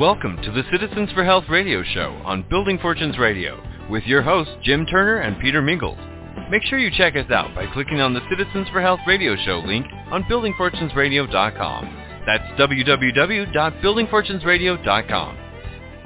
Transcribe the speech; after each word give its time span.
Welcome 0.00 0.38
to 0.42 0.50
the 0.50 0.62
Citizens 0.72 1.12
for 1.12 1.22
Health 1.22 1.44
radio 1.50 1.82
show 1.82 2.18
on 2.24 2.48
Building 2.48 2.78
Fortunes 2.78 3.18
Radio 3.18 3.62
with 3.90 4.04
your 4.04 4.22
hosts 4.22 4.54
Jim 4.62 4.86
Turner 4.86 5.18
and 5.18 5.38
Peter 5.38 5.60
Mingils. 5.60 5.98
Make 6.50 6.62
sure 6.62 6.78
you 6.78 6.90
check 6.90 7.14
us 7.14 7.30
out 7.30 7.54
by 7.54 7.66
clicking 7.74 8.00
on 8.00 8.14
the 8.14 8.26
Citizens 8.30 8.66
for 8.72 8.80
Health 8.80 9.00
radio 9.06 9.36
show 9.44 9.62
link 9.66 9.84
on 10.10 10.22
buildingfortunesradio.com. 10.24 12.22
That's 12.24 12.58
www.buildingfortunesradio.com. 12.58 15.38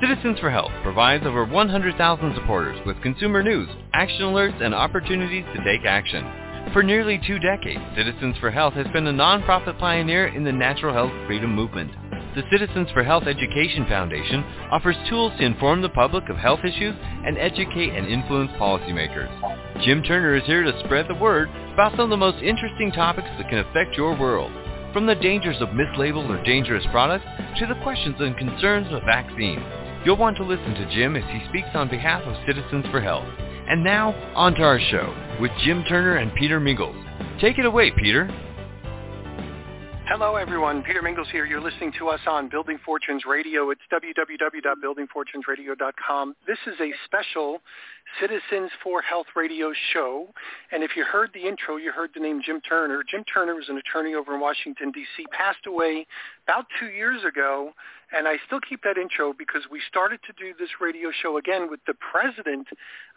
Citizens 0.00 0.40
for 0.40 0.50
Health 0.50 0.72
provides 0.82 1.24
over 1.24 1.44
100,000 1.44 2.34
supporters 2.34 2.84
with 2.84 3.00
consumer 3.02 3.44
news, 3.44 3.68
action 3.92 4.22
alerts, 4.22 4.60
and 4.64 4.74
opportunities 4.74 5.44
to 5.54 5.62
take 5.62 5.84
action. 5.86 6.28
For 6.72 6.82
nearly 6.82 7.20
two 7.24 7.38
decades, 7.38 7.84
Citizens 7.96 8.36
for 8.38 8.50
Health 8.50 8.74
has 8.74 8.88
been 8.88 9.06
a 9.06 9.12
nonprofit 9.12 9.78
pioneer 9.78 10.26
in 10.26 10.42
the 10.42 10.50
natural 10.50 10.92
health 10.92 11.12
freedom 11.28 11.54
movement 11.54 11.92
the 12.36 12.44
Citizens 12.50 12.90
for 12.92 13.02
Health 13.02 13.24
Education 13.26 13.86
Foundation 13.88 14.44
offers 14.70 14.94
tools 15.08 15.32
to 15.38 15.44
inform 15.46 15.80
the 15.80 15.88
public 15.88 16.28
of 16.28 16.36
health 16.36 16.60
issues 16.64 16.94
and 17.24 17.38
educate 17.38 17.96
and 17.96 18.06
influence 18.06 18.52
policymakers. 18.60 19.32
Jim 19.82 20.02
Turner 20.02 20.36
is 20.36 20.44
here 20.44 20.62
to 20.62 20.78
spread 20.84 21.08
the 21.08 21.14
word 21.14 21.48
about 21.72 21.92
some 21.92 22.00
of 22.00 22.10
the 22.10 22.16
most 22.18 22.42
interesting 22.42 22.92
topics 22.92 23.28
that 23.38 23.48
can 23.48 23.60
affect 23.60 23.96
your 23.96 24.14
world, 24.14 24.52
from 24.92 25.06
the 25.06 25.14
dangers 25.14 25.56
of 25.60 25.70
mislabeled 25.70 26.28
or 26.28 26.44
dangerous 26.44 26.84
products 26.90 27.24
to 27.58 27.66
the 27.66 27.82
questions 27.82 28.16
and 28.18 28.36
concerns 28.36 28.86
of 28.92 29.00
vaccines. 29.06 29.64
You'll 30.04 30.18
want 30.18 30.36
to 30.36 30.44
listen 30.44 30.74
to 30.74 30.94
Jim 30.94 31.16
as 31.16 31.24
he 31.32 31.48
speaks 31.48 31.68
on 31.72 31.88
behalf 31.88 32.22
of 32.24 32.36
Citizens 32.46 32.84
for 32.90 33.00
Health. 33.00 33.26
And 33.66 33.82
now, 33.82 34.12
on 34.36 34.54
to 34.56 34.62
our 34.62 34.78
show 34.78 35.16
with 35.40 35.52
Jim 35.64 35.84
Turner 35.88 36.16
and 36.16 36.34
Peter 36.34 36.60
Mingils. 36.60 37.40
Take 37.40 37.58
it 37.58 37.64
away, 37.64 37.92
Peter. 37.92 38.28
Hello, 40.08 40.36
everyone. 40.36 40.84
Peter 40.84 41.02
Mingils 41.02 41.26
here. 41.32 41.44
You're 41.44 41.60
listening 41.60 41.90
to 41.98 42.06
us 42.06 42.20
on 42.28 42.48
Building 42.48 42.78
Fortunes 42.84 43.24
Radio. 43.26 43.70
It's 43.70 43.80
www.buildingfortunesradio.com. 43.92 46.36
This 46.46 46.58
is 46.64 46.74
a 46.80 46.92
special 47.04 47.60
Citizens 48.20 48.70
for 48.84 49.02
Health 49.02 49.26
radio 49.34 49.72
show. 49.92 50.28
And 50.70 50.84
if 50.84 50.92
you 50.96 51.04
heard 51.04 51.32
the 51.34 51.48
intro, 51.48 51.76
you 51.76 51.90
heard 51.90 52.10
the 52.14 52.20
name 52.20 52.40
Jim 52.40 52.60
Turner. 52.60 53.02
Jim 53.02 53.24
Turner 53.24 53.56
was 53.56 53.68
an 53.68 53.78
attorney 53.78 54.14
over 54.14 54.32
in 54.32 54.38
Washington, 54.40 54.92
D.C., 54.92 55.26
passed 55.32 55.66
away 55.66 56.06
about 56.46 56.66
two 56.78 56.86
years 56.86 57.24
ago. 57.24 57.72
And 58.12 58.28
I 58.28 58.36
still 58.46 58.60
keep 58.60 58.84
that 58.84 58.98
intro 58.98 59.32
because 59.36 59.62
we 59.68 59.80
started 59.88 60.20
to 60.28 60.32
do 60.38 60.54
this 60.56 60.70
radio 60.80 61.10
show 61.10 61.36
again 61.36 61.68
with 61.68 61.80
the 61.84 61.94
president 61.94 62.68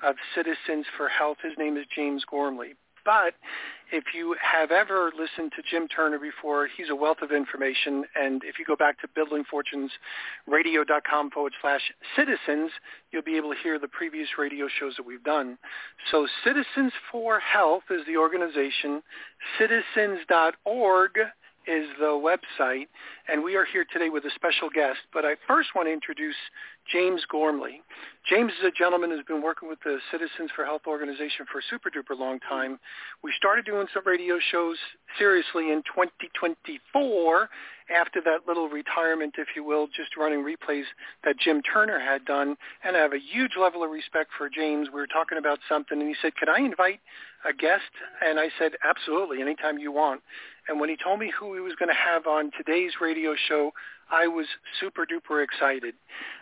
of 0.01 0.15
Citizens 0.33 0.87
for 0.97 1.07
Health. 1.07 1.37
His 1.43 1.53
name 1.55 1.77
is 1.77 1.85
James 1.95 2.25
Gormley. 2.27 2.73
But 3.05 3.35
if 3.91 4.03
you 4.13 4.35
have 4.41 4.71
ever 4.71 5.11
listened 5.17 5.51
to 5.55 5.63
Jim 5.69 5.87
Turner 5.87 6.19
before, 6.19 6.67
he's 6.77 6.89
a 6.89 6.95
wealth 6.95 7.19
of 7.21 7.31
information. 7.31 8.03
And 8.15 8.43
if 8.43 8.59
you 8.59 8.65
go 8.65 8.75
back 8.75 8.99
to 9.01 9.07
buildingfortunesradio.com 9.07 11.31
forward 11.31 11.53
slash 11.61 11.91
citizens, 12.15 12.71
you'll 13.11 13.23
be 13.23 13.37
able 13.37 13.53
to 13.53 13.59
hear 13.61 13.79
the 13.79 13.87
previous 13.87 14.27
radio 14.37 14.67
shows 14.79 14.95
that 14.97 15.05
we've 15.05 15.23
done. 15.23 15.57
So 16.11 16.27
Citizens 16.43 16.91
for 17.11 17.39
Health 17.39 17.83
is 17.89 18.05
the 18.05 18.17
organization. 18.17 19.01
Citizens.org 19.57 21.11
is 21.69 21.85
the 21.99 22.17
website, 22.17 22.87
and 23.31 23.43
we 23.43 23.55
are 23.55 23.65
here 23.65 23.85
today 23.93 24.09
with 24.09 24.25
a 24.25 24.31
special 24.33 24.69
guest. 24.73 24.97
But 25.13 25.23
I 25.23 25.35
first 25.47 25.69
want 25.75 25.87
to 25.87 25.93
introduce 25.93 26.35
James 26.91 27.21
Gormley. 27.29 27.81
James 28.27 28.51
is 28.59 28.65
a 28.65 28.71
gentleman 28.71 29.11
who's 29.11 29.23
been 29.25 29.43
working 29.43 29.69
with 29.69 29.77
the 29.85 29.99
Citizens 30.11 30.49
for 30.55 30.65
Health 30.65 30.81
organization 30.87 31.45
for 31.51 31.59
a 31.59 31.61
super 31.69 31.91
duper 31.91 32.17
long 32.17 32.39
time. 32.39 32.79
We 33.23 33.31
started 33.37 33.65
doing 33.65 33.85
some 33.93 34.01
radio 34.05 34.39
shows 34.51 34.77
seriously 35.19 35.71
in 35.71 35.83
2024 35.93 37.49
after 37.95 38.21
that 38.21 38.47
little 38.47 38.69
retirement, 38.69 39.35
if 39.37 39.49
you 39.55 39.63
will, 39.63 39.87
just 39.87 40.17
running 40.17 40.43
replays 40.43 40.83
that 41.23 41.37
Jim 41.39 41.61
Turner 41.61 41.99
had 41.99 42.25
done. 42.25 42.55
And 42.83 42.95
I 42.95 42.99
have 42.99 43.13
a 43.13 43.19
huge 43.19 43.53
level 43.59 43.83
of 43.83 43.91
respect 43.91 44.31
for 44.37 44.49
James. 44.49 44.89
We 44.93 44.99
were 44.99 45.07
talking 45.07 45.37
about 45.37 45.59
something, 45.67 45.99
and 45.99 46.07
he 46.07 46.15
said, 46.21 46.35
could 46.35 46.49
I 46.49 46.59
invite 46.59 46.99
a 47.45 47.53
guest? 47.53 47.91
And 48.25 48.39
I 48.39 48.49
said, 48.57 48.73
absolutely, 48.87 49.41
anytime 49.41 49.77
you 49.77 49.91
want. 49.91 50.21
And 50.67 50.79
when 50.79 50.89
he 50.89 50.97
told 51.01 51.19
me 51.19 51.31
who 51.37 51.53
he 51.55 51.61
was 51.61 51.73
going 51.75 51.89
to 51.89 51.95
have 51.95 52.27
on 52.27 52.51
today's 52.55 52.93
radio 53.01 53.35
show, 53.47 53.71
I 54.11 54.27
was 54.27 54.47
super 54.79 55.05
duper 55.05 55.43
excited. 55.43 55.93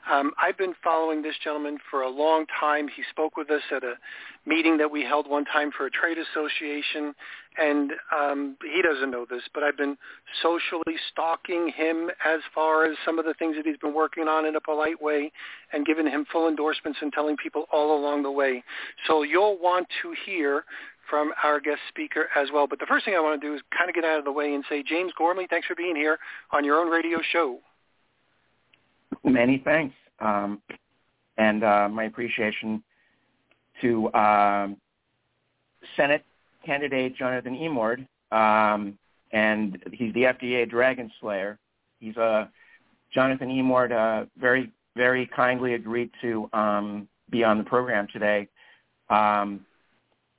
Um, 0.10 0.32
I've 0.42 0.58
been 0.58 0.74
following 0.84 1.22
this 1.22 1.36
gentleman 1.44 1.78
for 1.92 2.02
a 2.02 2.10
long 2.10 2.46
time. 2.60 2.88
He 2.88 3.04
spoke 3.10 3.36
with 3.36 3.52
us 3.52 3.62
at 3.76 3.84
a 3.84 3.96
meeting 4.46 4.78
that 4.78 4.90
we 4.90 5.04
held 5.04 5.30
one 5.30 5.44
time 5.46 5.72
for 5.76 5.86
a 5.86 5.92
trade 5.92 6.18
association, 6.18 7.14
and 7.58 7.92
um, 8.18 8.58
he 8.64 8.82
doesn't 8.82 9.12
know 9.12 9.26
this, 9.30 9.42
but 9.54 9.64
I've 9.64 9.78
been 9.78 9.98
socially 10.42 10.96
stalking 11.12 11.72
him 11.76 12.10
as 12.26 12.40
far 12.56 12.86
as 12.86 12.98
some 13.06 13.20
of 13.20 13.26
the 13.26 13.34
things 13.34 13.58
that 13.58 13.66
he's 13.66 13.78
been 13.78 13.94
working 13.94 14.28
on 14.28 14.46
in 14.46 14.56
a 14.56 14.62
polite 14.62 15.02
way 15.02 15.32
and 15.74 15.86
giving 15.86 16.08
him 16.08 16.26
full 16.32 16.48
endorsements 16.48 17.00
and 17.02 17.12
telling 17.12 17.36
people 17.36 17.66
all 17.72 18.00
along 18.00 18.24
the 18.24 18.32
way. 18.32 18.64
So 19.08 19.24
you'll 19.24 19.58
want 19.58 19.88
to 20.04 20.14
hear 20.26 20.64
from 21.10 21.34
our 21.44 21.60
guest 21.60 21.80
speaker 21.90 22.28
as 22.36 22.50
well. 22.54 22.68
But 22.68 22.80
the 22.80 22.86
first 22.86 23.06
thing 23.06 23.16
I 23.16 23.20
want 23.20 23.40
to 23.42 23.48
do 23.48 23.54
is 23.54 23.62
kind 23.76 23.90
of 23.90 23.96
get 23.96 24.04
out 24.04 24.20
of 24.20 24.26
the 24.26 24.32
way 24.32 24.54
and 24.54 24.64
say, 24.70 24.84
James 24.84 25.12
Gormley, 25.18 25.48
thanks 25.50 25.68
for 25.68 25.76
being 25.76 25.96
here 25.96 26.18
on 26.52 26.64
your 26.64 26.78
own 26.78 26.90
radio 26.90 27.20
show. 27.32 27.60
Many 29.24 29.62
thanks. 29.64 29.96
Um, 30.20 30.62
and 31.38 31.64
uh, 31.64 31.90
my 31.90 32.06
appreciation 32.06 32.84
to 33.82 34.08
uh, 34.10 34.68
Senate 35.96 36.24
candidate 36.66 37.16
Jonathan 37.16 37.56
Emord. 37.56 38.08
Um, 38.32 38.98
and 39.32 39.82
he's 39.92 40.14
the 40.14 40.24
FDA 40.24 40.70
Dragon 40.70 41.12
Slayer. 41.20 41.58
He's 42.00 42.18
a 42.18 42.22
uh, 42.22 42.48
Jonathan 43.14 43.50
Emord 43.50 43.92
uh, 43.92 44.26
very, 44.40 44.72
very 44.96 45.28
kindly 45.28 45.74
agreed 45.74 46.10
to 46.22 46.50
um, 46.54 47.08
be 47.30 47.44
on 47.44 47.58
the 47.58 47.64
program 47.64 48.08
today. 48.12 48.48
Um, 49.10 49.66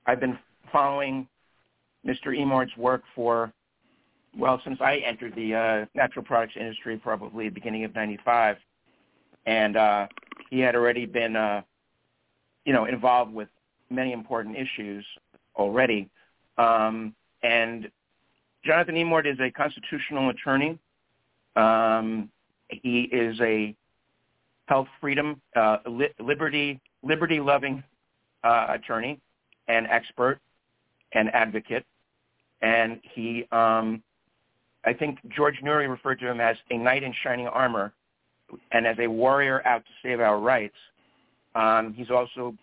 I've 0.06 0.20
been 0.20 0.38
following 0.72 1.26
Mr. 2.06 2.38
Emord's 2.38 2.76
work 2.76 3.02
for, 3.14 3.52
well, 4.36 4.60
since 4.64 4.78
I 4.80 4.96
entered 4.98 5.34
the 5.34 5.54
uh, 5.54 5.86
natural 5.94 6.24
products 6.24 6.54
industry 6.58 6.96
probably 6.96 7.48
beginning 7.48 7.84
of 7.84 7.94
95. 7.94 8.56
And 9.46 9.76
uh, 9.76 10.06
he 10.50 10.60
had 10.60 10.74
already 10.74 11.06
been, 11.06 11.36
uh, 11.36 11.62
you 12.64 12.72
know, 12.72 12.84
involved 12.84 13.32
with 13.32 13.48
many 13.90 14.12
important 14.12 14.56
issues 14.56 15.04
already. 15.56 16.08
Um, 16.58 17.14
and 17.42 17.90
Jonathan 18.64 18.96
Emord 18.96 19.30
is 19.30 19.38
a 19.40 19.50
constitutional 19.50 20.30
attorney. 20.30 20.78
Um, 21.56 22.28
he 22.68 23.02
is 23.12 23.40
a 23.40 23.74
health 24.66 24.88
freedom, 25.00 25.40
uh, 25.56 25.78
li- 25.86 26.14
liberty, 26.20 26.80
liberty-loving 27.02 27.82
uh, 28.44 28.66
attorney 28.70 29.18
and 29.68 29.86
expert 29.86 30.40
and 31.12 31.30
advocate. 31.34 31.84
And 32.60 33.00
he, 33.14 33.46
um, 33.52 34.02
I 34.84 34.92
think 34.92 35.18
George 35.34 35.56
Noory 35.62 35.88
referred 35.88 36.20
to 36.20 36.30
him 36.30 36.40
as 36.40 36.56
a 36.70 36.78
knight 36.78 37.02
in 37.02 37.12
shining 37.22 37.46
armor 37.46 37.92
and 38.72 38.86
as 38.86 38.96
a 38.98 39.06
warrior 39.06 39.66
out 39.66 39.84
to 39.84 39.90
save 40.02 40.20
our 40.20 40.38
rights. 40.38 40.76
Um, 41.54 41.94
he's 41.94 42.10
also 42.10 42.54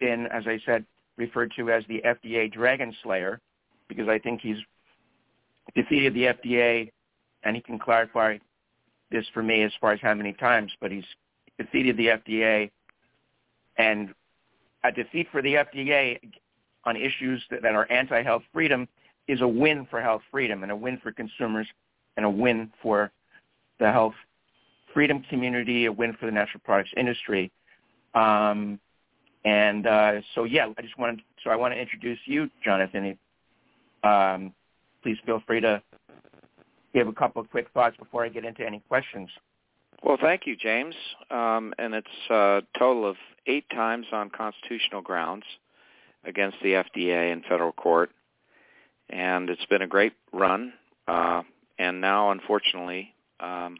been, 0.00 0.26
as 0.32 0.44
I 0.46 0.58
said, 0.64 0.84
referred 1.16 1.52
to 1.56 1.70
as 1.70 1.84
the 1.88 2.02
FDA 2.04 2.52
Dragon 2.52 2.94
Slayer 3.02 3.40
because 3.88 4.08
I 4.08 4.18
think 4.18 4.40
he's 4.40 4.58
defeated 5.74 6.14
the 6.14 6.24
FDA, 6.24 6.90
and 7.44 7.54
he 7.56 7.62
can 7.62 7.78
clarify 7.78 8.38
this 9.10 9.24
for 9.32 9.42
me 9.42 9.62
as 9.62 9.72
far 9.80 9.92
as 9.92 10.00
how 10.02 10.14
many 10.14 10.32
times, 10.32 10.72
but 10.80 10.90
he's 10.90 11.04
defeated 11.58 11.96
the 11.96 12.08
FDA, 12.08 12.70
and 13.78 14.14
a 14.84 14.92
defeat 14.92 15.28
for 15.30 15.42
the 15.42 15.54
FDA 15.54 16.18
on 16.86 16.96
issues 16.96 17.42
that, 17.50 17.62
that 17.62 17.74
are 17.74 17.90
anti-health 17.90 18.42
freedom 18.52 18.88
is 19.28 19.40
a 19.40 19.48
win 19.48 19.86
for 19.90 20.00
health 20.00 20.22
freedom 20.30 20.62
and 20.62 20.72
a 20.72 20.76
win 20.76 20.98
for 21.02 21.12
consumers 21.12 21.66
and 22.16 22.24
a 22.24 22.30
win 22.30 22.72
for 22.80 23.10
the 23.78 23.90
health 23.90 24.14
freedom 24.94 25.22
community, 25.28 25.84
a 25.84 25.92
win 25.92 26.16
for 26.18 26.26
the 26.26 26.32
natural 26.32 26.60
products 26.64 26.90
industry. 26.96 27.50
Um, 28.14 28.80
and 29.44 29.86
uh, 29.86 30.20
so, 30.34 30.44
yeah, 30.44 30.68
I 30.78 30.82
just 30.82 30.98
wanted, 30.98 31.20
so 31.44 31.50
I 31.50 31.56
want 31.56 31.74
to 31.74 31.80
introduce 31.80 32.18
you, 32.24 32.48
Jonathan. 32.64 33.18
Um, 34.02 34.52
please 35.02 35.18
feel 35.26 35.42
free 35.46 35.60
to 35.60 35.82
give 36.94 37.08
a 37.08 37.12
couple 37.12 37.42
of 37.42 37.50
quick 37.50 37.66
thoughts 37.74 37.96
before 37.98 38.24
I 38.24 38.28
get 38.28 38.44
into 38.44 38.64
any 38.64 38.82
questions. 38.88 39.28
Well, 40.02 40.16
thank 40.20 40.46
you, 40.46 40.56
James. 40.56 40.94
Um, 41.30 41.74
and 41.78 41.94
it's 41.94 42.30
a 42.30 42.62
total 42.78 43.08
of 43.08 43.16
eight 43.46 43.68
times 43.70 44.06
on 44.12 44.30
constitutional 44.30 45.02
grounds 45.02 45.44
against 46.26 46.58
the 46.62 46.72
FDA 46.72 47.32
in 47.32 47.42
federal 47.48 47.72
court, 47.72 48.10
and 49.08 49.48
it's 49.48 49.64
been 49.66 49.82
a 49.82 49.86
great 49.86 50.14
run. 50.32 50.72
Uh, 51.06 51.42
and 51.78 52.00
now, 52.00 52.30
unfortunately, 52.30 53.14
um, 53.40 53.76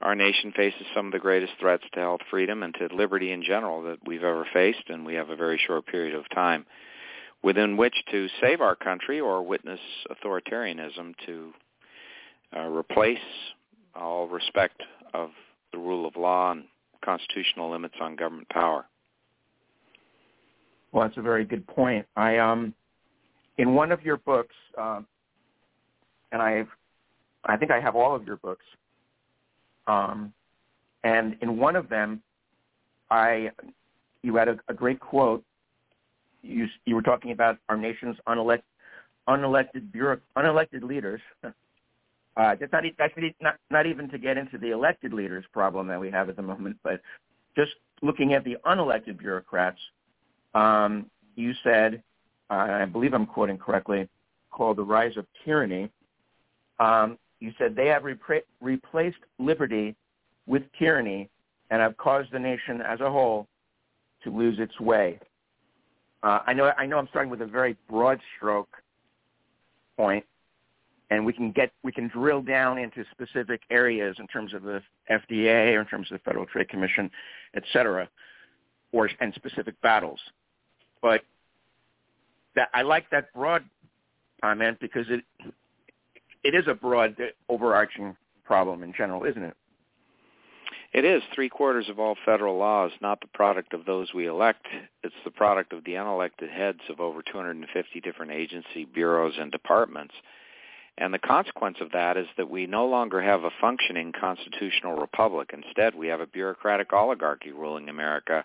our 0.00 0.14
nation 0.14 0.52
faces 0.54 0.86
some 0.94 1.06
of 1.06 1.12
the 1.12 1.18
greatest 1.18 1.54
threats 1.58 1.84
to 1.94 2.00
health 2.00 2.20
freedom 2.30 2.62
and 2.62 2.74
to 2.74 2.94
liberty 2.94 3.32
in 3.32 3.42
general 3.42 3.82
that 3.82 3.98
we've 4.06 4.22
ever 4.22 4.46
faced, 4.52 4.88
and 4.88 5.04
we 5.04 5.14
have 5.14 5.30
a 5.30 5.36
very 5.36 5.60
short 5.66 5.86
period 5.86 6.14
of 6.14 6.28
time 6.30 6.66
within 7.42 7.76
which 7.76 7.94
to 8.10 8.28
save 8.40 8.60
our 8.60 8.76
country 8.76 9.20
or 9.20 9.42
witness 9.42 9.80
authoritarianism 10.10 11.14
to 11.24 11.52
uh, 12.56 12.66
replace 12.66 13.18
all 13.94 14.28
respect 14.28 14.82
of 15.14 15.30
the 15.72 15.78
rule 15.78 16.06
of 16.06 16.16
law 16.16 16.52
and 16.52 16.64
constitutional 17.04 17.70
limits 17.70 17.94
on 18.00 18.16
government 18.16 18.48
power. 18.48 18.84
Well, 20.92 21.06
that's 21.06 21.18
a 21.18 21.22
very 21.22 21.44
good 21.44 21.66
point. 21.66 22.06
I 22.16 22.38
um, 22.38 22.74
in 23.58 23.74
one 23.74 23.92
of 23.92 24.02
your 24.02 24.18
books, 24.18 24.54
uh, 24.78 25.00
and 26.32 26.42
I've, 26.42 26.68
I 27.44 27.56
think 27.56 27.70
I 27.70 27.80
have 27.80 27.96
all 27.96 28.14
of 28.14 28.24
your 28.26 28.36
books. 28.36 28.64
Um, 29.86 30.32
and 31.04 31.36
in 31.42 31.58
one 31.58 31.76
of 31.76 31.88
them, 31.88 32.22
I, 33.10 33.50
you 34.22 34.36
had 34.36 34.48
a, 34.48 34.58
a 34.68 34.74
great 34.74 34.98
quote. 35.00 35.44
You 36.42 36.66
you 36.84 36.94
were 36.94 37.02
talking 37.02 37.32
about 37.32 37.58
our 37.68 37.76
nation's 37.76 38.16
unelected 38.28 38.62
unelected 39.28 39.90
bureau, 39.92 40.18
unelected 40.36 40.82
leaders. 40.82 41.20
Uh, 42.36 42.54
that's 42.60 42.70
not, 42.70 42.84
that's 42.98 43.14
not 43.40 43.56
not 43.70 43.86
even 43.86 44.10
to 44.10 44.18
get 44.18 44.36
into 44.36 44.58
the 44.58 44.70
elected 44.70 45.10
leaders 45.14 45.42
problem 45.54 45.86
that 45.86 45.98
we 45.98 46.10
have 46.10 46.28
at 46.28 46.36
the 46.36 46.42
moment, 46.42 46.76
but 46.82 47.00
just 47.56 47.70
looking 48.02 48.34
at 48.34 48.44
the 48.44 48.58
unelected 48.66 49.18
bureaucrats, 49.18 49.78
um, 50.56 51.10
you 51.34 51.52
said, 51.62 52.02
uh, 52.50 52.54
I 52.54 52.84
believe 52.86 53.12
I'm 53.12 53.26
quoting 53.26 53.58
correctly, 53.58 54.08
called 54.50 54.78
the 54.78 54.84
rise 54.84 55.16
of 55.16 55.26
tyranny. 55.44 55.90
Um, 56.80 57.18
you 57.40 57.52
said 57.58 57.76
they 57.76 57.86
have 57.86 58.02
repra- 58.04 58.42
replaced 58.60 59.18
liberty 59.38 59.94
with 60.46 60.62
tyranny 60.78 61.28
and 61.70 61.82
have 61.82 61.96
caused 61.98 62.32
the 62.32 62.38
nation 62.38 62.80
as 62.80 63.00
a 63.00 63.10
whole 63.10 63.46
to 64.24 64.30
lose 64.30 64.58
its 64.58 64.78
way. 64.80 65.18
Uh, 66.22 66.40
I 66.46 66.54
know 66.54 66.72
I 66.78 66.86
know 66.86 66.98
I'm 66.98 67.08
starting 67.08 67.30
with 67.30 67.42
a 67.42 67.46
very 67.46 67.76
broad 67.88 68.18
stroke 68.36 68.74
point, 69.96 70.24
and 71.10 71.24
we 71.24 71.32
can 71.34 71.52
get 71.52 71.70
we 71.82 71.92
can 71.92 72.08
drill 72.08 72.40
down 72.40 72.78
into 72.78 73.04
specific 73.10 73.60
areas 73.70 74.16
in 74.18 74.26
terms 74.28 74.54
of 74.54 74.62
the 74.62 74.82
FDA 75.10 75.74
or 75.74 75.80
in 75.80 75.86
terms 75.86 76.10
of 76.10 76.18
the 76.18 76.24
Federal 76.24 76.46
Trade 76.46 76.70
Commission, 76.70 77.10
et 77.54 77.62
cetera, 77.72 78.08
or 78.92 79.10
and 79.20 79.34
specific 79.34 79.78
battles. 79.82 80.20
But 81.02 81.22
that 82.54 82.68
I 82.74 82.82
like 82.82 83.10
that 83.10 83.32
broad 83.34 83.64
comment 84.42 84.78
because 84.80 85.06
it 85.08 85.24
it 86.42 86.54
is 86.54 86.64
a 86.68 86.74
broad 86.74 87.16
overarching 87.48 88.16
problem 88.44 88.82
in 88.82 88.92
general, 88.96 89.24
isn't 89.24 89.42
it? 89.42 89.56
It 90.92 91.04
is. 91.04 91.22
Three 91.34 91.48
quarters 91.48 91.88
of 91.90 91.98
all 91.98 92.16
federal 92.24 92.56
law 92.56 92.86
is 92.86 92.92
not 93.02 93.20
the 93.20 93.26
product 93.26 93.74
of 93.74 93.84
those 93.84 94.14
we 94.14 94.26
elect. 94.26 94.66
It's 95.02 95.14
the 95.24 95.30
product 95.30 95.72
of 95.72 95.84
the 95.84 95.92
unelected 95.92 96.50
heads 96.50 96.80
of 96.88 97.00
over 97.00 97.20
250 97.20 98.00
different 98.00 98.32
agency, 98.32 98.84
bureaus, 98.84 99.34
and 99.38 99.52
departments. 99.52 100.14
And 100.96 101.12
the 101.12 101.18
consequence 101.18 101.76
of 101.80 101.92
that 101.92 102.16
is 102.16 102.26
that 102.38 102.48
we 102.48 102.66
no 102.66 102.86
longer 102.86 103.20
have 103.20 103.44
a 103.44 103.50
functioning 103.60 104.12
constitutional 104.18 104.96
republic. 104.96 105.50
Instead, 105.52 105.94
we 105.94 106.06
have 106.06 106.20
a 106.20 106.26
bureaucratic 106.26 106.92
oligarchy 106.92 107.52
ruling 107.52 107.90
America. 107.90 108.44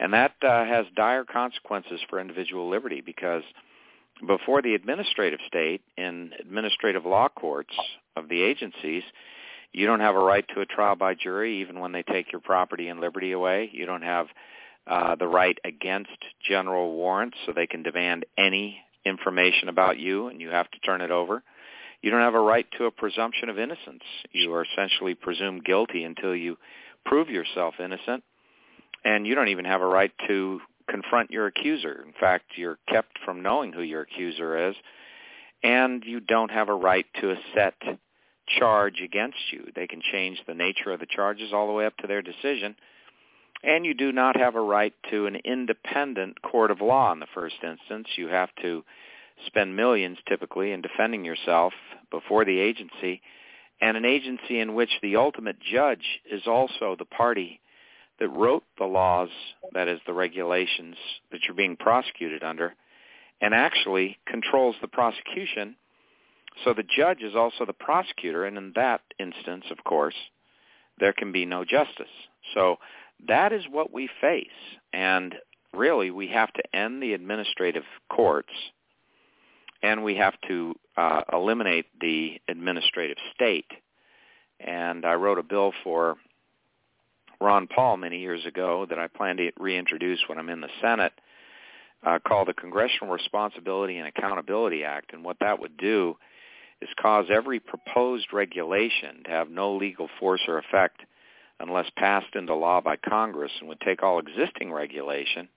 And 0.00 0.12
that 0.12 0.34
uh, 0.42 0.64
has 0.64 0.86
dire 0.94 1.24
consequences 1.24 2.00
for 2.08 2.20
individual 2.20 2.68
liberty 2.68 3.00
because 3.00 3.42
before 4.26 4.62
the 4.62 4.74
administrative 4.74 5.40
state 5.46 5.82
in 5.96 6.32
administrative 6.40 7.04
law 7.04 7.28
courts 7.28 7.74
of 8.16 8.28
the 8.28 8.42
agencies, 8.42 9.02
you 9.72 9.86
don't 9.86 10.00
have 10.00 10.16
a 10.16 10.20
right 10.20 10.44
to 10.54 10.60
a 10.60 10.66
trial 10.66 10.96
by 10.96 11.14
jury 11.14 11.60
even 11.60 11.78
when 11.80 11.92
they 11.92 12.02
take 12.02 12.32
your 12.32 12.40
property 12.40 12.88
and 12.88 13.00
liberty 13.00 13.32
away. 13.32 13.70
You 13.72 13.86
don't 13.86 14.02
have 14.02 14.26
uh, 14.86 15.16
the 15.16 15.28
right 15.28 15.58
against 15.64 16.10
general 16.48 16.94
warrants 16.94 17.36
so 17.44 17.52
they 17.52 17.66
can 17.66 17.82
demand 17.82 18.24
any 18.36 18.78
information 19.04 19.68
about 19.68 19.98
you 19.98 20.28
and 20.28 20.40
you 20.40 20.48
have 20.48 20.70
to 20.70 20.78
turn 20.80 21.00
it 21.00 21.10
over. 21.10 21.42
You 22.02 22.10
don't 22.10 22.20
have 22.20 22.34
a 22.34 22.40
right 22.40 22.66
to 22.78 22.84
a 22.84 22.90
presumption 22.90 23.48
of 23.48 23.58
innocence. 23.58 24.02
You 24.32 24.52
are 24.54 24.64
essentially 24.64 25.14
presumed 25.14 25.64
guilty 25.64 26.04
until 26.04 26.34
you 26.34 26.56
prove 27.04 27.28
yourself 27.28 27.74
innocent. 27.80 28.22
And 29.08 29.26
you 29.26 29.34
don't 29.34 29.48
even 29.48 29.64
have 29.64 29.80
a 29.80 29.86
right 29.86 30.12
to 30.26 30.60
confront 30.86 31.30
your 31.30 31.46
accuser. 31.46 32.04
In 32.06 32.12
fact, 32.20 32.44
you're 32.56 32.78
kept 32.88 33.18
from 33.24 33.42
knowing 33.42 33.72
who 33.72 33.80
your 33.80 34.02
accuser 34.02 34.68
is. 34.68 34.76
And 35.62 36.04
you 36.04 36.20
don't 36.20 36.50
have 36.50 36.68
a 36.68 36.74
right 36.74 37.06
to 37.22 37.30
a 37.30 37.36
set 37.54 37.74
charge 38.58 39.00
against 39.00 39.38
you. 39.50 39.72
They 39.74 39.86
can 39.86 40.02
change 40.12 40.42
the 40.46 40.52
nature 40.52 40.92
of 40.92 41.00
the 41.00 41.06
charges 41.06 41.54
all 41.54 41.66
the 41.66 41.72
way 41.72 41.86
up 41.86 41.96
to 41.98 42.06
their 42.06 42.20
decision. 42.20 42.76
And 43.62 43.86
you 43.86 43.94
do 43.94 44.12
not 44.12 44.36
have 44.36 44.56
a 44.56 44.60
right 44.60 44.92
to 45.10 45.24
an 45.24 45.36
independent 45.36 46.42
court 46.42 46.70
of 46.70 46.82
law 46.82 47.10
in 47.10 47.18
the 47.18 47.26
first 47.34 47.56
instance. 47.62 48.08
You 48.16 48.28
have 48.28 48.50
to 48.60 48.84
spend 49.46 49.74
millions 49.74 50.18
typically 50.28 50.72
in 50.72 50.82
defending 50.82 51.24
yourself 51.24 51.72
before 52.10 52.44
the 52.44 52.58
agency, 52.58 53.22
and 53.80 53.96
an 53.96 54.04
agency 54.04 54.60
in 54.60 54.74
which 54.74 54.90
the 55.00 55.16
ultimate 55.16 55.56
judge 55.60 56.20
is 56.30 56.42
also 56.46 56.94
the 56.94 57.06
party 57.06 57.62
that 58.18 58.28
wrote 58.28 58.64
the 58.78 58.84
laws, 58.84 59.30
that 59.72 59.88
is 59.88 60.00
the 60.06 60.12
regulations 60.12 60.96
that 61.30 61.40
you're 61.46 61.54
being 61.54 61.76
prosecuted 61.76 62.42
under, 62.42 62.74
and 63.40 63.54
actually 63.54 64.18
controls 64.26 64.76
the 64.80 64.88
prosecution 64.88 65.76
so 66.64 66.74
the 66.74 66.82
judge 66.82 67.22
is 67.22 67.36
also 67.36 67.64
the 67.64 67.72
prosecutor, 67.72 68.44
and 68.44 68.58
in 68.58 68.72
that 68.74 69.02
instance, 69.18 69.64
of 69.70 69.84
course, 69.84 70.14
there 70.98 71.12
can 71.12 71.30
be 71.30 71.44
no 71.44 71.64
justice. 71.64 72.06
So 72.54 72.78
that 73.28 73.52
is 73.52 73.64
what 73.70 73.92
we 73.92 74.08
face. 74.20 74.46
And 74.92 75.34
really, 75.72 76.10
we 76.10 76.28
have 76.28 76.52
to 76.54 76.76
end 76.76 77.02
the 77.02 77.12
administrative 77.12 77.84
courts, 78.08 78.52
and 79.82 80.02
we 80.02 80.16
have 80.16 80.34
to 80.48 80.74
uh, 80.96 81.22
eliminate 81.32 81.86
the 82.00 82.40
administrative 82.48 83.18
state. 83.34 83.70
And 84.58 85.04
I 85.04 85.14
wrote 85.14 85.38
a 85.38 85.44
bill 85.44 85.72
for 85.84 86.16
Ron 87.40 87.66
Paul 87.68 87.96
many 87.96 88.18
years 88.18 88.44
ago 88.46 88.86
that 88.88 88.98
I 88.98 89.06
plan 89.06 89.36
to 89.36 89.52
reintroduce 89.58 90.20
when 90.26 90.38
I'm 90.38 90.48
in 90.48 90.60
the 90.60 90.68
Senate 90.80 91.12
uh, 92.04 92.18
called 92.26 92.48
the 92.48 92.54
Congressional 92.54 93.12
Responsibility 93.12 93.98
and 93.98 94.08
Accountability 94.08 94.84
Act. 94.84 95.12
And 95.12 95.24
what 95.24 95.38
that 95.40 95.60
would 95.60 95.76
do 95.76 96.16
is 96.80 96.88
cause 97.00 97.26
every 97.30 97.60
proposed 97.60 98.32
regulation 98.32 99.22
to 99.24 99.30
have 99.30 99.50
no 99.50 99.76
legal 99.76 100.08
force 100.18 100.42
or 100.48 100.58
effect 100.58 101.00
unless 101.60 101.90
passed 101.96 102.34
into 102.34 102.54
law 102.54 102.80
by 102.80 102.96
Congress 102.96 103.52
and 103.60 103.68
would 103.68 103.80
take 103.80 104.02
all 104.02 104.20
existing 104.20 104.72
regulation 104.72 105.48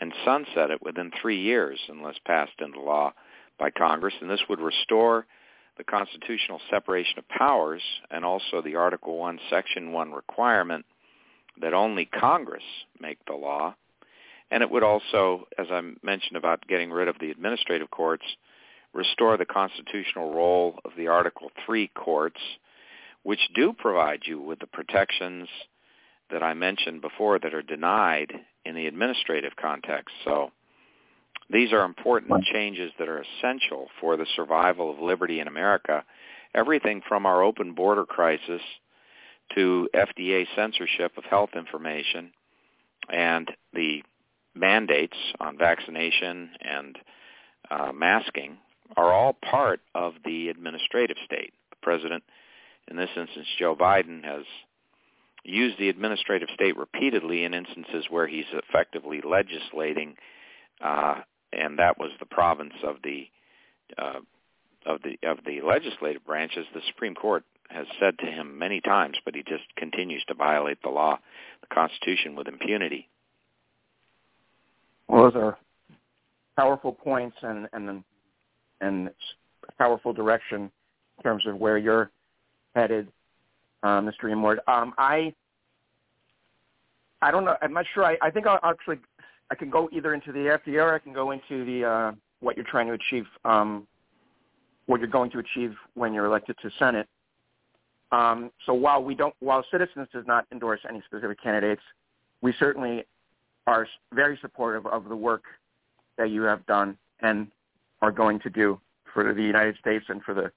and 0.00 0.12
sunset 0.24 0.70
it 0.70 0.82
within 0.82 1.10
three 1.20 1.40
years 1.40 1.78
unless 1.88 2.16
passed 2.26 2.60
into 2.60 2.80
law 2.80 3.12
by 3.58 3.70
Congress. 3.70 4.14
And 4.20 4.30
this 4.30 4.42
would 4.48 4.60
restore 4.60 5.26
the 5.78 5.84
constitutional 5.84 6.60
separation 6.70 7.18
of 7.18 7.28
powers 7.28 7.82
and 8.10 8.24
also 8.24 8.62
the 8.62 8.76
Article 8.76 9.18
1, 9.18 9.38
Section 9.50 9.92
1 9.92 10.12
requirement 10.12 10.84
that 11.60 11.74
only 11.74 12.04
Congress 12.06 12.62
make 13.00 13.18
the 13.26 13.34
law. 13.34 13.74
And 14.50 14.62
it 14.62 14.70
would 14.70 14.84
also, 14.84 15.46
as 15.58 15.66
I 15.70 15.80
mentioned 16.02 16.36
about 16.36 16.66
getting 16.68 16.90
rid 16.90 17.08
of 17.08 17.18
the 17.18 17.30
administrative 17.30 17.90
courts, 17.90 18.24
restore 18.92 19.36
the 19.36 19.44
constitutional 19.44 20.32
role 20.32 20.78
of 20.84 20.92
the 20.96 21.08
Article 21.08 21.50
3 21.64 21.88
courts, 21.88 22.40
which 23.22 23.40
do 23.54 23.72
provide 23.72 24.20
you 24.24 24.40
with 24.40 24.60
the 24.60 24.66
protections 24.66 25.48
that 26.30 26.42
I 26.42 26.54
mentioned 26.54 27.00
before 27.02 27.38
that 27.38 27.54
are 27.54 27.62
denied 27.62 28.32
in 28.64 28.74
the 28.74 28.86
administrative 28.86 29.56
context. 29.56 30.14
So 30.24 30.50
these 31.50 31.72
are 31.72 31.84
important 31.84 32.44
changes 32.52 32.92
that 32.98 33.08
are 33.08 33.22
essential 33.22 33.86
for 34.00 34.16
the 34.16 34.26
survival 34.34 34.90
of 34.90 34.98
liberty 34.98 35.40
in 35.40 35.48
America. 35.48 36.04
Everything 36.54 37.02
from 37.06 37.26
our 37.26 37.42
open 37.42 37.74
border 37.74 38.04
crisis 38.04 38.62
to 39.54 39.88
FDA 39.94 40.46
censorship 40.54 41.12
of 41.16 41.24
health 41.24 41.50
information 41.54 42.32
and 43.08 43.50
the 43.72 44.02
mandates 44.54 45.16
on 45.38 45.58
vaccination 45.58 46.50
and 46.60 46.98
uh, 47.70 47.92
masking 47.92 48.58
are 48.96 49.12
all 49.12 49.32
part 49.32 49.80
of 49.94 50.14
the 50.24 50.48
administrative 50.48 51.16
state. 51.24 51.52
The 51.70 51.76
president, 51.82 52.22
in 52.88 52.96
this 52.96 53.10
instance 53.16 53.46
Joe 53.58 53.74
Biden, 53.74 54.24
has 54.24 54.44
used 55.44 55.78
the 55.78 55.88
administrative 55.88 56.48
state 56.54 56.76
repeatedly 56.76 57.44
in 57.44 57.54
instances 57.54 58.06
where 58.10 58.26
he's 58.26 58.46
effectively 58.52 59.20
legislating, 59.28 60.16
uh, 60.80 61.20
and 61.52 61.78
that 61.78 61.98
was 61.98 62.10
the 62.18 62.26
province 62.26 62.74
of 62.84 62.96
the 63.02 63.26
uh, 63.98 64.20
of 64.84 65.00
the 65.02 65.18
of 65.28 65.38
the 65.46 65.60
legislative 65.66 66.24
branches. 66.24 66.66
The 66.74 66.80
Supreme 66.88 67.14
Court 67.14 67.44
has 67.70 67.86
said 68.00 68.18
to 68.18 68.26
him 68.26 68.58
many 68.58 68.80
times, 68.80 69.16
but 69.24 69.34
he 69.34 69.42
just 69.42 69.64
continues 69.76 70.24
to 70.28 70.34
violate 70.34 70.78
the 70.82 70.88
law, 70.88 71.18
the 71.60 71.74
Constitution, 71.74 72.36
with 72.36 72.48
impunity. 72.48 73.08
Well, 75.08 75.24
those 75.24 75.36
are 75.36 75.58
powerful 76.56 76.92
points, 76.92 77.36
and 77.42 77.68
and 77.72 78.02
and 78.80 79.10
powerful 79.78 80.12
direction 80.12 80.70
in 81.18 81.22
terms 81.22 81.46
of 81.46 81.56
where 81.56 81.78
you're 81.78 82.10
headed, 82.74 83.08
uh, 83.82 84.00
Mr. 84.00 84.24
Emord. 84.24 84.58
Um, 84.68 84.94
I 84.98 85.34
I 87.22 87.30
don't 87.30 87.44
know. 87.44 87.56
I'm 87.62 87.72
not 87.72 87.86
sure. 87.94 88.04
I, 88.04 88.16
I 88.22 88.30
think 88.30 88.46
I'll 88.46 88.60
actually 88.62 88.98
I 89.50 89.54
can 89.54 89.70
go 89.70 89.88
either 89.92 90.14
into 90.14 90.32
the 90.32 90.58
FDA 90.66 90.82
or 90.82 90.94
I 90.94 90.98
can 90.98 91.12
go 91.12 91.30
into 91.30 91.64
the 91.64 91.84
uh, 91.84 92.12
what 92.40 92.56
you're 92.56 92.66
trying 92.66 92.86
to 92.88 92.92
achieve, 92.94 93.24
um, 93.44 93.86
what 94.86 95.00
you're 95.00 95.08
going 95.08 95.30
to 95.32 95.38
achieve 95.38 95.74
when 95.94 96.12
you're 96.12 96.26
elected 96.26 96.56
to 96.62 96.70
Senate. 96.78 97.06
Um, 98.12 98.50
so 98.64 98.72
while 98.72 99.02
we 99.02 99.14
don't, 99.14 99.34
while 99.40 99.64
Citizens 99.70 100.08
does 100.12 100.24
not 100.26 100.46
endorse 100.52 100.80
any 100.88 101.02
specific 101.06 101.42
candidates, 101.42 101.82
we 102.40 102.54
certainly 102.58 103.04
are 103.66 103.86
very 104.12 104.38
supportive 104.40 104.86
of 104.86 105.08
the 105.08 105.16
work 105.16 105.42
that 106.18 106.30
you 106.30 106.42
have 106.42 106.64
done 106.66 106.96
and 107.20 107.48
are 108.02 108.12
going 108.12 108.38
to 108.40 108.50
do 108.50 108.80
for 109.12 109.34
the 109.34 109.42
United 109.42 109.76
States 109.80 110.04
and 110.08 110.22
for 110.22 110.34
the 110.34 110.52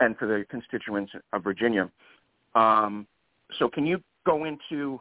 and 0.00 0.16
for 0.18 0.26
the 0.26 0.44
constituents 0.50 1.12
of 1.32 1.42
Virginia. 1.42 1.90
Um, 2.54 3.06
so 3.58 3.68
can 3.68 3.86
you 3.86 4.02
go 4.26 4.44
into 4.44 5.00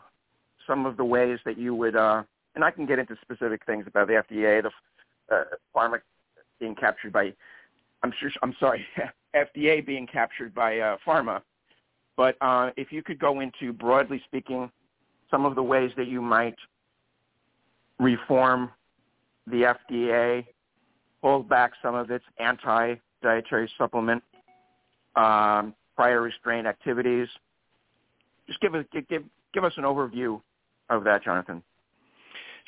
some 0.67 0.85
of 0.85 0.97
the 0.97 1.03
ways 1.03 1.39
that 1.45 1.57
you 1.57 1.75
would, 1.75 1.95
uh, 1.95 2.23
and 2.55 2.63
I 2.63 2.71
can 2.71 2.85
get 2.85 2.99
into 2.99 3.15
specific 3.21 3.65
things 3.65 3.85
about 3.87 4.07
the 4.07 4.13
FDA, 4.13 4.63
the 4.63 5.35
uh, 5.35 5.43
pharma 5.75 5.99
being 6.59 6.75
captured 6.75 7.11
by, 7.11 7.33
I'm 8.03 8.13
sure, 8.19 8.29
I'm 8.43 8.55
sorry, 8.59 8.85
FDA 9.35 9.85
being 9.85 10.07
captured 10.07 10.53
by 10.53 10.79
uh, 10.79 10.97
pharma. 11.05 11.41
But 12.17 12.37
uh, 12.41 12.71
if 12.77 12.91
you 12.91 13.03
could 13.03 13.19
go 13.19 13.41
into, 13.41 13.73
broadly 13.73 14.21
speaking, 14.25 14.71
some 15.29 15.45
of 15.45 15.55
the 15.55 15.63
ways 15.63 15.91
that 15.97 16.07
you 16.07 16.21
might 16.21 16.55
reform 17.99 18.69
the 19.47 19.75
FDA, 19.91 20.45
hold 21.21 21.49
back 21.49 21.71
some 21.81 21.95
of 21.95 22.11
its 22.11 22.23
anti-dietary 22.39 23.69
supplement 23.77 24.23
um, 25.15 25.73
prior 25.95 26.21
restraint 26.21 26.67
activities. 26.67 27.27
Just 28.47 28.59
give 28.61 28.75
us 28.75 28.85
give 29.09 29.23
give 29.53 29.63
us 29.63 29.73
an 29.77 29.83
overview 29.83 30.41
of 30.89 31.03
that, 31.05 31.23
Jonathan. 31.23 31.63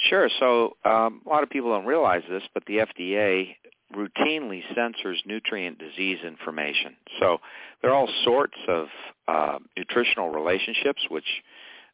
Sure. 0.09 0.29
So 0.39 0.77
um, 0.85 1.21
a 1.25 1.29
lot 1.29 1.43
of 1.43 1.49
people 1.49 1.71
don't 1.71 1.85
realize 1.85 2.21
this, 2.29 2.43
but 2.53 2.63
the 2.67 2.77
FDA 2.77 3.55
routinely 3.95 4.61
censors 4.75 5.21
nutrient 5.25 5.79
disease 5.79 6.19
information. 6.25 6.95
So 7.19 7.37
there 7.81 7.91
are 7.91 7.95
all 7.95 8.09
sorts 8.23 8.57
of 8.67 8.87
uh, 9.27 9.59
nutritional 9.77 10.29
relationships 10.29 11.01
which 11.09 11.43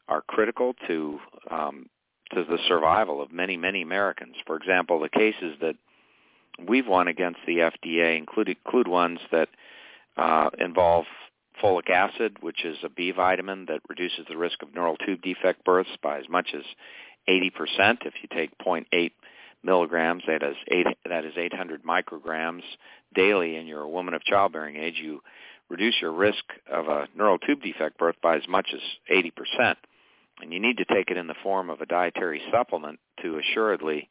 are 0.07 0.21
critical 0.21 0.75
to 0.87 1.19
um, 1.49 1.87
to 2.33 2.43
the 2.43 2.57
survival 2.67 3.21
of 3.21 3.31
many 3.31 3.57
many 3.57 3.81
Americans. 3.81 4.35
For 4.45 4.57
example, 4.57 4.99
the 4.99 5.09
cases 5.09 5.55
that 5.61 5.75
we've 6.67 6.87
won 6.87 7.07
against 7.07 7.39
the 7.45 7.57
FDA 7.57 8.17
include 8.17 8.49
include 8.49 8.87
ones 8.87 9.19
that 9.31 9.49
uh, 10.17 10.49
involve 10.59 11.05
folic 11.61 11.89
acid, 11.89 12.37
which 12.41 12.65
is 12.65 12.77
a 12.83 12.89
B 12.89 13.11
vitamin 13.11 13.65
that 13.67 13.81
reduces 13.87 14.25
the 14.27 14.37
risk 14.37 14.61
of 14.63 14.73
neural 14.73 14.97
tube 14.97 15.21
defect 15.21 15.63
births 15.63 15.89
by 16.01 16.17
as 16.17 16.27
much 16.29 16.49
as 16.55 16.63
80%. 17.29 17.51
If 18.05 18.13
you 18.21 18.29
take 18.33 18.57
0.8 18.57 19.11
milligrams, 19.63 20.23
that 20.27 20.43
is, 20.43 20.55
eight, 20.69 20.87
that 21.07 21.25
is 21.25 21.33
800 21.37 21.83
micrograms 21.83 22.63
daily, 23.13 23.55
and 23.55 23.67
you're 23.67 23.81
a 23.81 23.89
woman 23.89 24.13
of 24.13 24.23
childbearing 24.23 24.75
age, 24.75 24.95
you 25.01 25.21
reduce 25.69 25.95
your 26.01 26.11
risk 26.11 26.43
of 26.71 26.87
a 26.87 27.07
neural 27.15 27.37
tube 27.39 27.61
defect 27.61 27.97
birth 27.97 28.15
by 28.21 28.35
as 28.35 28.47
much 28.47 28.67
as 28.73 28.81
80%. 29.11 29.75
And 30.41 30.51
you 30.51 30.59
need 30.59 30.77
to 30.77 30.85
take 30.85 31.09
it 31.09 31.17
in 31.17 31.27
the 31.27 31.35
form 31.41 31.69
of 31.69 31.81
a 31.81 31.85
dietary 31.85 32.41
supplement 32.51 32.99
to 33.21 33.39
assuredly 33.39 34.09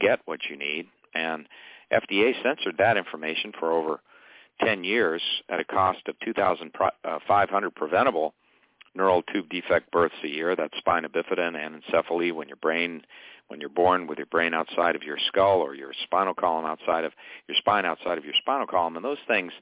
get 0.00 0.20
what 0.24 0.40
you 0.48 0.56
need. 0.56 0.86
And 1.14 1.46
FDA 1.92 2.32
censored 2.42 2.76
that 2.78 2.96
information 2.96 3.52
for 3.58 3.72
over 3.72 4.00
10 4.64 4.84
years 4.84 5.22
at 5.48 5.60
a 5.60 5.64
cost 5.64 6.00
of 6.08 6.16
2,500 6.24 7.66
uh, 7.66 7.70
preventable 7.74 8.34
neural 8.94 9.22
tube 9.22 9.48
defect 9.48 9.90
births 9.90 10.14
a 10.24 10.28
year. 10.28 10.56
That's 10.56 10.76
spina 10.78 11.08
bifida 11.08 11.40
and 11.40 11.56
anencephaly 11.56 12.34
when 12.34 12.48
your 12.48 12.56
brain, 12.56 13.02
when 13.48 13.60
you're 13.60 13.68
born 13.68 14.06
with 14.06 14.18
your 14.18 14.26
brain 14.26 14.54
outside 14.54 14.94
of 14.94 15.02
your 15.02 15.18
skull 15.26 15.60
or 15.60 15.74
your 15.74 15.92
spinal 16.04 16.34
column 16.34 16.66
outside 16.66 17.04
of 17.04 17.12
your 17.48 17.56
spine 17.56 17.84
outside 17.84 18.18
of 18.18 18.24
your 18.24 18.34
spinal 18.40 18.66
column, 18.66 18.96
and 18.96 19.04
those 19.04 19.18
things 19.26 19.52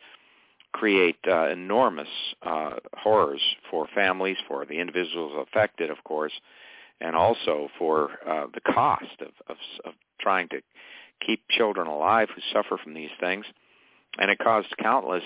create 0.73 1.17
uh, 1.27 1.49
enormous 1.49 2.09
uh, 2.43 2.75
horrors 2.95 3.41
for 3.71 3.87
families, 3.95 4.37
for 4.47 4.67
the 4.67 4.79
individuals 4.79 5.33
affected, 5.49 5.91
of 5.91 6.03
course, 6.05 6.33
and 7.01 7.17
also 7.17 7.69
for 7.79 8.11
uh, 8.29 8.47
the 8.53 8.61
cost 8.61 9.21
of, 9.21 9.33
of, 9.49 9.57
of 9.85 9.95
trying 10.21 10.49
to 10.49 10.61
keep 11.25 11.43
children 11.49 11.87
alive 11.87 12.29
who 12.35 12.43
suffer 12.53 12.77
from 12.83 12.95
these 12.95 13.11
things. 13.19 13.47
And 14.19 14.31
it 14.31 14.39
caused 14.39 14.69
countless 14.79 15.23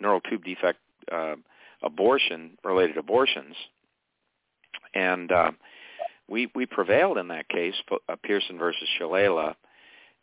neural 0.00 0.20
tube 0.20 0.44
defect 0.44 0.78
uh, 1.10 1.36
abortion 1.82 2.52
related 2.64 2.96
abortions. 2.96 3.54
And 4.94 5.30
uh, 5.30 5.50
we 6.28 6.50
we 6.54 6.66
prevailed 6.66 7.18
in 7.18 7.28
that 7.28 7.48
case 7.48 7.74
uh, 7.90 8.16
Pearson 8.22 8.58
versus 8.58 8.88
Shalala 9.00 9.54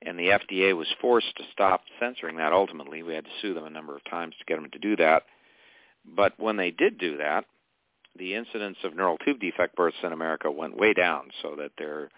and 0.01 0.19
the 0.19 0.29
FDA 0.29 0.75
was 0.75 0.87
forced 1.01 1.35
to 1.37 1.43
stop 1.51 1.81
censoring 1.99 2.37
that 2.37 2.53
ultimately 2.53 3.03
we 3.03 3.15
had 3.15 3.25
to 3.25 3.31
sue 3.41 3.53
them 3.53 3.65
a 3.65 3.69
number 3.69 3.95
of 3.95 4.03
times 4.05 4.35
to 4.39 4.45
get 4.45 4.61
them 4.61 4.69
to 4.71 4.79
do 4.79 4.95
that 4.97 5.23
but 6.15 6.39
when 6.39 6.57
they 6.57 6.71
did 6.71 6.97
do 6.97 7.17
that 7.17 7.45
the 8.17 8.35
incidence 8.35 8.77
of 8.83 8.95
neural 8.95 9.17
tube 9.17 9.39
defect 9.39 9.75
births 9.75 9.97
in 10.03 10.13
America 10.13 10.49
went 10.49 10.77
way 10.77 10.93
down 10.93 11.29
so 11.41 11.55
that 11.57 11.71
there 11.77 12.09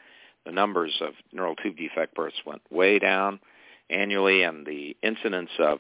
the 0.46 0.52
numbers 0.52 0.94
of 1.02 1.14
neural 1.34 1.56
tube 1.56 1.76
defect 1.76 2.16
births 2.16 2.38
went 2.46 2.62
way 2.72 3.00
down 3.00 3.40
annually, 3.90 4.44
and 4.44 4.66
the 4.66 4.96
incidence 5.04 5.50
of 5.60 5.80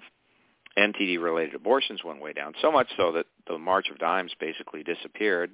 NTD-related 0.78 1.56
abortions 1.56 2.04
went 2.04 2.22
way 2.22 2.34
down. 2.34 2.54
So 2.62 2.72
much 2.72 2.88
so 2.98 3.12
that 3.14 3.26
the 3.48 3.58
March 3.58 3.90
of 3.90 3.98
Dimes 3.98 4.34
basically 4.40 4.84
disappeared, 4.84 5.52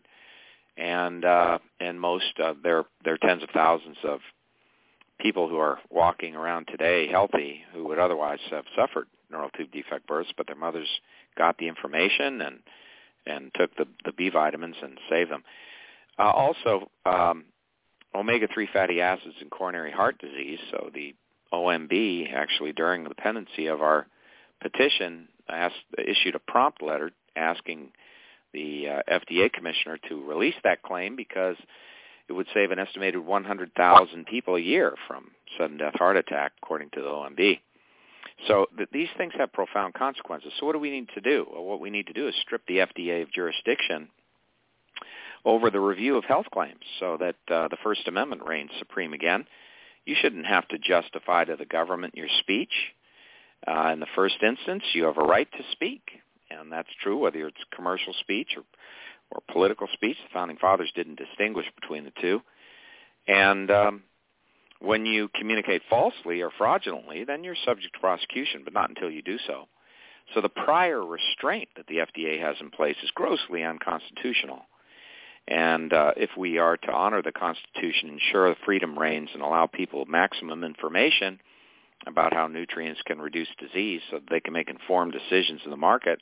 and 0.78 1.24
uh, 1.26 1.60
and 1.80 2.00
most 2.00 2.40
uh, 2.44 2.54
there 2.64 2.86
there 3.04 3.14
are 3.14 3.18
tens 3.18 3.44
of 3.44 3.50
thousands 3.54 3.98
of 4.04 4.20
people 5.20 5.48
who 5.48 5.58
are 5.58 5.80
walking 5.90 6.36
around 6.36 6.68
today 6.68 7.08
healthy 7.08 7.62
who 7.74 7.86
would 7.88 8.00
otherwise 8.00 8.40
have 8.52 8.66
suffered 8.76 9.08
neural 9.32 9.50
tube 9.58 9.72
defect 9.72 10.08
births, 10.08 10.32
but 10.36 10.48
their 10.48 10.56
mothers 10.56 10.88
got 11.38 11.58
the 11.58 11.68
information 11.68 12.42
and 12.42 12.60
and 13.26 13.52
took 13.56 13.76
the 13.76 13.86
the 14.06 14.12
B 14.12 14.30
vitamins 14.30 14.76
and 14.82 14.98
saved 15.10 15.32
them. 15.32 15.44
Uh, 16.20 16.30
also, 16.30 16.92
um, 17.08 17.46
omega-3 18.14 18.72
fatty 18.72 19.02
acids 19.02 19.34
in 19.42 19.50
coronary 19.50 19.92
heart 19.92 20.20
disease, 20.20 20.60
so 20.70 20.92
the 20.94 21.16
OMB 21.52 22.32
actually 22.34 22.72
during 22.72 23.04
the 23.04 23.16
pendency 23.16 23.68
of 23.68 23.82
our 23.82 24.06
petition 24.62 25.28
asked, 25.50 25.76
issued 25.98 26.36
a 26.36 26.40
prompt 26.40 26.82
letter 26.82 27.12
asking 27.36 27.92
the 28.54 28.88
uh, 28.90 29.20
FDA 29.20 29.52
commissioner 29.52 29.98
to 30.10 30.24
release 30.24 30.56
that 30.64 30.84
claim 30.84 31.16
because 31.16 31.56
it 32.28 32.34
would 32.34 32.48
save 32.54 32.72
an 32.72 32.80
estimated 32.80 33.24
100,000 33.24 34.26
people 34.26 34.56
a 34.56 34.60
year 34.60 34.94
from 35.08 35.32
sudden 35.58 35.78
death 35.78 35.96
heart 35.96 36.18
attack, 36.18 36.54
according 36.62 36.90
to 36.92 37.02
the 37.02 37.08
OMB. 37.08 37.60
So 38.48 38.68
th- 38.78 38.90
these 38.92 39.10
things 39.18 39.34
have 39.38 39.52
profound 39.52 39.94
consequences. 39.94 40.54
So 40.60 40.66
what 40.66 40.74
do 40.74 40.80
we 40.80 40.92
need 40.92 41.10
to 41.16 41.22
do? 41.22 41.46
Well, 41.52 41.64
what 41.64 41.80
we 41.80 41.90
need 41.90 42.08
to 42.08 42.14
do 42.14 42.28
is 42.28 42.36
strip 42.42 42.66
the 42.68 42.78
FDA 42.78 43.22
of 43.22 43.32
jurisdiction 43.32 44.10
over 45.46 45.70
the 45.70 45.80
review 45.80 46.18
of 46.18 46.24
health 46.24 46.46
claims 46.54 46.84
so 47.00 47.18
that 47.18 47.36
uh, 47.54 47.68
the 47.68 47.78
First 47.84 48.08
Amendment 48.08 48.44
reigns 48.46 48.72
supreme 48.80 49.14
again 49.14 49.46
you 50.06 50.16
shouldn't 50.20 50.46
have 50.46 50.68
to 50.70 50.78
justify 50.78 51.46
to 51.46 51.56
the 51.56 51.66
government 51.66 52.16
your 52.16 52.28
speech. 52.40 52.74
Uh, 53.66 53.92
in 53.94 54.00
the 54.00 54.08
first 54.16 54.36
instance, 54.46 54.84
you 54.94 55.06
have 55.06 55.18
a 55.18 55.24
right 55.24 55.50
to 55.52 55.64
speak, 55.72 56.02
and 56.62 56.72
that's 56.72 56.90
true 57.02 57.18
whether 57.18 57.48
it's 57.48 57.58
commercial 57.76 58.14
speech 58.20 58.56
or, 58.56 58.64
or 59.32 59.42
political 59.52 59.88
speech. 59.94 60.18
The 60.24 60.34
founding 60.34 60.58
fathers 60.58 60.92
didn't 60.96 61.20
distinguish 61.20 61.66
between 61.80 62.06
the 62.06 62.14
two. 62.22 62.42
And 63.28 63.72
um, 63.72 64.04
when 64.80 65.06
you 65.06 65.30
communicate 65.34 65.82
falsely 65.90 66.42
or 66.42 66.52
fraudulently, 66.58 67.24
then 67.24 67.44
you're 67.44 67.56
subject 67.66 67.94
to 67.94 68.00
prosecution, 68.00 68.62
but 68.64 68.74
not 68.74 68.90
until 68.90 69.10
you 69.10 69.22
do 69.22 69.38
so. 69.48 69.68
So 70.34 70.42
the 70.42 70.50
prior 70.50 71.04
restraint 71.06 71.70
that 71.76 71.88
the 71.88 71.98
FDA 71.98 72.42
has 72.42 72.56
in 72.60 72.70
place 72.70 72.96
is 73.04 73.12
grossly 73.12 73.64
unconstitutional. 73.64 74.62
And 75.48 75.92
uh, 75.92 76.12
if 76.16 76.30
we 76.38 76.58
are 76.58 76.78
to 76.78 76.92
honor 76.92 77.22
the 77.22 77.34
Constitution, 77.34 78.10
ensure 78.10 78.56
freedom 78.66 78.98
reigns, 78.98 79.30
and 79.34 79.42
allow 79.42 79.68
people 79.68 80.06
maximum 80.06 80.64
information 80.64 81.40
about 82.08 82.34
how 82.34 82.48
nutrients 82.48 83.02
can 83.06 83.20
reduce 83.20 83.50
disease 83.60 84.02
so 84.10 84.18
that 84.20 84.30
they 84.30 84.40
can 84.40 84.54
make 84.54 84.70
informed 84.70 85.14
decisions 85.14 85.62
in 85.66 85.72
the 85.72 85.78
market, 85.78 86.22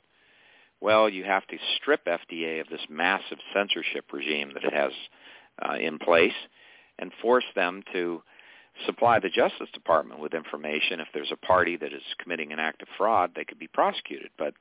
well, 0.82 1.08
you 1.08 1.22
have 1.24 1.46
to 1.46 1.56
strip 1.76 2.04
FDA 2.06 2.60
of 2.60 2.68
this 2.68 2.80
massive 2.90 3.38
censorship 3.54 4.06
regime 4.12 4.52
that 4.54 4.64
it 4.64 4.74
has 4.74 4.90
uh, 5.64 5.74
in 5.74 5.98
place 5.98 6.32
and 6.98 7.12
force 7.22 7.44
them 7.54 7.84
to 7.92 8.22
supply 8.84 9.20
the 9.20 9.28
Justice 9.28 9.68
Department 9.72 10.20
with 10.20 10.34
information. 10.34 10.98
If 10.98 11.06
there's 11.14 11.30
a 11.30 11.46
party 11.46 11.76
that 11.76 11.92
is 11.92 12.02
committing 12.18 12.52
an 12.52 12.58
act 12.58 12.82
of 12.82 12.88
fraud, 12.98 13.30
they 13.36 13.44
could 13.44 13.60
be 13.60 13.68
prosecuted. 13.68 14.30
But 14.36 14.54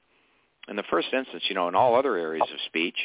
in 0.67 0.75
the 0.75 0.83
first 0.91 1.07
instance, 1.11 1.43
you 1.49 1.55
know, 1.55 1.67
in 1.67 1.75
all 1.75 1.95
other 1.95 2.15
areas 2.15 2.47
of 2.53 2.59
speech, 2.67 2.97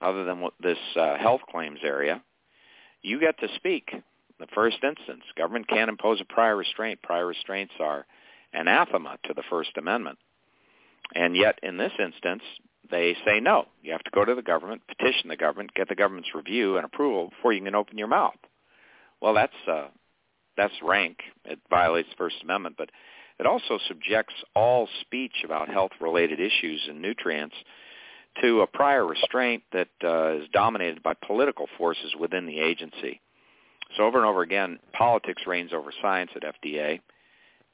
other 0.00 0.24
than 0.24 0.48
this 0.60 0.78
uh, 0.96 1.18
health 1.18 1.42
claims 1.50 1.80
area, 1.84 2.22
you 3.02 3.20
get 3.20 3.38
to 3.40 3.48
speak. 3.56 3.92
The 4.40 4.46
first 4.54 4.78
instance, 4.82 5.22
government 5.36 5.68
can't 5.68 5.90
impose 5.90 6.20
a 6.20 6.24
prior 6.24 6.56
restraint. 6.56 7.02
Prior 7.02 7.26
restraints 7.26 7.74
are 7.78 8.06
anathema 8.54 9.18
to 9.24 9.34
the 9.34 9.42
First 9.50 9.76
Amendment. 9.76 10.18
And 11.14 11.36
yet, 11.36 11.58
in 11.62 11.76
this 11.76 11.92
instance, 11.98 12.42
they 12.90 13.16
say 13.24 13.40
no. 13.40 13.66
You 13.82 13.92
have 13.92 14.04
to 14.04 14.10
go 14.12 14.24
to 14.24 14.34
the 14.34 14.42
government, 14.42 14.82
petition 14.86 15.28
the 15.28 15.36
government, 15.36 15.74
get 15.74 15.88
the 15.88 15.94
government's 15.94 16.34
review 16.34 16.76
and 16.76 16.84
approval 16.84 17.30
before 17.30 17.52
you 17.52 17.62
can 17.62 17.74
open 17.74 17.98
your 17.98 18.08
mouth. 18.08 18.36
Well, 19.20 19.34
that's 19.34 19.52
uh, 19.68 19.88
that's 20.56 20.74
rank. 20.82 21.18
It 21.44 21.58
violates 21.70 22.08
the 22.10 22.16
First 22.16 22.36
Amendment, 22.42 22.76
but 22.76 22.90
it 23.38 23.46
also 23.46 23.78
subjects 23.88 24.34
all 24.54 24.88
speech 25.00 25.42
about 25.44 25.68
health-related 25.68 26.38
issues 26.38 26.82
and 26.88 27.00
nutrients 27.00 27.56
to 28.40 28.60
a 28.60 28.66
prior 28.66 29.06
restraint 29.06 29.62
that 29.72 29.88
uh, 30.04 30.36
is 30.36 30.48
dominated 30.52 31.02
by 31.02 31.14
political 31.14 31.66
forces 31.78 32.14
within 32.18 32.46
the 32.46 32.60
agency. 32.60 33.20
So 33.96 34.04
over 34.04 34.18
and 34.18 34.26
over 34.26 34.42
again, 34.42 34.78
politics 34.92 35.42
reigns 35.46 35.72
over 35.72 35.92
science 36.00 36.30
at 36.34 36.42
FDA, 36.42 37.00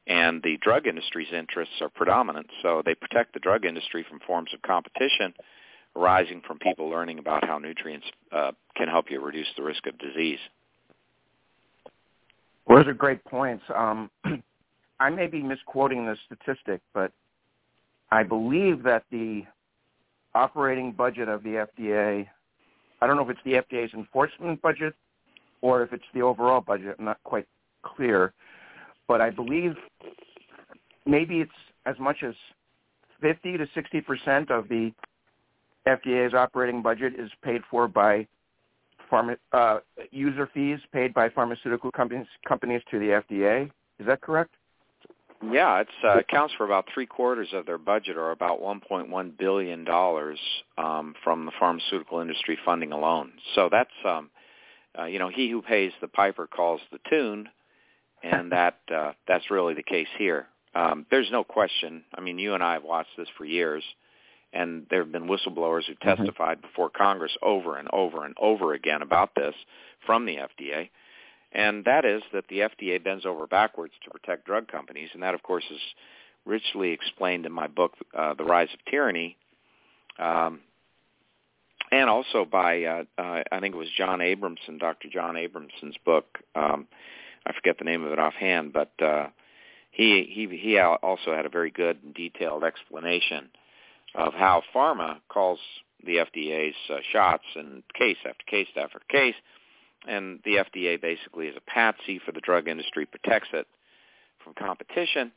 and 0.09 0.43
the 0.43 0.57
drug 0.63 0.87
industry's 0.87 1.33
interests 1.33 1.75
are 1.81 1.91
predominant. 1.91 2.47
So 2.63 2.83
they 2.85 2.95
protect 2.95 3.35
the 3.35 3.41
drug 3.41 3.65
industry 3.65 4.05
from 4.09 4.21
forms 4.27 4.51
of 4.55 4.63
competition 4.63 5.35
arising 5.97 6.43
from 6.47 6.59
people 6.59 6.89
learning 6.89 7.19
about 7.19 7.45
how 7.45 7.59
nutrients 7.59 8.07
uh, 8.33 8.53
can 8.77 8.89
help 8.89 9.11
you 9.11 9.21
reduce 9.21 9.49
the 9.57 9.63
risk 9.63 9.87
of 9.87 9.99
disease. 9.99 10.39
Those 12.69 12.87
are 12.87 12.95
great 12.95 13.25
points. 13.25 13.65
Um, 13.75 14.11
I 15.01 15.11
may 15.11 15.27
be 15.27 15.43
misquoting 15.43 16.07
the 16.07 16.17
statistic, 16.27 16.81
but 16.95 17.13
I 18.11 18.23
believe 18.23 18.83
that 18.85 19.05
the 19.11 19.45
operating 20.35 20.93
budget 20.93 21.29
of 21.29 21.43
the 21.43 21.67
FDA, 21.79 22.27
I 23.01 23.07
don't 23.07 23.17
know 23.17 23.23
if 23.23 23.31
it's 23.31 23.41
the 23.45 23.55
FDA's 23.55 23.95
enforcement 23.95 24.61
budget 24.63 24.95
or 25.63 25.83
if 25.83 25.93
it's 25.93 26.05
the 26.15 26.23
overall 26.23 26.61
budget. 26.61 26.97
I'm 26.99 27.05
not 27.05 27.23
quite 27.25 27.47
clear. 27.83 28.33
But 29.09 29.21
I 29.21 29.31
believe 29.31 29.75
maybe 31.07 31.41
it's 31.41 31.51
as 31.87 31.99
much 31.99 32.23
as 32.23 32.35
50 33.21 33.57
to 33.59 33.67
60 33.75 34.01
percent 34.03 34.51
of 34.51 34.69
the 34.69 34.93
FDA's 35.87 36.35
operating 36.35 36.83
budget 36.83 37.15
is 37.19 37.31
paid 37.43 37.63
for 37.71 37.89
by 37.89 38.27
pharma, 39.11 39.37
uh, 39.53 39.79
user 40.11 40.49
fees 40.53 40.79
paid 40.93 41.15
by 41.15 41.29
pharmaceutical 41.31 41.91
companies 41.91 42.27
companies 42.47 42.83
to 42.91 42.99
the 42.99 43.23
FDA. 43.23 43.71
Is 43.99 44.07
that 44.07 44.21
correct? 44.21 44.55
Yeah, 45.43 45.81
it 45.81 45.89
uh, 46.03 46.19
accounts 46.19 46.55
for 46.59 46.65
about 46.65 46.87
three 46.93 47.07
quarters 47.07 47.49
of 47.53 47.65
their 47.65 47.79
budget, 47.79 48.17
or 48.17 48.33
about 48.33 48.61
1.1 48.61 49.39
billion 49.39 49.85
dollars 49.85 50.39
um, 50.77 51.15
from 51.23 51.47
the 51.47 51.53
pharmaceutical 51.59 52.19
industry 52.21 52.59
funding 52.65 52.91
alone. 52.91 53.33
So 53.55 53.69
that's, 53.71 53.91
um, 54.05 54.31
uh, 54.99 55.05
you 55.05 55.21
know, 55.21 55.29
he 55.29 55.49
who 55.49 55.63
pays 55.63 55.93
the 56.01 56.09
piper 56.09 56.49
calls 56.49 56.81
the 56.91 56.99
tune, 57.09 57.49
and 58.23 58.53
that 58.53 58.79
uh, 58.95 59.13
that's 59.27 59.51
really 59.51 59.75
the 59.75 59.83
case 59.83 60.09
here. 60.19 60.47
Um, 60.75 61.07
there's 61.11 61.31
no 61.31 61.45
question. 61.45 62.05
I 62.15 62.21
mean, 62.21 62.39
you 62.39 62.55
and 62.55 62.63
I 62.63 62.75
have 62.75 62.85
watched 62.85 63.17
this 63.17 63.29
for 63.37 63.45
years, 63.45 63.83
and 64.53 64.87
there 64.91 65.03
have 65.03 65.13
been 65.13 65.29
whistleblowers 65.29 65.85
who 65.87 65.95
mm-hmm. 65.95 66.09
testified 66.09 66.59
mm-hmm. 66.59 66.67
before 66.67 66.91
Congress 66.91 67.33
over 67.43 67.77
and 67.77 67.89
over 67.93 68.25
and 68.25 68.35
over 68.41 68.75
again 68.75 69.03
about 69.03 69.35
this 69.35 69.55
from 70.07 70.27
the 70.27 70.37
FDA 70.37 70.91
and 71.53 71.85
that 71.85 72.05
is 72.05 72.23
that 72.33 72.45
the 72.49 72.61
FDA 72.61 73.03
bends 73.03 73.25
over 73.25 73.47
backwards 73.47 73.95
to 74.05 74.11
protect 74.11 74.45
drug 74.45 74.69
companies, 74.69 75.11
and 75.15 75.23
that, 75.23 75.35
of 75.35 75.43
course, 75.43 75.65
is 75.71 75.81
richly 76.45 76.91
explained 76.91 77.47
in 77.47 77.53
my 77.53 77.67
book, 77.67 77.95
uh, 78.17 78.35
The 78.35 78.45
Rise 78.45 78.69
of 78.73 78.85
Tyranny, 78.91 79.37
um, 80.19 80.61
and 81.91 82.11
also 82.11 82.45
by, 82.45 82.85
uh, 82.85 83.05
uh, 83.17 83.43
I 83.51 83.61
think 83.61 83.75
it 83.75 83.79
was 83.79 83.89
John 83.97 84.19
Abramson, 84.19 84.79
Dr. 84.79 85.09
John 85.09 85.37
Abramson's 85.37 85.97
book. 86.05 86.39
Um, 86.55 86.87
I 87.47 87.53
forget 87.53 87.79
the 87.79 87.85
name 87.85 88.05
of 88.05 88.13
it 88.13 88.19
offhand, 88.19 88.73
but 88.73 88.93
uh, 89.01 89.29
he 89.91 90.25
he 90.31 90.57
he 90.57 90.79
also 90.79 91.35
had 91.35 91.47
a 91.47 91.51
very 91.51 91.71
good 91.71 91.99
and 92.03 92.15
detailed 92.15 92.65
explanation 92.65 93.49
of 94.15 94.35
how 94.35 94.63
pharma 94.75 95.19
calls 95.29 95.59
the 96.05 96.17
FDA's 96.17 96.77
uh, 96.91 96.97
shots 97.13 97.45
and 97.55 97.83
case 97.95 98.17
after 98.27 98.45
case 98.47 98.69
after 98.77 99.01
case 99.11 99.35
and 100.07 100.41
the 100.45 100.57
FDA 100.57 101.01
basically 101.01 101.47
is 101.47 101.57
a 101.57 101.71
patsy 101.71 102.21
for 102.25 102.33
the 102.33 102.41
drug 102.41 102.69
industry, 102.69 103.07
protects 103.07 103.49
it 103.53 103.67
from 104.43 104.55
competition, 104.55 105.33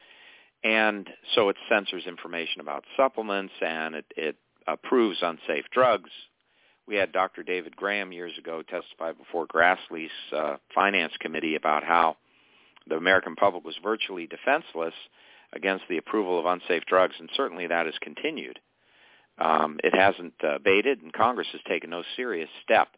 and 0.64 1.10
so 1.34 1.50
it 1.50 1.56
censors 1.70 2.06
information 2.06 2.62
about 2.62 2.84
supplements 2.96 3.54
and 3.62 3.96
it, 3.96 4.06
it 4.16 4.36
approves 4.68 5.20
unsafe 5.22 5.66
drugs. 5.72 6.12
We 6.88 6.96
had 6.96 7.12
Dr. 7.12 7.44
David 7.44 7.76
Graham 7.76 8.12
years 8.12 8.38
ago 8.38 8.62
testify 8.64 9.14
before 9.14 9.48
Grassley's 9.48 10.12
uh, 10.36 10.58
finance 10.74 11.14
committee 11.20 11.56
about 11.56 11.84
how 11.84 12.18
the 12.88 12.96
American 12.96 13.36
public 13.36 13.64
was 13.64 13.76
virtually 13.84 14.28
defenseless 14.28 14.94
against 15.54 15.86
the 15.90 15.98
approval 15.98 16.40
of 16.40 16.46
unsafe 16.46 16.84
drugs, 16.86 17.16
and 17.20 17.30
certainly 17.36 17.68
that 17.68 17.86
has 17.86 17.96
continued. 18.02 18.60
Um, 19.38 19.80
it 19.84 19.96
hasn't 19.96 20.34
uh, 20.44 20.56
abated, 20.56 21.02
and 21.02 21.14
Congress 21.14 21.48
has 21.52 21.62
taken 21.68 21.90
no 21.90 22.04
serious 22.16 22.50
step 22.64 22.90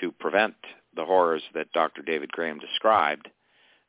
to 0.00 0.12
prevent 0.12 0.54
the 0.94 1.04
horrors 1.04 1.42
that 1.54 1.72
Dr. 1.72 2.02
David 2.02 2.30
Graham 2.32 2.58
described 2.58 3.28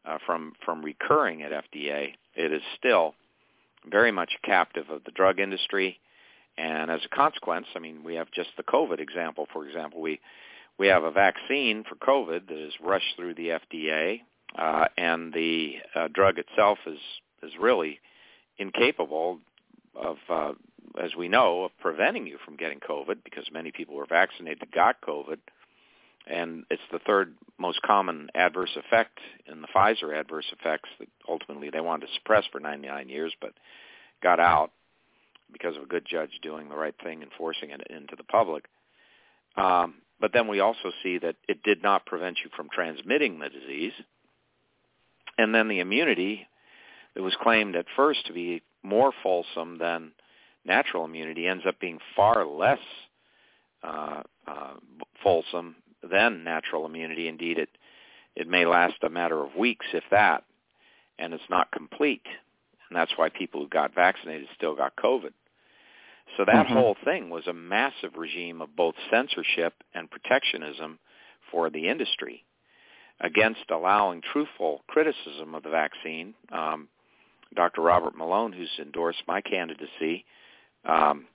uh, 0.05 0.17
from 0.25 0.53
from 0.65 0.83
recurring 0.83 1.43
at 1.43 1.51
FDA, 1.51 2.13
it 2.35 2.51
is 2.51 2.61
still 2.77 3.13
very 3.89 4.11
much 4.11 4.31
captive 4.43 4.89
of 4.89 5.03
the 5.03 5.11
drug 5.11 5.39
industry. 5.39 5.99
And 6.57 6.91
as 6.91 7.01
a 7.05 7.15
consequence, 7.15 7.67
I 7.75 7.79
mean, 7.79 8.03
we 8.03 8.15
have 8.15 8.31
just 8.31 8.49
the 8.57 8.63
COVID 8.63 8.99
example. 8.99 9.47
For 9.51 9.67
example, 9.67 10.01
we 10.01 10.19
we 10.77 10.87
have 10.87 11.03
a 11.03 11.11
vaccine 11.11 11.83
for 11.87 11.95
COVID 11.95 12.47
that 12.47 12.57
is 12.57 12.73
rushed 12.81 13.15
through 13.15 13.35
the 13.35 13.59
FDA, 13.59 14.21
uh, 14.57 14.85
and 14.97 15.33
the 15.33 15.75
uh, 15.95 16.07
drug 16.07 16.37
itself 16.37 16.79
is 16.85 16.99
is 17.43 17.51
really 17.59 17.99
incapable 18.57 19.39
of, 19.95 20.17
uh, 20.29 20.53
as 21.01 21.15
we 21.15 21.27
know, 21.27 21.63
of 21.63 21.71
preventing 21.79 22.27
you 22.27 22.37
from 22.45 22.55
getting 22.55 22.79
COVID 22.79 23.23
because 23.23 23.45
many 23.51 23.71
people 23.71 23.95
who 23.95 23.99
were 23.99 24.05
vaccinated 24.05 24.71
got 24.71 25.01
COVID 25.01 25.37
and 26.27 26.65
it's 26.69 26.81
the 26.91 26.99
third 26.99 27.33
most 27.57 27.81
common 27.81 28.29
adverse 28.35 28.75
effect 28.75 29.19
in 29.51 29.61
the 29.61 29.67
Pfizer 29.67 30.17
adverse 30.17 30.45
effects 30.51 30.89
that 30.99 31.07
ultimately 31.27 31.69
they 31.69 31.81
wanted 31.81 32.07
to 32.07 32.13
suppress 32.13 32.43
for 32.51 32.59
99 32.59 33.09
years, 33.09 33.33
but 33.41 33.53
got 34.21 34.39
out 34.39 34.71
because 35.51 35.75
of 35.75 35.83
a 35.83 35.87
good 35.87 36.05
judge 36.09 36.31
doing 36.41 36.69
the 36.69 36.75
right 36.75 36.95
thing 37.03 37.21
and 37.21 37.31
forcing 37.37 37.71
it 37.71 37.81
into 37.89 38.15
the 38.15 38.23
public. 38.23 38.65
Um, 39.57 39.95
but 40.19 40.31
then 40.33 40.47
we 40.47 40.59
also 40.59 40.91
see 41.03 41.17
that 41.19 41.35
it 41.47 41.63
did 41.63 41.81
not 41.81 42.05
prevent 42.05 42.37
you 42.43 42.49
from 42.55 42.69
transmitting 42.73 43.39
the 43.39 43.49
disease. 43.49 43.93
And 45.37 45.53
then 45.53 45.67
the 45.67 45.79
immunity 45.79 46.47
that 47.15 47.23
was 47.23 47.35
claimed 47.41 47.75
at 47.75 47.85
first 47.95 48.25
to 48.27 48.33
be 48.33 48.61
more 48.83 49.11
fulsome 49.23 49.77
than 49.77 50.11
natural 50.65 51.05
immunity 51.05 51.47
ends 51.47 51.63
up 51.67 51.79
being 51.79 51.99
far 52.15 52.45
less 52.45 52.79
uh, 53.83 54.21
uh, 54.47 54.73
fulsome 55.23 55.75
than 56.09 56.43
natural 56.43 56.85
immunity. 56.85 57.27
Indeed, 57.27 57.57
it 57.57 57.69
it 58.35 58.47
may 58.47 58.65
last 58.65 58.95
a 59.03 59.09
matter 59.09 59.43
of 59.43 59.55
weeks, 59.55 59.85
if 59.93 60.03
that, 60.11 60.45
and 61.19 61.33
it's 61.33 61.43
not 61.49 61.71
complete. 61.71 62.25
And 62.89 62.95
that's 62.95 63.11
why 63.17 63.29
people 63.29 63.61
who 63.61 63.67
got 63.67 63.93
vaccinated 63.93 64.47
still 64.55 64.75
got 64.75 64.95
COVID. 64.95 65.31
So 66.37 66.45
that 66.45 66.65
mm-hmm. 66.65 66.73
whole 66.73 66.95
thing 67.03 67.29
was 67.29 67.47
a 67.47 67.53
massive 67.53 68.15
regime 68.15 68.61
of 68.61 68.75
both 68.75 68.95
censorship 69.11 69.73
and 69.93 70.09
protectionism 70.09 70.99
for 71.51 71.69
the 71.69 71.89
industry 71.89 72.45
against 73.19 73.69
allowing 73.69 74.21
truthful 74.31 74.81
criticism 74.87 75.53
of 75.53 75.63
the 75.63 75.69
vaccine. 75.69 76.33
Um, 76.51 76.87
Dr. 77.55 77.81
Robert 77.81 78.17
Malone, 78.17 78.53
who's 78.53 78.71
endorsed 78.79 79.23
my 79.27 79.41
candidacy, 79.41 80.25
um, 80.85 81.27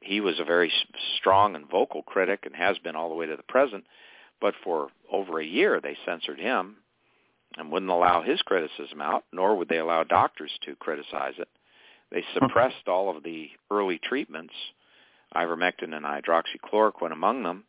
he 0.00 0.20
was 0.20 0.38
a 0.38 0.44
very 0.44 0.70
strong 1.16 1.54
and 1.54 1.68
vocal 1.70 2.02
critic 2.02 2.40
and 2.44 2.54
has 2.54 2.76
been 2.78 2.96
all 2.96 3.08
the 3.08 3.14
way 3.14 3.26
to 3.26 3.36
the 3.36 3.42
present. 3.44 3.84
But 4.40 4.54
for 4.62 4.88
over 5.10 5.40
a 5.40 5.46
year, 5.46 5.80
they 5.80 5.96
censored 6.04 6.38
him 6.38 6.76
and 7.56 7.70
wouldn't 7.70 7.90
allow 7.90 8.22
his 8.22 8.42
criticism 8.42 9.00
out, 9.00 9.24
nor 9.32 9.56
would 9.56 9.68
they 9.68 9.78
allow 9.78 10.02
doctors 10.04 10.50
to 10.64 10.76
criticize 10.76 11.34
it. 11.38 11.48
They 12.14 12.24
suppressed 12.32 12.86
all 12.86 13.14
of 13.14 13.24
the 13.24 13.48
early 13.72 13.98
treatments, 13.98 14.54
ivermectin 15.34 15.92
and 15.92 16.06
hydroxychloroquine 16.06 17.10
among 17.10 17.42
them, 17.42 17.64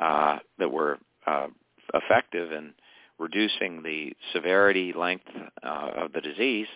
uh, 0.00 0.38
that 0.58 0.72
were 0.72 0.98
uh, 1.26 1.48
effective 1.92 2.50
in 2.50 2.72
reducing 3.18 3.82
the 3.82 4.14
severity, 4.32 4.94
length 4.94 5.26
uh, 5.62 5.90
of 5.96 6.12
the 6.14 6.22
disease. 6.22 6.66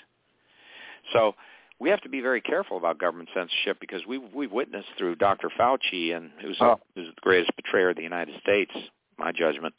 So 1.14 1.34
we 1.80 1.88
have 1.88 2.02
to 2.02 2.10
be 2.10 2.20
very 2.20 2.42
careful 2.42 2.76
about 2.76 2.98
government 2.98 3.30
censorship 3.34 3.78
because 3.80 4.02
we've 4.06 4.34
we've 4.34 4.52
witnessed 4.52 4.88
through 4.98 5.16
Dr. 5.16 5.50
Fauci 5.58 6.14
and 6.14 6.30
who's, 6.42 6.58
oh. 6.60 6.78
who's 6.94 7.06
the 7.06 7.20
greatest 7.22 7.56
betrayer 7.56 7.88
of 7.88 7.96
the 7.96 8.02
United 8.02 8.38
States, 8.42 8.72
my 9.18 9.32
judgment, 9.32 9.74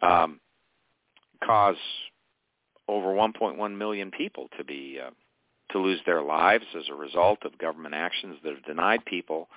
um, 0.00 0.40
cause 1.44 1.76
over 2.88 3.08
1.1 3.08 3.76
million 3.76 4.10
people 4.10 4.48
to 4.56 4.64
be 4.64 4.98
uh, 5.04 5.10
to 5.70 5.78
lose 5.78 6.00
their 6.06 6.22
lives 6.22 6.64
as 6.76 6.84
a 6.90 6.94
result 6.94 7.38
of 7.44 7.58
government 7.58 7.94
actions 7.94 8.36
that 8.42 8.54
have 8.54 8.64
denied 8.64 9.04
people 9.04 9.48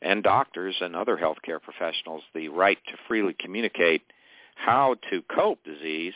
and 0.00 0.22
doctors 0.22 0.76
and 0.80 0.94
other 0.94 1.16
healthcare 1.16 1.60
professionals 1.60 2.22
the 2.34 2.48
right 2.48 2.78
to 2.86 2.94
freely 3.08 3.34
communicate 3.38 4.02
how 4.54 4.94
to 5.10 5.22
cope 5.34 5.62
disease 5.64 6.14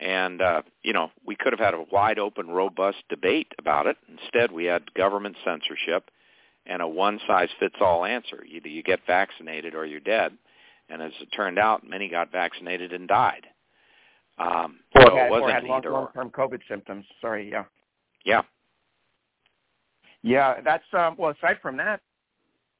and, 0.00 0.42
uh, 0.42 0.62
you 0.82 0.92
know, 0.92 1.10
we 1.24 1.36
could 1.36 1.52
have 1.52 1.60
had 1.60 1.74
a 1.74 1.84
wide 1.90 2.18
open, 2.18 2.48
robust 2.48 2.98
debate 3.08 3.52
about 3.58 3.86
it. 3.86 3.96
Instead, 4.08 4.52
we 4.52 4.64
had 4.64 4.92
government 4.94 5.36
censorship 5.44 6.10
and 6.66 6.82
a 6.82 6.88
one-size-fits-all 6.88 8.04
answer. 8.04 8.44
Either 8.44 8.68
you 8.68 8.82
get 8.82 9.00
vaccinated 9.06 9.74
or 9.74 9.86
you're 9.86 10.00
dead. 10.00 10.32
And 10.88 11.00
as 11.00 11.12
it 11.20 11.28
turned 11.34 11.58
out, 11.58 11.88
many 11.88 12.08
got 12.08 12.30
vaccinated 12.30 12.92
and 12.92 13.08
died. 13.08 13.46
Um, 14.38 14.80
or 14.94 15.02
so 15.02 15.16
had, 15.16 15.26
it 15.26 15.30
wasn't 15.30 15.50
or 15.50 15.52
had 15.52 15.64
long, 15.64 15.78
either 15.78 15.90
long-term 15.92 16.30
COVID 16.30 16.60
symptoms. 16.68 17.06
Sorry, 17.20 17.50
yeah. 17.50 17.64
Yeah. 18.26 18.42
Yeah, 20.22 20.60
that's 20.62 20.84
um, 20.92 21.14
well. 21.16 21.30
Aside 21.30 21.58
from 21.62 21.76
that, 21.76 22.00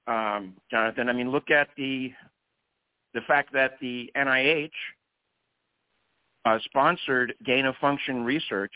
um, 0.09 0.55
Jonathan. 0.71 1.09
I 1.09 1.13
mean, 1.13 1.31
look 1.31 1.51
at 1.51 1.69
the 1.77 2.13
the 3.15 3.21
fact 3.23 3.53
that 3.53 3.79
the 3.81 4.11
NIH 4.17 4.71
uh, 6.45 6.59
sponsored 6.65 7.35
gain 7.45 7.65
of 7.65 7.77
function 7.77 8.25
research 8.25 8.73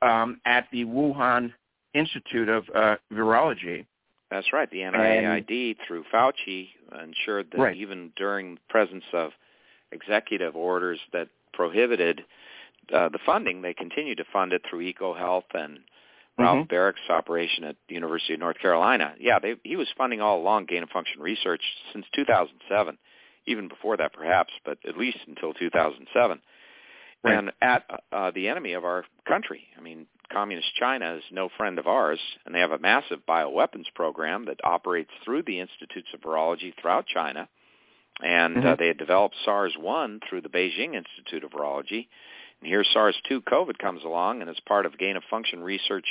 um, 0.00 0.40
at 0.46 0.68
the 0.72 0.84
Wuhan 0.84 1.52
Institute 1.92 2.48
of 2.48 2.64
uh, 2.74 2.96
Virology. 3.12 3.84
That's 4.30 4.52
right. 4.52 4.70
The 4.70 4.78
NIAID, 4.78 5.76
through 5.86 6.04
Fauci, 6.14 6.68
ensured 7.02 7.48
that 7.50 7.58
right. 7.58 7.76
even 7.76 8.12
during 8.16 8.54
the 8.54 8.60
presence 8.68 9.04
of 9.12 9.32
executive 9.90 10.54
orders 10.54 11.00
that 11.12 11.26
prohibited 11.52 12.22
uh, 12.92 13.08
the 13.08 13.18
funding, 13.24 13.62
they 13.62 13.74
continue 13.74 14.14
to 14.16 14.24
fund 14.32 14.52
it 14.52 14.62
through 14.68 14.92
EcoHealth 14.92 15.54
and 15.54 15.80
Ralph 16.38 16.58
mm-hmm. 16.58 16.68
Baric's 16.68 17.00
operation 17.08 17.64
at 17.64 17.76
the 17.88 17.94
University 17.94 18.34
of 18.34 18.40
North 18.40 18.58
Carolina. 18.58 19.14
Yeah, 19.18 19.38
they, 19.38 19.54
he 19.62 19.76
was 19.76 19.88
funding 19.96 20.20
all 20.20 20.40
along 20.40 20.66
gain 20.66 20.82
of 20.82 20.88
function 20.88 21.20
research 21.20 21.62
since 21.92 22.06
2007, 22.14 22.98
even 23.46 23.68
before 23.68 23.96
that 23.98 24.12
perhaps, 24.12 24.52
but 24.64 24.78
at 24.88 24.96
least 24.96 25.18
until 25.26 25.52
2007. 25.52 26.40
Right. 27.22 27.34
And 27.34 27.52
at 27.60 27.84
uh, 28.12 28.30
the 28.30 28.48
enemy 28.48 28.72
of 28.72 28.84
our 28.84 29.04
country. 29.28 29.64
I 29.76 29.82
mean, 29.82 30.06
communist 30.32 30.74
China 30.74 31.16
is 31.16 31.22
no 31.30 31.50
friend 31.54 31.78
of 31.78 31.86
ours, 31.86 32.20
and 32.46 32.54
they 32.54 32.60
have 32.60 32.72
a 32.72 32.78
massive 32.78 33.18
bioweapons 33.28 33.92
program 33.94 34.46
that 34.46 34.60
operates 34.64 35.10
through 35.24 35.42
the 35.42 35.60
Institutes 35.60 36.08
of 36.14 36.20
Virology 36.20 36.72
throughout 36.80 37.06
China. 37.06 37.48
And 38.22 38.56
mm-hmm. 38.56 38.66
uh, 38.66 38.76
they 38.76 38.86
had 38.86 38.98
developed 38.98 39.34
SARS-1 39.44 40.20
through 40.28 40.40
the 40.42 40.48
Beijing 40.48 40.94
Institute 40.94 41.44
of 41.44 41.50
Virology. 41.50 42.08
And 42.60 42.68
here 42.68 42.84
SARS-2 42.84 43.42
COVID 43.44 43.78
comes 43.78 44.04
along, 44.04 44.40
and 44.40 44.50
as 44.50 44.56
part 44.66 44.86
of 44.86 44.98
gain-of-function 44.98 45.62
research 45.62 46.06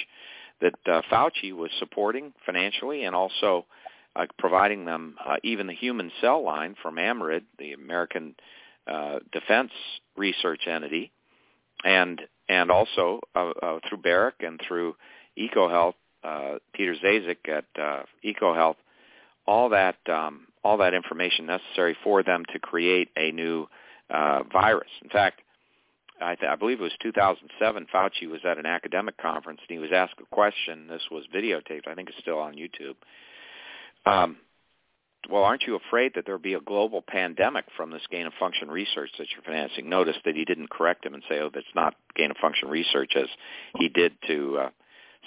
that 0.62 0.76
uh, 0.86 1.02
Fauci 1.12 1.54
was 1.54 1.72
supporting 1.80 2.34
financially 2.46 3.04
and 3.04 3.16
also 3.16 3.66
uh, 4.16 4.26
providing 4.38 4.86
them 4.86 5.16
uh, 5.26 5.36
even 5.44 5.68
the 5.68 5.74
human 5.74 6.12
cell 6.22 6.44
line 6.44 6.76
from 6.82 6.96
AMRIID, 6.98 7.44
the 7.58 7.74
American 7.74 8.36
uh, 8.88 9.20
Defense 9.32 9.72
Research 10.18 10.68
Entity, 10.68 11.12
and 11.84 12.22
and 12.50 12.72
also 12.72 13.22
uh, 13.36 13.52
uh, 13.62 13.80
through 13.88 14.00
Baric 14.00 14.34
and 14.40 14.60
through 14.68 14.96
EcoHealth, 15.38 15.94
uh, 16.24 16.56
Peter 16.74 16.96
Daszak 16.96 17.48
at 17.48 17.66
uh, 17.80 18.04
EcoHealth, 18.26 18.76
all 19.46 19.70
that 19.70 19.98
um, 20.10 20.48
all 20.64 20.78
that 20.78 20.94
information 20.94 21.46
necessary 21.46 21.96
for 22.04 22.24
them 22.24 22.44
to 22.52 22.60
create 22.60 23.10
a 23.16 23.32
new 23.32 23.68
uh, 24.10 24.40
virus. 24.52 24.90
In 25.04 25.10
fact, 25.10 25.42
I, 26.22 26.36
th- 26.36 26.50
I 26.50 26.56
believe 26.56 26.80
it 26.80 26.84
was 26.84 26.92
2007. 27.02 27.88
Fauci 27.94 28.30
was 28.30 28.42
at 28.44 28.58
an 28.58 28.66
academic 28.66 29.18
conference 29.18 29.62
and 29.68 29.76
he 29.76 29.80
was 29.80 29.92
asked 29.94 30.16
a 30.20 30.36
question. 30.36 30.88
This 30.88 31.04
was 31.12 31.26
videotaped. 31.34 31.88
I 31.88 31.96
think 31.96 32.10
it's 32.10 32.20
still 32.20 32.40
on 32.40 32.56
YouTube. 32.56 32.96
Um, 34.06 34.38
well, 35.30 35.44
aren't 35.44 35.64
you 35.64 35.76
afraid 35.76 36.14
that 36.16 36.26
there'll 36.26 36.40
be 36.40 36.54
a 36.54 36.62
global 36.62 37.04
pandemic 37.06 37.66
from 37.76 37.92
this 37.92 38.02
gain 38.10 38.26
of 38.26 38.34
function 38.40 38.70
research 38.70 39.10
that 39.18 39.28
you're 39.32 39.44
financing? 39.44 39.90
Notice 39.90 40.16
that 40.26 40.36
he 40.36 40.46
didn't 40.46 40.70
correct 40.70 41.06
him 41.06 41.14
and 41.14 41.24
say, 41.30 41.40
oh, 41.40 41.50
that's 41.54 41.66
not 41.76 41.96
gain 42.16 42.32
of 42.32 42.38
function 42.38 42.70
research 42.70 43.14
as 43.16 43.28
he 43.78 43.90
did 43.90 44.14
to 44.28 44.58
uh, 44.58 44.70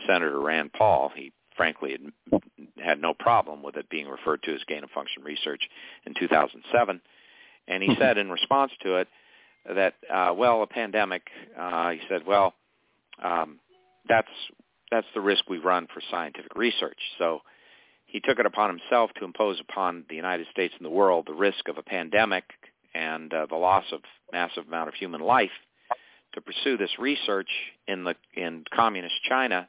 Senator 0.06 0.40
Rand 0.40 0.72
Paul. 0.72 1.12
He 1.14 1.32
frankly 1.56 1.92
had, 1.92 2.42
had 2.82 3.00
no 3.02 3.12
problem 3.12 3.62
with 3.62 3.76
it 3.76 3.90
being 3.90 4.08
referred 4.08 4.42
to 4.44 4.54
as 4.54 4.60
gain 4.66 4.82
of 4.82 4.90
function 4.90 5.22
research 5.22 5.62
in 6.06 6.14
2007. 6.18 7.00
And 7.68 7.82
he 7.82 7.94
said 7.98 8.18
in 8.18 8.30
response 8.30 8.72
to 8.82 8.96
it 8.96 9.08
that, 9.66 9.94
uh, 10.12 10.34
well, 10.36 10.62
a 10.62 10.66
pandemic, 10.66 11.22
uh, 11.58 11.90
he 11.90 12.00
said, 12.08 12.22
well, 12.26 12.54
um, 13.22 13.58
that's 14.08 14.28
that's 14.90 15.06
the 15.14 15.20
risk 15.20 15.48
we 15.48 15.58
run 15.58 15.88
for 15.92 16.02
scientific 16.10 16.54
research. 16.54 16.98
So 17.18 17.40
he 18.04 18.20
took 18.20 18.38
it 18.38 18.44
upon 18.44 18.68
himself 18.68 19.10
to 19.18 19.24
impose 19.24 19.58
upon 19.58 20.04
the 20.10 20.16
United 20.16 20.46
States 20.50 20.74
and 20.76 20.84
the 20.84 20.90
world 20.90 21.24
the 21.26 21.32
risk 21.32 21.66
of 21.68 21.78
a 21.78 21.82
pandemic 21.82 22.44
and 22.94 23.32
uh, 23.32 23.46
the 23.48 23.56
loss 23.56 23.86
of 23.90 24.00
massive 24.32 24.66
amount 24.66 24.88
of 24.88 24.94
human 24.94 25.22
life 25.22 25.50
to 26.34 26.42
pursue 26.42 26.76
this 26.76 26.90
research 26.98 27.48
in 27.88 28.04
the 28.04 28.14
in 28.34 28.64
communist 28.74 29.14
China, 29.26 29.68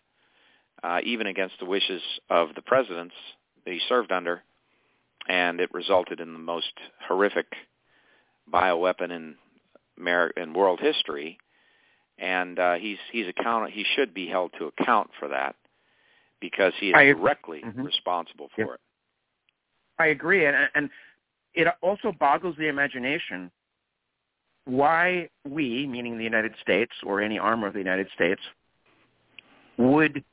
uh, 0.84 1.00
even 1.04 1.28
against 1.28 1.56
the 1.60 1.66
wishes 1.66 2.02
of 2.30 2.50
the 2.56 2.62
presidents 2.62 3.16
that 3.66 3.74
he 3.74 3.80
served 3.88 4.12
under, 4.12 4.44
and 5.30 5.62
it 5.62 5.74
resulted 5.74 6.20
in 6.20 6.34
the 6.34 6.40
most 6.40 6.74
horrific 7.08 7.48
bioweapon 8.52 9.12
in 9.12 9.36
In 9.98 10.54
world 10.54 10.80
history. 10.80 11.38
And 12.20 12.60
uh, 12.60 12.76
he's 12.76 13.00
he's 13.12 13.28
account 13.28 13.72
he 13.72 13.86
should 13.96 14.14
be 14.14 14.28
held 14.28 14.52
to 14.60 14.66
account 14.66 15.10
for 15.20 15.28
that 15.30 15.56
because 16.40 16.74
he 16.80 16.90
is 16.90 16.96
I, 16.96 17.06
directly 17.06 17.62
mm-hmm. 17.66 17.82
responsible 17.82 18.50
for 18.56 18.76
it. 18.76 18.80
I 19.98 20.08
agree, 20.08 20.46
and, 20.46 20.56
and 20.76 20.90
it 21.54 21.68
also 21.82 22.12
boggles 22.20 22.56
the 22.58 22.68
imagination 22.68 23.50
why 24.66 25.30
we, 25.48 25.88
meaning 25.88 26.18
the 26.18 26.24
United 26.24 26.54
States 26.62 26.92
or 27.06 27.22
any 27.22 27.38
arm 27.38 27.64
of 27.64 27.74
the 27.74 27.80
United 27.80 28.08
States, 28.16 28.42
would 29.78 30.24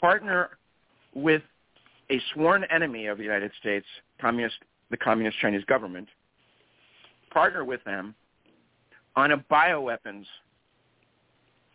partner 0.00 0.50
with 1.14 1.42
a 2.10 2.20
sworn 2.32 2.64
enemy 2.64 3.06
of 3.06 3.18
the 3.18 3.24
United 3.24 3.52
States, 3.60 3.86
communist, 4.20 4.56
the 4.90 4.96
communist 4.96 5.38
Chinese 5.38 5.64
government, 5.64 6.08
partner 7.30 7.64
with 7.64 7.82
them 7.84 8.14
on 9.16 9.32
a 9.32 9.38
bioweapons, 9.38 10.24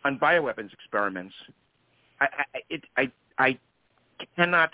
on 0.04 0.18
bioweapons 0.18 0.72
experiments. 0.72 1.34
I, 2.20 2.26
I, 2.54 2.58
it, 2.70 2.82
I 2.96 3.12
I 3.38 3.58
cannot 4.36 4.70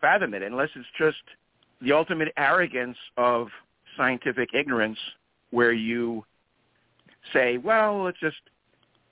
fathom 0.00 0.34
it 0.34 0.42
unless 0.42 0.70
it's 0.74 0.86
just 0.98 1.22
the 1.80 1.92
ultimate 1.92 2.32
arrogance 2.36 2.96
of 3.16 3.48
scientific 3.96 4.50
ignorance 4.54 4.98
where 5.50 5.72
you 5.72 6.24
say, 7.32 7.58
well, 7.58 8.04
let's 8.04 8.18
just 8.20 8.36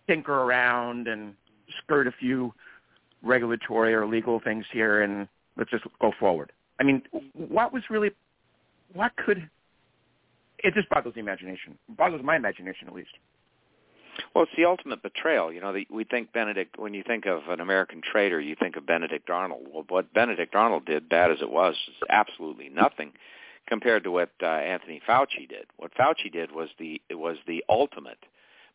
tinker 0.06 0.42
around 0.42 1.06
and 1.06 1.34
skirt 1.82 2.06
a 2.06 2.12
few 2.12 2.52
regulatory 3.22 3.94
or 3.94 4.06
legal 4.06 4.40
things 4.40 4.64
here 4.72 5.02
and 5.02 5.28
let's 5.56 5.70
just 5.70 5.84
go 6.00 6.12
forward. 6.18 6.50
I 6.80 6.82
mean, 6.82 7.02
what 7.34 7.72
was 7.72 7.82
really, 7.90 8.10
what 8.94 9.12
could, 9.16 9.48
it 10.62 10.74
just 10.74 10.88
boggles 10.88 11.14
the 11.14 11.20
imagination. 11.20 11.78
Boggles 11.88 12.22
my 12.22 12.36
imagination 12.36 12.88
at 12.88 12.94
least. 12.94 13.10
Well, 14.34 14.44
it's 14.44 14.52
the 14.56 14.64
ultimate 14.64 15.02
betrayal. 15.02 15.52
You 15.52 15.60
know, 15.60 15.72
the, 15.72 15.86
we 15.90 16.04
think 16.04 16.32
Benedict. 16.32 16.78
When 16.78 16.94
you 16.94 17.02
think 17.06 17.26
of 17.26 17.42
an 17.48 17.60
American 17.60 18.00
traitor, 18.02 18.40
you 18.40 18.54
think 18.54 18.76
of 18.76 18.86
Benedict 18.86 19.30
Arnold. 19.30 19.66
Well, 19.72 19.84
what 19.88 20.12
Benedict 20.12 20.54
Arnold 20.54 20.84
did, 20.84 21.08
bad 21.08 21.30
as 21.30 21.38
it 21.40 21.50
was, 21.50 21.74
is 21.88 21.94
absolutely 22.08 22.68
nothing 22.68 23.12
compared 23.68 24.04
to 24.04 24.10
what 24.10 24.30
uh, 24.42 24.46
Anthony 24.46 25.00
Fauci 25.08 25.48
did. 25.48 25.66
What 25.76 25.94
Fauci 25.94 26.30
did 26.30 26.52
was 26.52 26.68
the 26.78 27.00
it 27.08 27.14
was 27.14 27.36
the 27.46 27.64
ultimate 27.68 28.18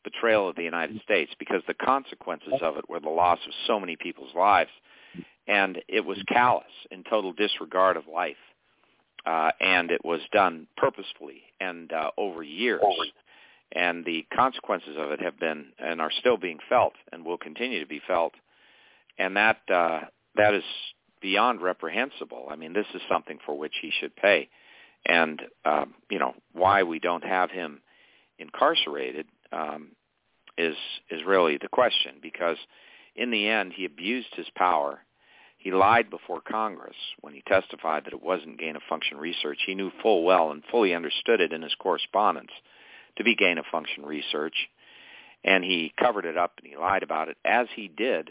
betrayal 0.03 0.47
of 0.47 0.55
the 0.55 0.63
United 0.63 1.01
States 1.01 1.31
because 1.37 1.61
the 1.67 1.73
consequences 1.73 2.53
of 2.61 2.77
it 2.77 2.89
were 2.89 2.99
the 2.99 3.09
loss 3.09 3.39
of 3.45 3.53
so 3.67 3.79
many 3.79 3.95
people's 3.95 4.33
lives, 4.35 4.69
and 5.47 5.81
it 5.87 6.05
was 6.05 6.17
callous 6.27 6.63
in 6.91 7.03
total 7.03 7.33
disregard 7.33 7.97
of 7.97 8.03
life, 8.07 8.37
uh, 9.25 9.51
and 9.59 9.91
it 9.91 10.03
was 10.03 10.21
done 10.31 10.67
purposefully 10.77 11.43
and 11.59 11.91
uh, 11.91 12.11
over 12.17 12.43
years. 12.43 12.81
And 13.71 14.05
the 14.05 14.25
consequences 14.33 14.95
of 14.97 15.11
it 15.11 15.21
have 15.21 15.39
been 15.39 15.67
and 15.79 15.99
are 15.99 16.11
still 16.19 16.37
being 16.37 16.59
felt 16.69 16.93
and 17.11 17.25
will 17.25 17.37
continue 17.37 17.79
to 17.79 17.87
be 17.87 18.01
felt. 18.07 18.33
And 19.17 19.35
that 19.35 19.57
uh, 19.73 20.01
that 20.35 20.53
is 20.53 20.63
beyond 21.21 21.61
reprehensible. 21.61 22.47
I 22.49 22.55
mean 22.55 22.73
this 22.73 22.85
is 22.93 23.01
something 23.09 23.39
for 23.45 23.57
which 23.57 23.73
he 23.81 23.91
should 23.99 24.15
pay. 24.15 24.49
And 25.05 25.41
um, 25.65 25.95
you 26.09 26.19
know 26.19 26.35
why 26.53 26.83
we 26.83 26.99
don't 26.99 27.23
have 27.23 27.51
him 27.51 27.81
incarcerated 28.37 29.25
um, 29.51 29.89
is 30.57 30.75
is 31.09 31.21
really 31.25 31.57
the 31.57 31.67
question. 31.69 32.15
Because 32.21 32.57
in 33.15 33.31
the 33.31 33.47
end 33.47 33.73
he 33.75 33.85
abused 33.85 34.33
his 34.35 34.47
power 34.55 34.99
he 35.65 35.71
lied 35.71 36.11
before 36.11 36.41
Congress 36.41 36.95
when 37.21 37.33
he 37.33 37.41
testified 37.41 38.05
that 38.05 38.13
it 38.13 38.21
wasn't 38.21 38.59
gain 38.59 38.75
of 38.75 38.83
function 38.87 39.17
research. 39.17 39.57
He 39.65 39.73
knew 39.73 39.89
full 39.99 40.23
well 40.23 40.51
and 40.51 40.61
fully 40.69 40.93
understood 40.93 41.41
it 41.41 41.51
in 41.51 41.63
his 41.63 41.73
correspondence 41.73 42.51
to 43.15 43.23
be 43.23 43.33
gain 43.33 43.57
of 43.57 43.65
function 43.71 44.05
research, 44.05 44.53
and 45.43 45.63
he 45.63 45.91
covered 45.97 46.25
it 46.25 46.37
up 46.37 46.53
and 46.59 46.67
he 46.67 46.77
lied 46.77 47.01
about 47.01 47.29
it, 47.29 47.37
as 47.43 47.65
he 47.75 47.87
did 47.87 48.29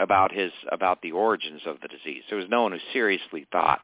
about 0.00 0.32
his 0.32 0.50
about 0.72 1.00
the 1.00 1.12
origins 1.12 1.60
of 1.64 1.76
the 1.80 1.86
disease. 1.86 2.24
There 2.28 2.38
was 2.38 2.50
no 2.50 2.62
one 2.62 2.72
who 2.72 2.78
seriously 2.92 3.46
thought 3.52 3.82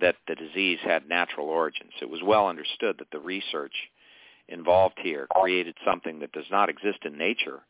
that 0.00 0.16
the 0.26 0.34
disease 0.34 0.78
had 0.82 1.06
natural 1.06 1.48
origins. 1.48 1.92
It 2.00 2.08
was 2.08 2.22
well 2.24 2.48
understood 2.48 2.96
that 2.98 3.10
the 3.12 3.20
research 3.20 3.74
involved 4.48 4.98
here 5.02 5.26
created 5.36 5.74
something 5.84 6.20
that 6.20 6.32
does 6.32 6.50
not 6.50 6.70
exist 6.70 7.00
in 7.04 7.18
nature, 7.18 7.60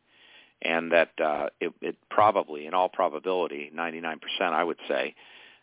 and 0.62 0.92
that 0.92 1.10
uh, 1.22 1.46
it, 1.60 1.72
it 1.80 1.96
probably, 2.08 2.66
in 2.66 2.74
all 2.74 2.88
probability, 2.88 3.70
99% 3.74 4.18
I 4.40 4.62
would 4.64 4.78
say, 4.88 5.14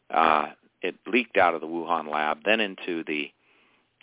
uh, 0.10 0.48
it 0.82 0.96
leaked 1.08 1.38
out 1.38 1.56
of 1.56 1.62
the 1.62 1.68
Wuhan 1.68 2.12
lab, 2.12 2.40
then 2.44 2.60
into 2.60 3.04
the 3.06 3.32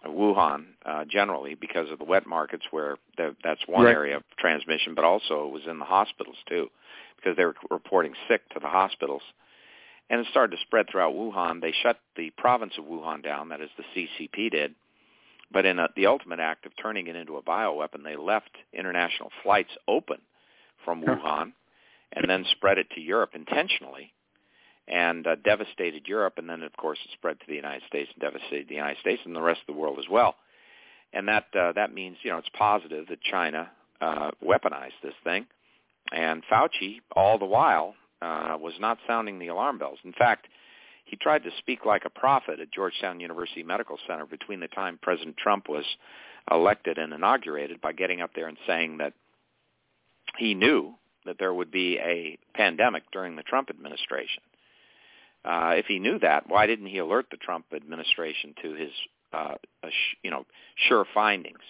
Wuhan 0.07 0.67
uh, 0.85 1.05
generally 1.05 1.55
because 1.55 1.91
of 1.91 1.99
the 1.99 2.05
wet 2.05 2.27
markets 2.27 2.65
where 2.71 2.97
the, 3.17 3.35
that's 3.43 3.63
one 3.67 3.85
right. 3.85 3.95
area 3.95 4.17
of 4.17 4.23
transmission, 4.39 4.95
but 4.95 5.05
also 5.05 5.47
it 5.47 5.53
was 5.53 5.63
in 5.69 5.79
the 5.79 5.85
hospitals 5.85 6.37
too 6.49 6.69
because 7.17 7.37
they 7.37 7.45
were 7.45 7.57
reporting 7.71 8.13
sick 8.29 8.49
to 8.51 8.61
the 8.61 8.69
hospitals. 8.69 9.23
and 10.09 10.21
it 10.21 10.27
started 10.31 10.57
to 10.57 10.63
spread 10.63 10.87
throughout 10.89 11.15
Wuhan. 11.15 11.61
They 11.61 11.73
shut 11.83 11.99
the 12.17 12.31
province 12.37 12.75
of 12.79 12.85
Wuhan 12.85 13.23
down, 13.23 13.49
that 13.49 13.61
is 13.61 13.71
the 13.77 13.85
CCP 13.95 14.51
did. 14.51 14.75
But 15.51 15.65
in 15.65 15.79
a, 15.79 15.89
the 15.97 16.07
ultimate 16.07 16.41
act 16.41 16.67
of 16.67 16.73
turning 16.81 17.07
it 17.07 17.17
into 17.17 17.37
a 17.37 17.43
bioweapon, 17.43 18.05
they 18.05 18.17
left 18.17 18.51
international 18.73 19.31
flights 19.43 19.71
open 19.89 20.19
from 20.87 21.03
Wuhan 21.03 21.53
and 22.12 22.31
then 22.31 22.46
spread 22.53 22.79
it 22.79 22.88
to 22.94 23.01
Europe 23.03 23.33
intentionally 23.35 24.14
and 24.88 25.27
uh, 25.27 25.35
devastated 25.44 26.07
Europe. 26.07 26.35
And 26.38 26.49
then, 26.49 26.62
of 26.62 26.75
course, 26.77 26.99
it 27.05 27.11
spread 27.12 27.38
to 27.40 27.46
the 27.46 27.55
United 27.55 27.83
States 27.87 28.11
and 28.14 28.22
devastated 28.22 28.68
the 28.68 28.75
United 28.77 29.01
States 29.01 29.20
and 29.27 29.37
the 29.37 29.42
rest 29.42 29.61
of 29.68 29.75
the 29.75 29.79
world 29.79 29.99
as 29.99 30.09
well. 30.11 30.37
And 31.12 31.29
that 31.29 31.46
uh, 31.59 31.72
that 31.72 31.92
means, 31.92 32.16
you 32.22 32.31
know, 32.31 32.38
it's 32.38 32.49
positive 32.57 33.07
that 33.09 33.20
China 33.22 33.70
uh, 34.01 34.31
weaponized 34.44 35.01
this 35.03 35.14
thing. 35.25 35.46
And 36.12 36.42
Fauci, 36.51 37.01
all 37.14 37.38
the 37.38 37.46
while, 37.46 37.94
uh, 38.22 38.57
was 38.61 38.75
not 38.79 38.99
sounding 39.07 39.38
the 39.38 39.49
alarm 39.49 39.79
bells. 39.79 39.99
In 40.05 40.12
fact, 40.12 40.46
he 41.05 41.16
tried 41.16 41.44
to 41.44 41.51
speak 41.59 41.85
like 41.85 42.05
a 42.05 42.11
prophet 42.11 42.61
at 42.61 42.72
Georgetown 42.72 43.20
University 43.20 43.62
Medical 43.62 43.99
Center 44.07 44.27
between 44.27 44.61
the 44.61 44.68
time 44.68 44.99
President 45.01 45.37
Trump 45.37 45.68
was 45.68 45.85
elected 46.51 46.99
and 46.99 47.12
inaugurated 47.12 47.81
by 47.81 47.92
getting 47.92 48.20
up 48.20 48.31
there 48.35 48.49
and 48.49 48.59
saying 48.66 48.99
that 48.99 49.14
he 50.38 50.55
knew 50.55 50.94
that 51.25 51.37
there 51.38 51.53
would 51.53 51.70
be 51.70 51.99
a 51.99 52.38
pandemic 52.55 53.03
during 53.12 53.37
the 53.37 53.42
Trump 53.42 53.70
administration. 53.70 54.42
Uh, 55.44 55.75
if 55.77 55.87
he 55.87 55.99
knew 55.99 56.18
that, 56.18 56.49
why 56.49 56.66
didn't 56.66 56.87
he 56.87 56.99
alert 56.99 57.27
the 57.31 57.37
Trump 57.37 57.66
administration 57.75 58.55
to 58.62 58.72
his, 58.75 58.90
uh, 59.33 59.55
you 60.22 60.31
know, 60.31 60.44
sure 60.88 61.05
findings? 61.14 61.62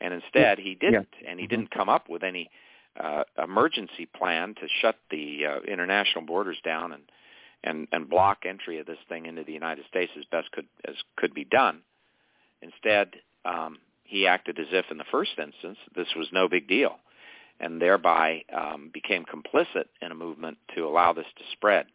And 0.00 0.14
instead, 0.14 0.58
he 0.58 0.74
didn't, 0.74 1.08
yeah. 1.20 1.30
and 1.30 1.38
he 1.38 1.46
mm-hmm. 1.46 1.50
didn't 1.50 1.70
come 1.70 1.88
up 1.88 2.08
with 2.08 2.22
any 2.22 2.50
uh, 2.98 3.24
emergency 3.42 4.06
plan 4.06 4.54
to 4.54 4.66
shut 4.80 4.96
the 5.10 5.46
uh, 5.46 5.60
international 5.70 6.24
borders 6.24 6.58
down 6.64 6.92
and 6.92 7.02
and 7.62 7.88
and 7.92 8.08
block 8.08 8.44
entry 8.46 8.78
of 8.78 8.86
this 8.86 8.98
thing 9.08 9.26
into 9.26 9.44
the 9.44 9.52
United 9.52 9.84
States 9.86 10.12
as 10.18 10.24
best 10.30 10.50
could 10.52 10.66
as 10.88 10.94
could 11.16 11.34
be 11.34 11.44
done. 11.44 11.82
Instead, 12.62 13.10
um, 13.44 13.78
he 14.04 14.26
acted 14.26 14.58
as 14.58 14.66
if 14.70 14.86
in 14.90 14.98
the 14.98 15.04
first 15.10 15.32
instance 15.38 15.78
this 15.94 16.08
was 16.16 16.28
no 16.32 16.48
big 16.48 16.68
deal, 16.68 16.96
and 17.60 17.80
thereby 17.80 18.42
um, 18.56 18.90
became 18.92 19.24
complicit 19.24 19.84
in 20.00 20.10
a 20.10 20.14
movement 20.14 20.58
to 20.74 20.86
allow 20.86 21.12
this 21.12 21.26
to 21.36 21.44
spread. 21.52 21.86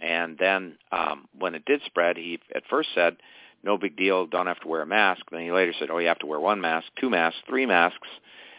And 0.00 0.38
then 0.38 0.76
um, 0.92 1.28
when 1.38 1.54
it 1.54 1.64
did 1.64 1.82
spread, 1.86 2.16
he 2.16 2.38
at 2.54 2.62
first 2.70 2.90
said, 2.94 3.16
"No 3.62 3.76
big 3.76 3.96
deal, 3.96 4.26
don't 4.26 4.46
have 4.46 4.60
to 4.60 4.68
wear 4.68 4.82
a 4.82 4.86
mask." 4.86 5.22
Then 5.30 5.40
he 5.42 5.50
later 5.50 5.74
said, 5.78 5.90
"Oh, 5.90 5.98
you 5.98 6.08
have 6.08 6.18
to 6.20 6.26
wear 6.26 6.40
one 6.40 6.60
mask, 6.60 6.88
two 6.98 7.10
masks, 7.10 7.40
three 7.48 7.66
masks," 7.66 8.08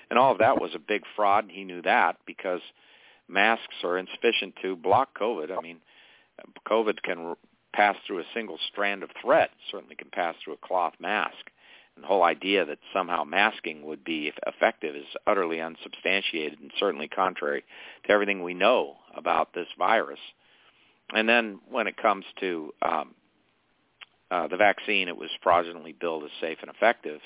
and 0.09 0.19
all 0.19 0.31
of 0.31 0.39
that 0.39 0.61
was 0.61 0.71
a 0.75 0.79
big 0.79 1.03
fraud. 1.15 1.45
He 1.49 1.63
knew 1.63 1.81
that 1.83 2.17
because 2.25 2.61
masks 3.27 3.75
are 3.83 3.97
insufficient 3.97 4.55
to 4.61 4.75
block 4.75 5.17
COVID. 5.17 5.55
I 5.55 5.61
mean, 5.61 5.77
COVID 6.67 7.01
can 7.01 7.35
pass 7.73 7.95
through 8.05 8.19
a 8.19 8.25
single 8.33 8.57
strand 8.71 9.03
of 9.03 9.09
thread. 9.21 9.49
certainly 9.71 9.95
can 9.95 10.09
pass 10.09 10.35
through 10.43 10.53
a 10.53 10.67
cloth 10.67 10.93
mask. 10.99 11.50
The 12.01 12.07
whole 12.07 12.23
idea 12.23 12.65
that 12.65 12.79
somehow 12.93 13.23
masking 13.23 13.85
would 13.85 14.03
be 14.03 14.31
effective 14.47 14.95
is 14.95 15.05
utterly 15.27 15.61
unsubstantiated 15.61 16.59
and 16.59 16.71
certainly 16.79 17.07
contrary 17.07 17.63
to 18.05 18.11
everything 18.11 18.43
we 18.43 18.53
know 18.53 18.95
about 19.15 19.53
this 19.53 19.67
virus. 19.77 20.19
And 21.13 21.29
then 21.29 21.59
when 21.69 21.87
it 21.87 21.97
comes 21.97 22.25
to 22.39 22.73
um, 22.81 23.15
uh, 24.31 24.47
the 24.47 24.57
vaccine, 24.57 25.09
it 25.09 25.17
was 25.17 25.29
fraudulently 25.43 25.91
billed 25.91 26.23
as 26.23 26.31
safe 26.39 26.57
and 26.61 26.71
effective. 26.71 27.19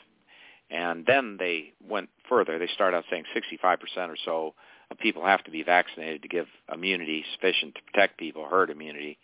And 0.70 1.06
then 1.06 1.38
they 1.38 1.74
went 1.88 2.10
further. 2.28 2.58
They 2.58 2.68
started 2.74 2.98
out 2.98 3.06
saying 3.10 3.26
65% 3.36 3.78
or 4.10 4.18
so 4.26 4.56
of 4.92 4.98
people 4.98 5.24
have 5.24 5.44
to 5.44 5.52
be 5.52 5.64
vaccinated 5.64 6.24
to 6.24 6.28
give 6.28 6.48
immunity 6.74 7.24
sufficient 7.34 7.76
to 7.76 7.82
protect 7.84 8.18
people, 8.18 8.46
herd 8.46 8.70
immunity. 8.70 9.18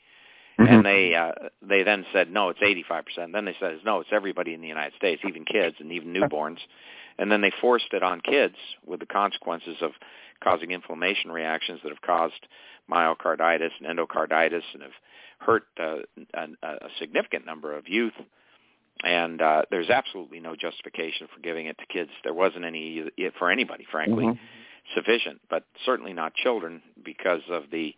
Mm-hmm. 0.60 0.74
And 0.74 0.86
they 0.86 1.16
uh, 1.16 1.32
they 1.62 1.84
then 1.84 2.06
said 2.14 2.32
no, 2.32 2.50
it's 2.50 2.60
85%. 2.60 3.34
Then 3.34 3.46
they 3.46 3.56
said 3.60 3.78
no, 3.86 4.02
it's 4.02 4.10
everybody 4.12 4.54
in 4.54 4.62
the 4.62 4.68
United 4.68 4.94
States, 4.96 5.22
even 5.28 5.46
kids 5.46 5.78
and 5.80 5.92
even 5.92 6.14
newborns. 6.14 6.58
And 7.18 7.32
then 7.32 7.42
they 7.42 7.52
forced 7.62 7.94
it 7.94 8.04
on 8.04 8.22
kids 8.22 8.56
with 8.86 9.00
the 9.00 9.06
consequences 9.06 9.78
of 9.82 9.92
causing 10.44 10.72
inflammation 10.72 11.32
reactions 11.32 11.80
that 11.84 11.90
have 11.90 12.02
caused 12.02 12.48
myocarditis 12.90 13.70
and 13.80 13.98
endocarditis 14.00 14.64
and 14.74 14.82
have 14.82 14.92
hurt 15.40 15.64
uh, 15.80 15.98
a, 16.34 16.48
a 16.64 16.90
significant 17.00 17.46
number 17.46 17.76
of 17.76 17.88
youth. 17.88 18.14
And 19.04 19.42
uh, 19.42 19.64
there's 19.72 19.90
absolutely 19.90 20.40
no 20.40 20.56
justification 20.56 21.28
for 21.34 21.42
giving 21.42 21.66
it 21.66 21.78
to 21.80 21.86
kids. 21.88 22.12
There 22.24 22.34
wasn't 22.34 22.66
any 22.66 23.06
for 23.40 23.50
anybody, 23.50 23.86
frankly. 23.92 24.26
Mm-hmm 24.26 24.44
sufficient, 24.96 25.42
but 25.50 25.64
certainly 25.86 26.14
not 26.14 26.34
children 26.34 26.82
because 27.04 27.42
of 27.50 27.64
the 27.72 27.94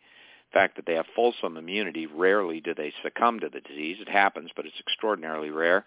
fact 0.53 0.75
that 0.75 0.85
they 0.85 0.93
have 0.95 1.05
fulsome 1.15 1.57
immunity. 1.57 2.05
Rarely 2.05 2.61
do 2.61 2.73
they 2.73 2.93
succumb 3.03 3.39
to 3.41 3.49
the 3.49 3.61
disease. 3.61 3.97
It 3.99 4.09
happens, 4.09 4.51
but 4.55 4.65
it's 4.65 4.79
extraordinarily 4.79 5.49
rare. 5.49 5.83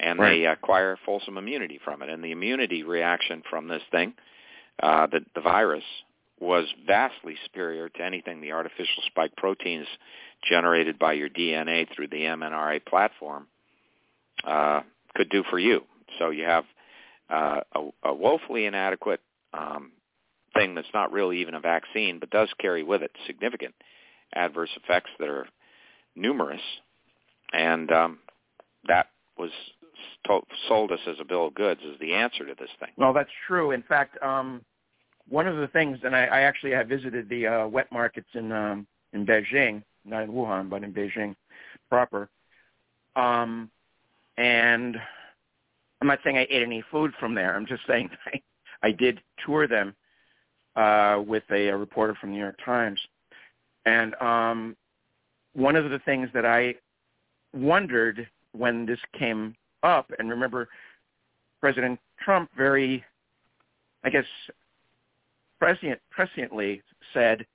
And 0.00 0.18
right. 0.18 0.38
they 0.38 0.46
acquire 0.46 0.98
fulsome 1.04 1.38
immunity 1.38 1.80
from 1.84 2.02
it. 2.02 2.08
And 2.08 2.22
the 2.22 2.32
immunity 2.32 2.82
reaction 2.82 3.42
from 3.48 3.68
this 3.68 3.82
thing, 3.90 4.14
uh, 4.82 5.06
the, 5.06 5.20
the 5.34 5.40
virus, 5.40 5.84
was 6.40 6.66
vastly 6.86 7.36
superior 7.44 7.88
to 7.88 8.02
anything 8.02 8.40
the 8.40 8.52
artificial 8.52 9.02
spike 9.06 9.36
proteins 9.36 9.86
generated 10.48 10.98
by 10.98 11.12
your 11.12 11.28
DNA 11.28 11.86
through 11.94 12.08
the 12.08 12.16
mRNA 12.16 12.84
platform 12.84 13.46
uh, 14.44 14.80
could 15.14 15.30
do 15.30 15.44
for 15.48 15.58
you. 15.58 15.82
So 16.18 16.30
you 16.30 16.44
have 16.44 16.64
uh, 17.30 17.60
a, 17.74 18.08
a 18.08 18.14
woefully 18.14 18.66
inadequate 18.66 19.20
um, 19.54 19.92
thing 20.54 20.74
that's 20.74 20.88
not 20.92 21.12
really 21.12 21.40
even 21.40 21.54
a 21.54 21.60
vaccine, 21.60 22.18
but 22.18 22.30
does 22.30 22.48
carry 22.60 22.82
with 22.82 23.02
it 23.02 23.12
significant 23.26 23.74
adverse 24.34 24.70
effects 24.76 25.10
that 25.18 25.28
are 25.28 25.46
numerous, 26.16 26.60
and 27.52 27.90
um, 27.92 28.18
that 28.86 29.08
was 29.38 29.50
sold 30.68 30.92
us 30.92 31.00
as 31.06 31.16
a 31.20 31.24
bill 31.24 31.46
of 31.46 31.54
goods 31.54 31.80
as 31.92 31.98
the 32.00 32.14
answer 32.14 32.46
to 32.46 32.54
this 32.58 32.70
thing. 32.80 32.90
Well, 32.96 33.12
that's 33.12 33.30
true. 33.46 33.72
In 33.72 33.82
fact, 33.82 34.22
um, 34.22 34.62
one 35.28 35.46
of 35.46 35.56
the 35.56 35.68
things, 35.68 35.98
and 36.04 36.14
I, 36.14 36.24
I 36.24 36.40
actually 36.40 36.72
have 36.72 36.88
visited 36.88 37.28
the 37.28 37.46
uh, 37.46 37.66
wet 37.68 37.90
markets 37.92 38.28
in 38.34 38.52
um, 38.52 38.86
in 39.12 39.24
Beijing, 39.24 39.82
not 40.04 40.24
in 40.24 40.30
Wuhan, 40.30 40.68
but 40.68 40.82
in 40.82 40.92
Beijing 40.92 41.34
proper, 41.88 42.28
um, 43.16 43.70
and 44.36 44.96
I'm 46.00 46.08
not 46.08 46.18
saying 46.24 46.36
I 46.36 46.46
ate 46.50 46.62
any 46.62 46.82
food 46.90 47.12
from 47.18 47.34
there. 47.34 47.54
I'm 47.54 47.66
just 47.66 47.82
saying 47.86 48.10
I, 48.26 48.42
I 48.82 48.90
did 48.90 49.20
tour 49.44 49.66
them 49.66 49.94
uh, 50.76 51.22
with 51.26 51.44
a, 51.50 51.68
a, 51.68 51.76
reporter 51.76 52.14
from 52.20 52.30
the 52.30 52.36
New 52.36 52.42
York 52.42 52.58
Times. 52.64 53.00
And 53.86 54.14
um, 54.16 54.76
one 55.54 55.76
of 55.76 55.90
the 55.90 55.98
things 56.00 56.28
that 56.34 56.44
I 56.46 56.74
wondered 57.52 58.26
when 58.52 58.86
this 58.86 58.98
came 59.18 59.54
up, 59.82 60.10
and 60.18 60.30
remember 60.30 60.68
President 61.60 61.98
Trump 62.22 62.50
very, 62.56 63.04
I 64.04 64.10
guess, 64.10 64.24
prescient, 65.58 66.00
presciently 66.16 66.82
said, 67.12 67.46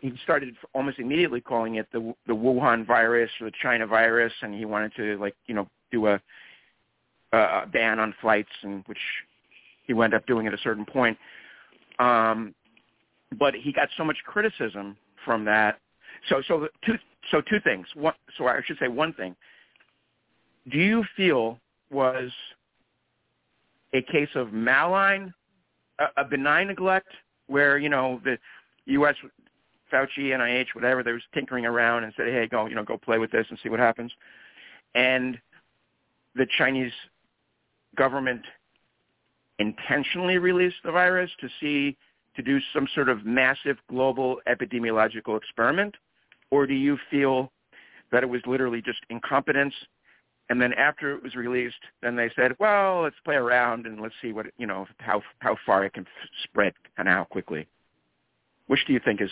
he 0.00 0.12
started 0.22 0.54
almost 0.74 0.98
immediately 0.98 1.40
calling 1.40 1.74
it 1.74 1.88
the 1.92 2.14
the 2.26 2.34
Wuhan 2.34 2.86
virus 2.86 3.30
or 3.40 3.46
the 3.46 3.56
China 3.60 3.86
virus, 3.86 4.32
and 4.42 4.54
he 4.54 4.64
wanted 4.64 4.94
to 4.96 5.18
like 5.18 5.34
you 5.46 5.54
know 5.54 5.68
do 5.90 6.06
a, 6.06 6.20
a 7.32 7.66
ban 7.66 7.98
on 7.98 8.14
flights, 8.20 8.48
and 8.62 8.84
which 8.86 8.98
he 9.84 9.92
wound 9.92 10.14
up 10.14 10.24
doing 10.26 10.46
at 10.46 10.54
a 10.54 10.58
certain 10.58 10.86
point. 10.86 11.18
Um, 11.98 12.54
but 13.38 13.54
he 13.54 13.72
got 13.72 13.88
so 13.96 14.04
much 14.04 14.18
criticism 14.26 14.96
from 15.24 15.44
that. 15.44 15.78
So, 16.28 16.42
so 16.46 16.68
two, 16.84 16.94
so 17.30 17.40
two 17.40 17.60
things. 17.60 17.86
One, 17.94 18.14
so 18.36 18.46
I 18.46 18.60
should 18.64 18.78
say 18.78 18.88
one 18.88 19.12
thing. 19.14 19.34
Do 20.70 20.78
you 20.78 21.04
feel 21.16 21.58
was 21.90 22.30
a 23.92 24.02
case 24.02 24.28
of 24.34 24.52
malign, 24.52 25.34
a, 25.98 26.22
a 26.22 26.24
benign 26.24 26.68
neglect, 26.68 27.08
where 27.46 27.78
you 27.78 27.88
know 27.88 28.20
the 28.24 28.38
U.S. 28.86 29.16
Fauci, 29.92 30.30
NIH, 30.30 30.68
whatever, 30.74 31.02
they 31.02 31.12
was 31.12 31.22
tinkering 31.34 31.66
around 31.66 32.04
and 32.04 32.12
said, 32.16 32.28
"Hey, 32.28 32.46
go, 32.46 32.66
you 32.66 32.74
know, 32.74 32.84
go 32.84 32.96
play 32.96 33.18
with 33.18 33.30
this 33.30 33.46
and 33.50 33.58
see 33.62 33.68
what 33.68 33.80
happens," 33.80 34.12
and 34.94 35.38
the 36.34 36.46
Chinese 36.56 36.92
government 37.96 38.42
intentionally 39.58 40.38
released 40.38 40.76
the 40.84 40.90
virus 40.90 41.30
to 41.40 41.48
see 41.60 41.96
to 42.36 42.42
do 42.42 42.58
some 42.72 42.88
sort 42.94 43.08
of 43.08 43.24
massive 43.24 43.76
global 43.88 44.40
epidemiological 44.48 45.36
experiment, 45.36 45.94
or 46.50 46.66
do 46.66 46.74
you 46.74 46.98
feel 47.10 47.50
that 48.10 48.22
it 48.22 48.28
was 48.28 48.40
literally 48.46 48.82
just 48.82 49.00
incompetence? 49.10 49.74
And 50.50 50.60
then 50.60 50.72
after 50.74 51.14
it 51.14 51.22
was 51.22 51.34
released, 51.34 51.76
then 52.02 52.16
they 52.16 52.30
said, 52.36 52.52
well, 52.58 53.02
let's 53.02 53.16
play 53.24 53.36
around 53.36 53.86
and 53.86 54.00
let's 54.00 54.14
see 54.20 54.32
what 54.32 54.46
you 54.58 54.66
know 54.66 54.86
how 54.98 55.22
how 55.38 55.56
far 55.64 55.84
it 55.84 55.94
can 55.94 56.06
spread 56.44 56.74
and 56.98 57.08
how 57.08 57.24
quickly. 57.24 57.66
Which 58.66 58.80
do 58.86 58.92
you 58.92 59.00
think 59.04 59.20
is 59.20 59.30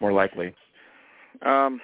more 0.00 0.12
likely? 0.12 0.54
Um, 1.42 1.80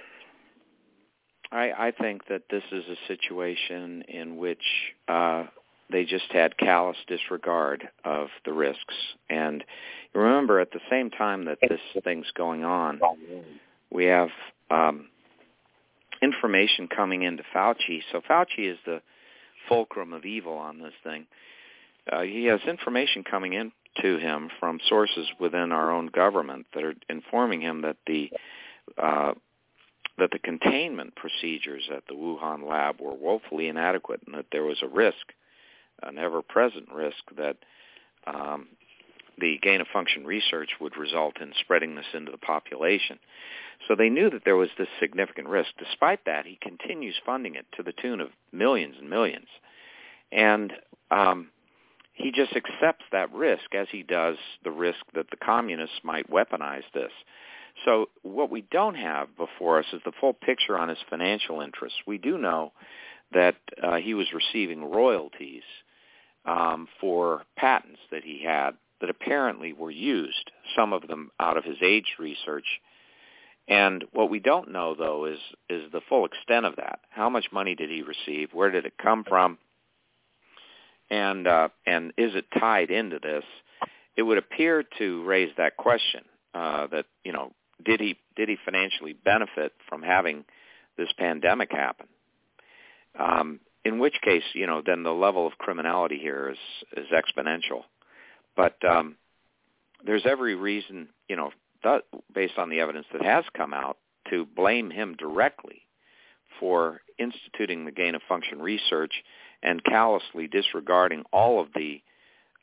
I, 1.53 1.71
I 1.79 1.93
think 1.93 2.27
that 2.29 2.43
this 2.51 2.63
is 2.73 2.85
a 2.85 2.97
situation 3.07 4.03
in 4.09 4.37
which 4.37 4.59
uh, 5.09 5.45
they 5.91 6.05
just 6.05 6.31
had 6.33 6.57
callous 6.59 6.97
disregard 7.07 7.89
of 8.05 8.29
the 8.45 8.53
risks. 8.53 8.95
And 9.31 9.65
remember, 10.15 10.61
at 10.61 10.73
the 10.73 10.81
same 10.91 11.11
time 11.11 11.45
that 11.45 11.59
this 11.61 11.81
thing's 12.03 12.31
going 12.37 12.65
on, 12.65 13.01
we 13.91 14.07
have 14.07 14.31
um, 14.71 15.09
information 16.23 16.89
coming 16.89 17.23
into 17.23 17.43
Fauci. 17.55 18.01
So 18.13 18.21
Fauci 18.29 18.71
is 18.71 18.79
the 18.85 19.01
fulcrum 19.69 20.13
of 20.13 20.25
evil 20.25 20.55
on 20.55 20.79
this 20.79 20.95
thing. 21.05 21.27
Uh, 22.11 22.23
he 22.23 22.45
has 22.47 22.61
information 22.69 23.25
coming 23.25 23.53
in 23.53 23.73
to 24.03 24.19
him 24.19 24.51
from 24.61 24.79
sources 24.89 25.27
within 25.41 25.73
our 25.73 25.91
own 25.91 26.07
government 26.07 26.67
that 26.75 26.85
are 26.85 26.95
informing 27.09 27.61
him 27.61 27.83
that 27.83 27.97
the 28.07 28.31
uh, 28.99 29.33
that 30.19 30.31
the 30.31 30.39
containment 30.39 31.15
procedures 31.15 31.91
at 31.95 32.05
the 32.09 32.15
Wuhan 32.15 32.67
lab 32.69 33.01
were 33.01 33.15
woefully 33.15 33.69
inadequate 33.69 34.23
and 34.27 34.35
that 34.35 34.47
there 34.51 34.63
was 34.63 34.79
a 34.83 34.89
risk, 34.89 35.33
an 36.03 36.19
ever-present 36.19 36.89
risk 36.93 37.23
that 37.37 37.57
um, 38.27 38.69
the 39.39 39.59
gain-of-function 39.63 40.25
research 40.25 40.71
would 40.81 40.97
result 40.97 41.41
in 41.41 41.53
spreading 41.61 41.95
this 41.95 42.07
into 42.15 42.31
the 42.31 42.39
population. 42.39 43.19
So 43.87 43.95
they 43.95 44.09
knew 44.09 44.31
that 44.31 44.43
there 44.45 44.57
was 44.57 44.71
this 44.79 44.89
significant 44.99 45.49
risk. 45.49 45.71
Despite 45.79 46.25
that, 46.25 46.47
he 46.47 46.59
continues 46.61 47.15
funding 47.25 47.55
it 47.55 47.67
to 47.77 47.83
the 47.83 47.93
tune 47.93 48.21
of 48.21 48.29
millions 48.53 48.97
and 48.99 49.11
millions. 49.11 49.49
And 50.33 50.73
um, 51.11 51.51
he 52.15 52.33
just 52.33 52.57
accepts 52.57 53.05
that 53.13 53.33
risk 53.33 53.75
as 53.75 53.89
he 53.93 54.03
does 54.03 54.37
the 54.65 54.71
risk 54.71 55.01
that 55.15 55.31
the 55.31 55.37
communists 55.37 56.01
might 56.03 56.31
weaponize 56.31 56.85
this. 56.95 57.13
So 57.85 58.09
what 58.23 58.51
we 58.51 58.63
don't 58.63 58.95
have 58.95 59.37
before 59.37 59.79
us 59.79 59.87
is 59.93 60.01
the 60.05 60.13
full 60.19 60.33
picture 60.33 60.79
on 60.79 60.89
his 60.89 60.99
financial 61.11 61.61
interests. 61.61 61.99
We 62.07 62.17
do 62.17 62.39
know 62.39 62.73
that 63.33 63.57
uh, 63.83 63.97
he 63.97 64.15
was 64.15 64.29
receiving 64.33 64.91
royalties 64.91 65.63
um, 66.47 66.89
for 67.01 67.43
patents 67.57 68.01
that 68.11 68.25
he 68.25 68.43
had 68.45 68.73
that 69.01 69.11
apparently 69.11 69.73
were 69.73 69.91
used, 69.91 70.51
some 70.75 70.93
of 70.93 71.07
them 71.07 71.31
out 71.39 71.57
of 71.57 71.65
his 71.65 71.77
AIDS 71.83 72.07
research. 72.19 72.67
And 73.69 74.05
what 74.13 74.31
we 74.31 74.39
don't 74.39 74.73
know, 74.73 74.95
though, 74.95 75.27
is 75.27 75.39
is 75.69 75.91
the 75.93 76.01
full 76.09 76.25
extent 76.25 76.67
of 76.67 76.77
that. 76.77 77.01
How 77.11 77.29
much 77.29 77.47
money 77.53 77.75
did 77.75 77.91
he 77.91 78.03
receive? 78.03 78.51
Where 78.53 78.71
did 78.71 78.87
it 78.87 78.95
come 78.97 79.25
from? 79.25 79.59
and 81.11 81.47
uh, 81.47 81.69
and 81.87 82.13
is 82.17 82.35
it 82.35 82.47
tied 82.59 82.91
into 82.91 83.19
this? 83.19 83.45
It 84.17 84.23
would 84.23 84.39
appear 84.39 84.85
to 84.99 85.25
raise 85.25 85.51
that 85.57 85.77
question 85.77 86.25
uh, 86.55 86.87
that 86.89 87.07
you 87.25 87.33
know 87.33 87.53
did 87.85 88.01
he 88.01 88.17
did 88.35 88.49
he 88.49 88.57
financially 88.65 89.13
benefit 89.13 89.73
from 89.89 90.03
having 90.03 90.45
this 90.97 91.09
pandemic 91.19 91.71
happen? 91.73 92.07
Um, 93.19 93.61
in 93.87 94.01
which 94.01 94.17
case, 94.23 94.43
you 94.53 94.67
know, 94.67 94.83
then 94.85 95.05
the 95.05 95.13
level 95.13 95.47
of 95.47 95.59
criminality 95.59 96.19
here 96.19 96.51
is 96.51 96.59
is 96.97 97.07
exponential. 97.13 97.83
But 98.57 98.77
um, 98.85 99.17
there's 100.05 100.25
every 100.25 100.55
reason, 100.55 101.09
you 101.29 101.37
know, 101.37 101.51
that, 101.85 102.03
based 102.35 102.59
on 102.59 102.69
the 102.69 102.81
evidence 102.81 103.07
that 103.13 103.23
has 103.23 103.45
come 103.57 103.73
out, 103.73 103.99
to 104.31 104.45
blame 104.45 104.91
him 104.91 105.15
directly 105.17 105.83
for 106.59 107.01
instituting 107.19 107.85
the 107.85 107.93
gain 107.93 108.15
of 108.17 108.23
function 108.29 108.61
research 108.61 109.13
and 109.63 109.85
callously 109.85 110.49
disregarding 110.49 111.23
all 111.33 111.61
of 111.61 111.69
the 111.75 112.01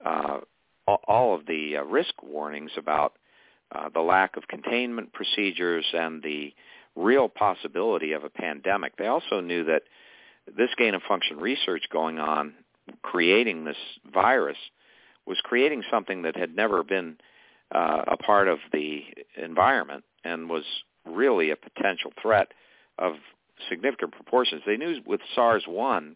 uh, 0.06 0.40
all 1.08 1.34
of 1.34 1.46
the 1.46 1.78
uh, 1.78 1.84
risk 1.84 2.22
warnings 2.22 2.72
about 2.76 3.14
uh, 3.72 3.88
the 3.94 4.02
lack 4.02 4.36
of 4.36 4.48
containment 4.50 5.14
procedures 5.14 5.86
and 5.94 6.22
the 6.22 6.54
real 6.98 7.30
possibility 7.30 8.12
of 8.12 8.26
a 8.26 8.30
pandemic. 8.30 8.98
They 8.98 9.08
also 9.08 9.40
knew 9.40 9.64
that 9.64 9.84
this 10.48 10.70
gain 10.78 10.94
of 10.94 11.02
function 11.04 11.38
research 11.38 11.84
going 11.92 12.20
on, 12.20 12.54
creating 13.02 13.66
this 13.66 13.78
virus, 14.14 14.58
was 15.26 15.38
creating 15.44 15.84
something 15.90 16.24
that 16.24 16.36
had 16.36 16.56
never 16.56 16.84
been 16.84 17.18
uh, 17.74 18.04
a 18.08 18.18
part 18.18 18.48
of 18.48 18.60
the 18.72 19.04
environment 19.42 20.04
and 20.24 20.50
was 20.50 20.64
really 21.06 21.52
a 21.52 21.56
potential 21.56 22.12
threat 22.22 22.50
of 23.00 23.14
significant 23.70 24.12
proportions. 24.12 24.62
They 24.66 24.78
knew 24.78 25.00
with 25.06 25.22
SARS-1 25.36 26.16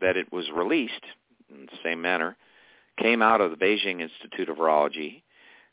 that 0.00 0.16
it 0.16 0.32
was 0.32 0.46
released 0.54 1.04
in 1.50 1.66
the 1.66 1.78
same 1.84 2.00
manner, 2.02 2.36
came 2.98 3.22
out 3.22 3.40
of 3.40 3.50
the 3.50 3.56
Beijing 3.56 4.00
Institute 4.00 4.48
of 4.48 4.56
Virology, 4.56 5.22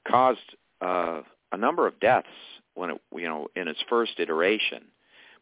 caused 0.07 0.39
uh, 0.81 1.21
a 1.51 1.57
number 1.57 1.87
of 1.87 1.99
deaths 1.99 2.27
when 2.75 2.91
it, 2.91 3.01
you 3.15 3.27
know, 3.27 3.47
in 3.55 3.67
its 3.67 3.79
first 3.89 4.13
iteration, 4.19 4.83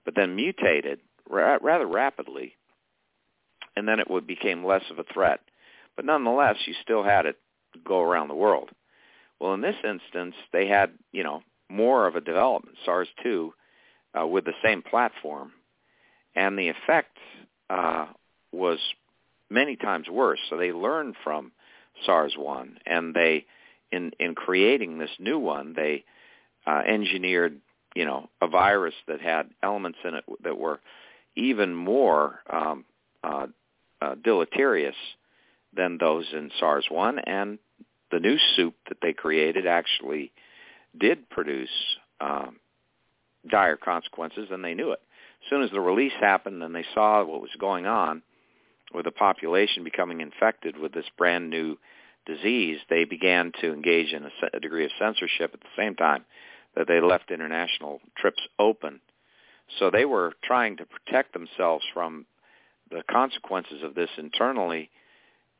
but 0.05 0.15
then 0.15 0.35
mutated 0.35 0.99
ra- 1.29 1.59
rather 1.61 1.87
rapidly, 1.87 2.55
and 3.75 3.87
then 3.87 3.99
it 3.99 4.09
would 4.09 4.27
became 4.27 4.65
less 4.65 4.83
of 4.89 4.99
a 4.99 5.05
threat. 5.13 5.39
But 5.95 6.05
nonetheless, 6.05 6.57
you 6.65 6.73
still 6.81 7.03
had 7.03 7.25
it 7.25 7.37
go 7.83 8.01
around 8.01 8.27
the 8.27 8.35
world. 8.35 8.69
Well, 9.39 9.53
in 9.53 9.61
this 9.61 9.75
instance, 9.83 10.35
they 10.51 10.67
had, 10.67 10.91
you 11.11 11.23
know, 11.23 11.43
more 11.69 12.07
of 12.07 12.15
a 12.15 12.21
development, 12.21 12.77
SARS-2, 12.85 13.51
uh, 14.19 14.25
with 14.25 14.45
the 14.45 14.53
same 14.63 14.81
platform, 14.81 15.51
and 16.35 16.57
the 16.57 16.69
effect 16.69 17.17
uh, 17.69 18.07
was 18.51 18.79
many 19.49 19.75
times 19.75 20.07
worse. 20.09 20.39
So 20.49 20.57
they 20.57 20.71
learned 20.71 21.15
from 21.23 21.51
SARS-1, 22.05 22.77
and 22.85 23.13
they, 23.13 23.45
in 23.91 24.11
in 24.19 24.35
creating 24.35 24.97
this 24.97 25.09
new 25.19 25.39
one, 25.39 25.73
they 25.75 26.03
uh, 26.65 26.81
engineered, 26.85 27.59
you 27.95 28.05
know, 28.05 28.29
a 28.41 28.47
virus 28.47 28.95
that 29.07 29.21
had 29.21 29.49
elements 29.63 29.99
in 30.03 30.15
it 30.15 30.23
that 30.43 30.57
were 30.57 30.79
even 31.37 31.73
more 31.73 32.39
um, 32.51 32.85
uh, 33.23 33.47
uh, 34.01 34.15
deleterious 34.23 34.95
than 35.73 35.97
those 35.97 36.25
in 36.33 36.51
SARS-1, 36.59 37.21
and 37.25 37.59
the 38.11 38.19
new 38.19 38.37
soup 38.55 38.75
that 38.89 38.97
they 39.01 39.13
created 39.13 39.67
actually 39.67 40.31
did 40.99 41.29
produce 41.29 41.69
um, 42.19 42.57
dire 43.49 43.77
consequences, 43.77 44.47
and 44.51 44.63
they 44.63 44.73
knew 44.73 44.91
it. 44.91 44.99
As 45.43 45.49
soon 45.49 45.61
as 45.61 45.71
the 45.71 45.79
release 45.79 46.13
happened 46.19 46.63
and 46.63 46.73
they 46.73 46.85
saw 46.93 47.23
what 47.23 47.41
was 47.41 47.51
going 47.59 47.85
on, 47.85 48.23
with 48.93 49.05
the 49.05 49.11
population 49.11 49.83
becoming 49.83 50.21
infected 50.21 50.77
with 50.77 50.93
this 50.93 51.05
brand 51.17 51.49
new 51.49 51.77
disease, 52.25 52.77
they 52.89 53.03
began 53.03 53.51
to 53.61 53.73
engage 53.73 54.13
in 54.13 54.23
a, 54.23 54.29
a 54.53 54.59
degree 54.59 54.85
of 54.85 54.91
censorship 54.99 55.51
at 55.53 55.59
the 55.59 55.67
same 55.77 55.95
time 55.95 56.25
that 56.75 56.87
they 56.87 57.01
left 57.01 57.31
international 57.31 57.99
trips 58.17 58.41
open. 58.59 58.99
So 59.79 59.89
they 59.91 60.05
were 60.05 60.33
trying 60.43 60.77
to 60.77 60.85
protect 60.85 61.33
themselves 61.33 61.85
from 61.93 62.25
the 62.89 63.03
consequences 63.09 63.83
of 63.83 63.95
this 63.95 64.09
internally, 64.17 64.89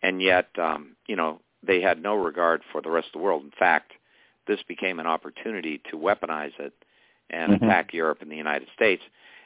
and 0.01 0.21
yet, 0.21 0.47
um, 0.57 0.95
you 1.07 1.15
know, 1.15 1.41
they 1.61 1.81
had 1.81 2.01
no 2.01 2.15
regard 2.15 2.61
for 2.71 2.81
the 2.81 2.89
rest 2.89 3.07
of 3.07 3.13
the 3.13 3.25
world. 3.25 3.43
In 3.43 3.51
fact, 3.51 3.91
this 4.47 4.59
became 4.67 4.99
an 4.99 5.07
opportunity 5.07 5.81
to 5.89 5.97
weaponize 5.97 6.57
it 6.59 6.73
and 7.29 7.53
mm-hmm. 7.53 7.65
attack 7.65 7.93
Europe 7.93 8.19
and 8.21 8.31
the 8.31 8.37
United 8.37 8.69
States. 8.73 9.01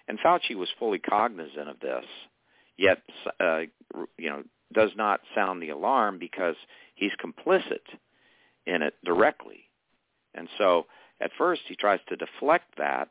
And 0.07 0.19
Fauci 0.19 0.55
was 0.55 0.69
fully 0.77 0.99
cognizant 0.99 1.69
of 1.69 1.79
this 1.79 2.05
yet 2.81 3.01
uh, 3.39 3.61
you 4.17 4.29
know 4.29 4.43
does 4.73 4.91
not 4.95 5.21
sound 5.35 5.61
the 5.61 5.69
alarm 5.69 6.17
because 6.17 6.55
he's 6.95 7.11
complicit 7.23 7.85
in 8.65 8.81
it 8.81 8.95
directly. 9.03 9.65
And 10.33 10.47
so 10.57 10.85
at 11.19 11.31
first 11.37 11.61
he 11.67 11.75
tries 11.75 11.99
to 12.07 12.15
deflect 12.15 12.77
that 12.77 13.09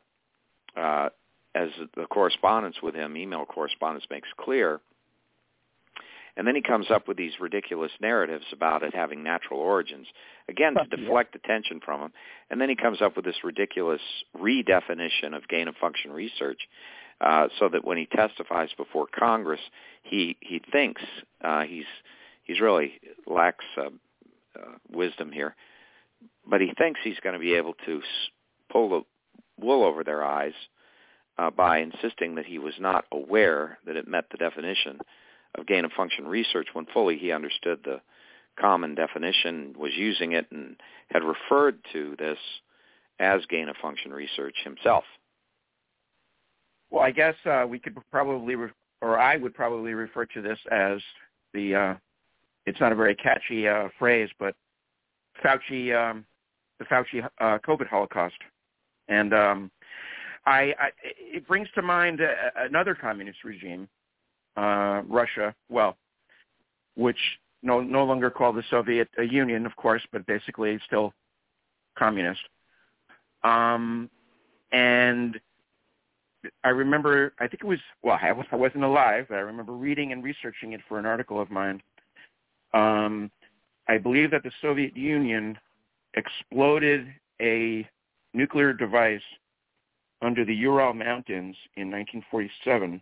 uh, 0.75 1.09
as 1.55 1.69
the 1.95 2.05
correspondence 2.05 2.77
with 2.81 2.95
him, 2.95 3.17
email 3.17 3.45
correspondence 3.45 4.05
makes 4.09 4.29
clear. 4.39 4.79
And 6.37 6.47
then 6.47 6.55
he 6.55 6.61
comes 6.61 6.89
up 6.89 7.07
with 7.07 7.17
these 7.17 7.33
ridiculous 7.41 7.91
narratives 7.99 8.45
about 8.53 8.83
it 8.83 8.95
having 8.95 9.21
natural 9.21 9.59
origins, 9.59 10.07
again 10.47 10.75
to 10.75 10.95
deflect 10.95 11.35
attention 11.35 11.81
from 11.83 12.01
him. 12.01 12.13
And 12.49 12.59
then 12.59 12.69
he 12.69 12.75
comes 12.75 13.01
up 13.01 13.17
with 13.17 13.25
this 13.25 13.43
ridiculous 13.43 14.01
redefinition 14.39 15.35
of 15.35 15.47
gain 15.49 15.67
of 15.67 15.75
function 15.75 16.11
research 16.11 16.61
uh, 17.19 17.47
so 17.59 17.67
that 17.69 17.83
when 17.83 17.97
he 17.97 18.05
testifies 18.05 18.69
before 18.77 19.07
Congress, 19.07 19.59
he 20.03 20.37
he 20.39 20.61
thinks 20.71 21.01
uh, 21.43 21.63
he's 21.63 21.85
he's 22.43 22.61
really 22.61 22.93
lacks 23.27 23.65
uh, 23.77 23.89
uh, 24.55 24.77
wisdom 24.89 25.31
here, 25.31 25.55
but 26.47 26.61
he 26.61 26.71
thinks 26.77 26.99
he's 27.03 27.19
going 27.21 27.33
to 27.33 27.39
be 27.39 27.55
able 27.55 27.73
to 27.85 28.01
pull 28.71 28.89
the 28.89 29.01
wool 29.63 29.83
over 29.83 30.03
their 30.03 30.23
eyes 30.23 30.53
uh, 31.41 31.49
by 31.49 31.79
insisting 31.79 32.35
that 32.35 32.45
he 32.45 32.59
was 32.59 32.75
not 32.79 33.05
aware 33.11 33.79
that 33.85 33.95
it 33.95 34.07
met 34.07 34.25
the 34.29 34.37
definition 34.37 34.99
of 35.55 35.65
gain 35.65 35.85
of 35.85 35.91
function 35.93 36.27
research 36.27 36.67
when 36.73 36.85
fully 36.93 37.17
he 37.17 37.31
understood 37.31 37.79
the 37.83 37.99
common 38.59 38.93
definition, 38.93 39.73
was 39.77 39.91
using 39.95 40.33
it, 40.33 40.45
and 40.51 40.75
had 41.09 41.23
referred 41.23 41.79
to 41.93 42.15
this 42.19 42.37
as 43.19 43.41
gain 43.49 43.69
of 43.69 43.75
function 43.81 44.13
research 44.13 44.55
himself. 44.63 45.03
Well, 46.91 47.03
I 47.03 47.11
guess 47.11 47.35
uh, 47.45 47.65
we 47.67 47.79
could 47.79 47.97
probably, 48.11 48.55
re- 48.55 48.69
or 49.01 49.17
I 49.17 49.37
would 49.37 49.55
probably 49.55 49.93
refer 49.93 50.25
to 50.25 50.41
this 50.41 50.59
as 50.71 50.99
the. 51.53 51.75
Uh, 51.75 51.93
it's 52.67 52.79
not 52.79 52.91
a 52.91 52.95
very 52.95 53.15
catchy 53.15 53.67
uh, 53.67 53.89
phrase, 53.97 54.29
but 54.37 54.53
Fauci, 55.43 55.95
um, 55.95 56.23
the 56.77 56.85
Fauci 56.85 57.25
uh, 57.39 57.57
COVID 57.67 57.87
Holocaust, 57.87 58.35
and 59.07 59.33
um, 59.33 59.71
I, 60.45 60.73
I, 60.79 60.89
it 61.03 61.47
brings 61.47 61.67
to 61.75 61.81
mind 61.81 62.19
another 62.55 62.95
communist 62.95 63.43
regime, 63.43 63.87
uh, 64.57 65.01
Russia. 65.07 65.53
Well, 65.69 65.97
which 66.95 67.19
no 67.63 67.81
no 67.81 68.03
longer 68.03 68.29
called 68.29 68.55
the 68.55 68.63
Soviet 68.69 69.07
Union, 69.17 69.65
of 69.65 69.75
course, 69.75 70.01
but 70.11 70.25
basically 70.25 70.79
still 70.85 71.13
communist. 71.97 72.41
Um, 73.43 74.09
and 74.71 75.39
I 76.63 76.69
remember, 76.69 77.33
I 77.39 77.47
think 77.47 77.61
it 77.63 77.67
was, 77.67 77.79
well, 78.01 78.17
I, 78.21 78.33
I 78.51 78.55
wasn't 78.55 78.83
alive, 78.83 79.27
but 79.29 79.35
I 79.35 79.41
remember 79.41 79.73
reading 79.73 80.11
and 80.11 80.23
researching 80.23 80.73
it 80.73 80.81
for 80.87 80.97
an 80.97 81.05
article 81.05 81.39
of 81.39 81.51
mine. 81.51 81.81
Um, 82.73 83.31
I 83.87 83.97
believe 83.97 84.31
that 84.31 84.43
the 84.43 84.51
Soviet 84.61 84.95
Union 84.95 85.57
exploded 86.15 87.07
a 87.41 87.87
nuclear 88.33 88.73
device 88.73 89.21
under 90.21 90.45
the 90.45 90.53
Ural 90.53 90.93
Mountains 90.93 91.55
in 91.75 91.89
1947. 91.89 93.01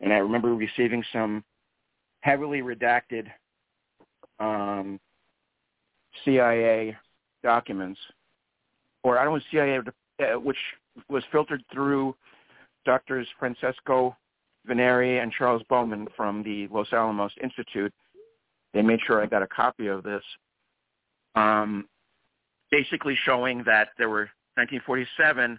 And 0.00 0.12
I 0.12 0.18
remember 0.18 0.54
receiving 0.54 1.02
some 1.12 1.44
heavily 2.20 2.60
redacted 2.60 3.26
um, 4.38 5.00
CIA 6.24 6.96
documents, 7.42 7.98
or 9.02 9.18
I 9.18 9.24
don't 9.24 9.34
know, 9.34 9.44
CIA, 9.50 9.78
uh, 10.20 10.38
which 10.38 10.56
was 11.08 11.22
filtered 11.30 11.62
through 11.72 12.14
doctors 12.84 13.26
Francesco 13.38 14.16
Veneri 14.68 15.22
and 15.22 15.32
Charles 15.32 15.62
Bowman 15.68 16.06
from 16.16 16.42
the 16.42 16.68
Los 16.68 16.92
Alamos 16.92 17.32
Institute. 17.42 17.92
They 18.74 18.82
made 18.82 19.00
sure 19.06 19.22
I 19.22 19.26
got 19.26 19.42
a 19.42 19.46
copy 19.46 19.86
of 19.86 20.02
this, 20.02 20.22
um, 21.34 21.88
basically 22.70 23.16
showing 23.24 23.62
that 23.64 23.88
there 23.96 24.08
were 24.08 24.30
1947. 24.56 25.58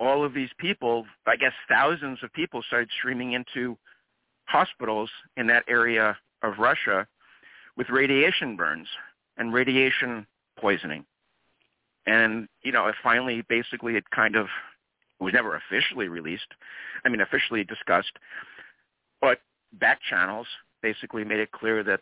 All 0.00 0.24
of 0.24 0.34
these 0.34 0.50
people, 0.58 1.06
I 1.26 1.36
guess 1.36 1.52
thousands 1.68 2.18
of 2.22 2.32
people, 2.32 2.62
started 2.62 2.90
streaming 2.98 3.32
into 3.32 3.78
hospitals 4.46 5.10
in 5.36 5.46
that 5.46 5.64
area 5.68 6.16
of 6.42 6.58
Russia 6.58 7.06
with 7.76 7.88
radiation 7.90 8.56
burns 8.56 8.88
and 9.36 9.52
radiation 9.52 10.26
poisoning. 10.58 11.04
And, 12.06 12.48
you 12.62 12.72
know, 12.72 12.86
it 12.86 12.94
finally 13.02 13.42
basically 13.48 13.96
it 13.96 14.04
kind 14.10 14.36
of 14.36 14.46
was 15.20 15.32
never 15.32 15.56
officially 15.56 16.08
released. 16.08 16.46
I 17.04 17.08
mean, 17.08 17.20
officially 17.20 17.64
discussed. 17.64 18.12
But 19.20 19.40
back 19.72 20.00
channels 20.08 20.46
basically 20.82 21.24
made 21.24 21.40
it 21.40 21.50
clear 21.52 21.82
that 21.84 22.00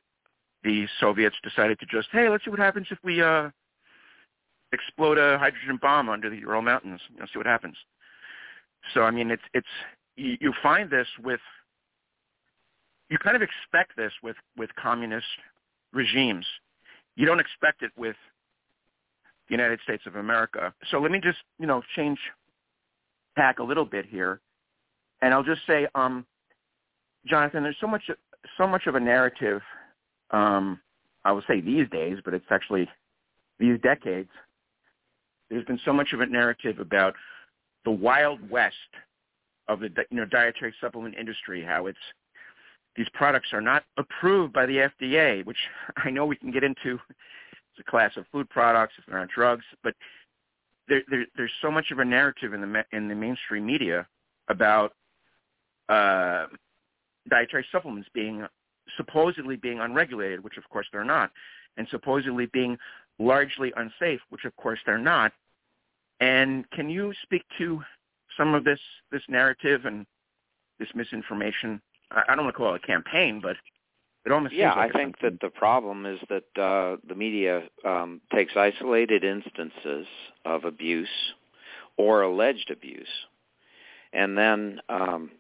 the 0.64 0.86
Soviets 1.01 1.36
decided 1.43 1.78
to 1.80 1.86
just, 1.86 2.09
hey, 2.12 2.28
let's 2.28 2.45
see 2.45 2.51
what 2.51 2.59
happens 2.59 2.86
if 2.90 2.99
we 3.05 3.22
uh, 3.22 3.51
explode 4.73 5.18
a 5.18 5.39
hydrogen 5.39 5.79
bomb 5.81 6.09
under 6.09 6.31
the 6.31 6.37
Ural 6.37 6.62
Mountains. 6.62 7.01
You 7.12 7.20
know, 7.20 7.27
see 7.33 7.39
what 7.39 7.47
happens. 7.47 7.77
So, 8.95 9.03
I 9.03 9.11
mean, 9.11 9.31
it's 9.31 9.43
it's 9.55 9.66
you, 10.16 10.37
you 10.41 10.53
find 10.62 10.91
this 10.91 11.07
with 11.23 11.41
you 13.11 13.18
kind 13.18 13.37
of 13.37 13.43
expect 13.43 13.97
this 13.97 14.12
with 14.23 14.37
with 14.57 14.70
communist 14.75 15.27
regimes. 15.93 16.47
You 17.16 17.27
don't 17.27 17.41
expect 17.41 17.83
it 17.83 17.93
with 17.97 18.16
the 19.49 19.55
United 19.55 19.81
States 19.85 20.05
of 20.07 20.16
America. 20.16 20.73
So 20.91 20.99
let 20.99 21.11
me 21.11 21.20
just, 21.20 21.39
you 21.59 21.66
know, 21.66 21.83
change 21.95 22.18
tack 23.37 23.59
a 23.59 23.62
little 23.62 23.85
bit 23.85 24.07
here. 24.07 24.41
And 25.20 25.33
I'll 25.33 25.43
just 25.43 25.61
say, 25.66 25.87
um, 25.95 26.27
Jonathan, 27.27 27.62
there's 27.62 27.77
so 27.81 27.87
much 27.87 28.11
so 28.59 28.66
much 28.66 28.87
of 28.87 28.95
a 28.97 29.01
narrative, 29.01 29.62
um, 30.33 30.81
I 31.25 31.31
would 31.33 31.45
say 31.47 31.61
these 31.61 31.89
days, 31.91 32.18
but 32.25 32.35
it's 32.35 32.45
actually 32.51 32.89
these 33.61 33.79
decades. 33.83 34.31
There's 35.53 35.66
been 35.66 35.80
so 35.84 35.92
much 35.92 36.14
of 36.14 36.20
a 36.20 36.26
narrative 36.26 36.78
about 36.78 37.14
the 37.84 37.90
wild 37.90 38.48
west 38.50 38.74
of 39.68 39.80
the 39.80 39.90
you 40.11 40.16
know 40.16 40.24
dietary 40.24 40.74
supplement 40.80 41.14
industry, 41.14 41.62
how 41.62 41.86
it's 41.86 41.98
these 42.96 43.09
products 43.12 43.48
are 43.53 43.61
not 43.61 43.84
approved 43.98 44.53
by 44.55 44.64
the 44.64 44.88
FDA, 45.00 45.44
which 45.44 45.59
I 45.98 46.11
know 46.11 46.24
we 46.24 46.36
can 46.36 46.50
get 46.50 46.64
into. 46.64 46.98
It's 47.50 47.80
a 47.86 47.90
class 47.90 48.12
of 48.16 48.24
food 48.32 48.48
products 48.48 48.94
if 48.98 49.05
they're 49.07 49.18
not 49.18 49.28
drugs, 49.28 49.64
but 49.82 49.94
there, 50.88 51.03
there, 51.11 51.26
there's 51.36 51.53
so 51.61 51.70
much 51.70 51.90
of 51.90 51.98
a 51.98 52.05
narrative 52.05 52.55
in 52.55 52.61
the 52.61 52.84
in 52.92 53.09
the 53.09 53.14
mainstream 53.14 53.66
media 53.66 54.07
about 54.48 54.94
uh, 55.90 56.46
dietary 57.28 57.66
supplements 57.70 58.09
being 58.14 58.46
supposedly 58.96 59.57
being 59.57 59.80
unregulated, 59.80 60.42
which 60.42 60.57
of 60.57 60.66
course 60.70 60.86
they're 60.92 61.05
not, 61.05 61.30
and 61.76 61.86
supposedly 61.90 62.46
being 62.46 62.78
largely 63.23 63.73
unsafe, 63.77 64.20
which 64.31 64.45
of 64.45 64.55
course 64.57 64.79
they're 64.85 64.99
not. 64.99 65.33
And 66.20 66.68
can 66.70 66.89
you 66.89 67.12
speak 67.23 67.45
to 67.59 67.83
some 68.37 68.55
of 68.55 68.64
this 68.64 68.81
this 69.11 69.23
narrative 69.29 69.85
and 69.85 70.07
this 70.79 70.89
misinformation 70.95 71.81
I 72.14 72.35
don't 72.35 72.45
want 72.45 72.55
to 72.55 72.59
call 72.59 72.75
it 72.75 72.83
a 72.83 72.87
campaign, 72.87 73.41
but 73.43 73.57
it 74.25 74.33
almost 74.33 74.55
yeah. 74.55 74.75
Like 74.75 74.95
I 74.95 74.99
think 74.99 75.16
that 75.23 75.41
the 75.41 75.49
problem 75.49 76.07
is 76.07 76.18
that 76.29 76.62
uh, 76.62 76.97
the 77.09 77.14
media 77.14 77.62
um, 77.85 78.20
takes 78.35 78.53
isolated 78.57 79.25
instances 79.25 80.07
of 80.45 80.64
abuse 80.64 81.09
or 81.97 82.23
alleged 82.23 82.70
abuse, 82.70 83.09
and 84.12 84.37
then 84.37 84.81
um, 84.89 85.31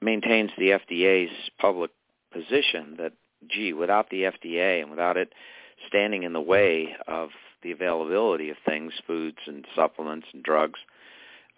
maintains 0.00 0.50
the 0.58 0.70
FDA's 0.70 1.32
public 1.58 1.90
position 2.32 2.96
that, 2.98 3.12
gee, 3.48 3.72
without 3.72 4.10
the 4.10 4.22
FDA 4.22 4.80
and 4.80 4.90
without 4.90 5.16
it 5.16 5.32
standing 5.88 6.22
in 6.22 6.32
the 6.32 6.40
way 6.40 6.94
of 7.06 7.30
the 7.62 7.72
availability 7.72 8.50
of 8.50 8.56
things, 8.66 8.92
foods 9.06 9.38
and 9.46 9.66
supplements 9.74 10.26
and 10.32 10.42
drugs, 10.42 10.78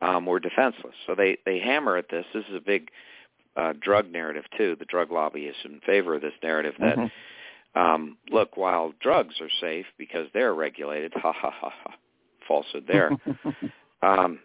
um, 0.01 0.27
we're 0.27 0.39
defenseless. 0.39 0.95
So 1.07 1.15
they 1.15 1.39
they 1.45 1.59
hammer 1.59 1.97
at 1.97 2.11
this. 2.11 2.27
This 2.35 2.45
is 2.49 2.55
a 2.55 2.61
big 2.61 2.91
uh, 3.57 3.73
drug 3.81 4.11
narrative 4.11 4.45
too. 4.57 4.77
The 4.79 4.85
drug 4.85 5.11
lobby 5.11 5.43
is 5.43 5.57
in 5.65 5.81
favor 5.81 6.15
of 6.15 6.23
this 6.23 6.35
narrative 6.43 6.75
that 6.79 6.97
mm-hmm. 6.97 7.81
um, 7.81 8.17
look, 8.31 8.57
while 8.57 8.93
drugs 9.01 9.35
are 9.41 9.51
safe 9.61 9.87
because 9.99 10.29
they're 10.35 10.55
regulated, 10.55 11.13
ha 11.15 11.33
ha 11.33 11.51
ha 11.51 11.73
ha, 11.83 11.95
falsehood 12.47 12.85
there. 12.87 13.11
um, 14.03 14.39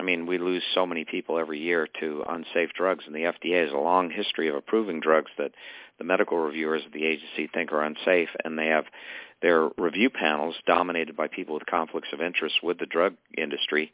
I 0.00 0.02
mean, 0.02 0.26
we 0.26 0.38
lose 0.38 0.62
so 0.74 0.86
many 0.86 1.04
people 1.04 1.38
every 1.38 1.60
year 1.60 1.86
to 2.00 2.24
unsafe 2.26 2.70
drugs, 2.74 3.04
and 3.06 3.14
the 3.14 3.32
FDA 3.32 3.62
has 3.64 3.72
a 3.72 3.76
long 3.76 4.10
history 4.10 4.48
of 4.48 4.54
approving 4.54 5.00
drugs 5.00 5.30
that 5.36 5.52
the 5.98 6.04
medical 6.04 6.38
reviewers 6.38 6.82
of 6.86 6.92
the 6.92 7.04
agency 7.04 7.50
think 7.52 7.70
are 7.70 7.82
unsafe, 7.82 8.30
and 8.42 8.58
they 8.58 8.68
have 8.68 8.86
their 9.42 9.68
review 9.76 10.08
panels 10.08 10.54
dominated 10.66 11.16
by 11.16 11.28
people 11.28 11.54
with 11.54 11.66
conflicts 11.66 12.08
of 12.12 12.22
interest 12.22 12.56
with 12.62 12.78
the 12.78 12.86
drug 12.86 13.14
industry 13.36 13.92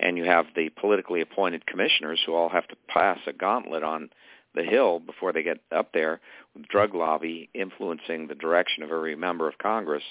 and 0.00 0.16
you 0.16 0.24
have 0.24 0.46
the 0.56 0.68
politically 0.70 1.20
appointed 1.20 1.66
commissioners 1.66 2.20
who 2.24 2.34
all 2.34 2.48
have 2.48 2.66
to 2.68 2.76
pass 2.88 3.18
a 3.26 3.32
gauntlet 3.32 3.82
on 3.82 4.10
the 4.54 4.64
hill 4.64 4.98
before 4.98 5.32
they 5.32 5.42
get 5.42 5.58
up 5.70 5.92
there 5.92 6.20
with 6.54 6.68
drug 6.68 6.94
lobby 6.94 7.48
influencing 7.54 8.26
the 8.26 8.34
direction 8.34 8.82
of 8.82 8.90
every 8.90 9.16
member 9.16 9.48
of 9.48 9.56
Congress 9.58 10.02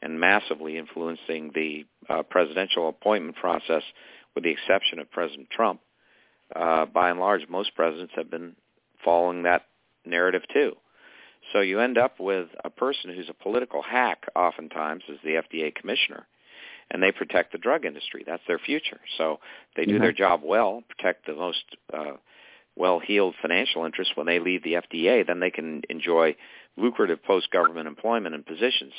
and 0.00 0.18
massively 0.18 0.78
influencing 0.78 1.50
the 1.54 1.84
uh, 2.08 2.22
presidential 2.22 2.88
appointment 2.88 3.36
process 3.36 3.82
with 4.34 4.44
the 4.44 4.50
exception 4.50 4.98
of 4.98 5.10
President 5.10 5.48
Trump. 5.50 5.80
Uh, 6.54 6.86
by 6.86 7.10
and 7.10 7.20
large, 7.20 7.48
most 7.48 7.74
presidents 7.74 8.12
have 8.16 8.30
been 8.30 8.54
following 9.04 9.42
that 9.44 9.66
narrative 10.04 10.42
too. 10.52 10.72
So 11.52 11.60
you 11.60 11.80
end 11.80 11.98
up 11.98 12.18
with 12.18 12.48
a 12.64 12.70
person 12.70 13.14
who's 13.14 13.28
a 13.28 13.42
political 13.42 13.82
hack 13.82 14.26
oftentimes 14.34 15.02
as 15.10 15.18
the 15.22 15.42
FDA 15.42 15.74
commissioner 15.74 16.26
and 16.90 17.02
they 17.02 17.12
protect 17.12 17.52
the 17.52 17.58
drug 17.58 17.84
industry. 17.84 18.24
That's 18.26 18.42
their 18.46 18.58
future. 18.58 19.00
So 19.18 19.40
they 19.76 19.84
do 19.84 19.94
mm-hmm. 19.94 20.02
their 20.02 20.12
job 20.12 20.40
well, 20.44 20.82
protect 20.88 21.26
the 21.26 21.34
most 21.34 21.64
uh, 21.92 22.12
well-heeled 22.76 23.34
financial 23.40 23.84
interests 23.84 24.14
when 24.16 24.26
they 24.26 24.38
leave 24.38 24.62
the 24.62 24.74
FDA, 24.74 25.26
then 25.26 25.40
they 25.40 25.50
can 25.50 25.82
enjoy 25.88 26.36
lucrative 26.76 27.22
post-government 27.22 27.86
employment 27.86 28.34
and 28.34 28.44
positions. 28.44 28.92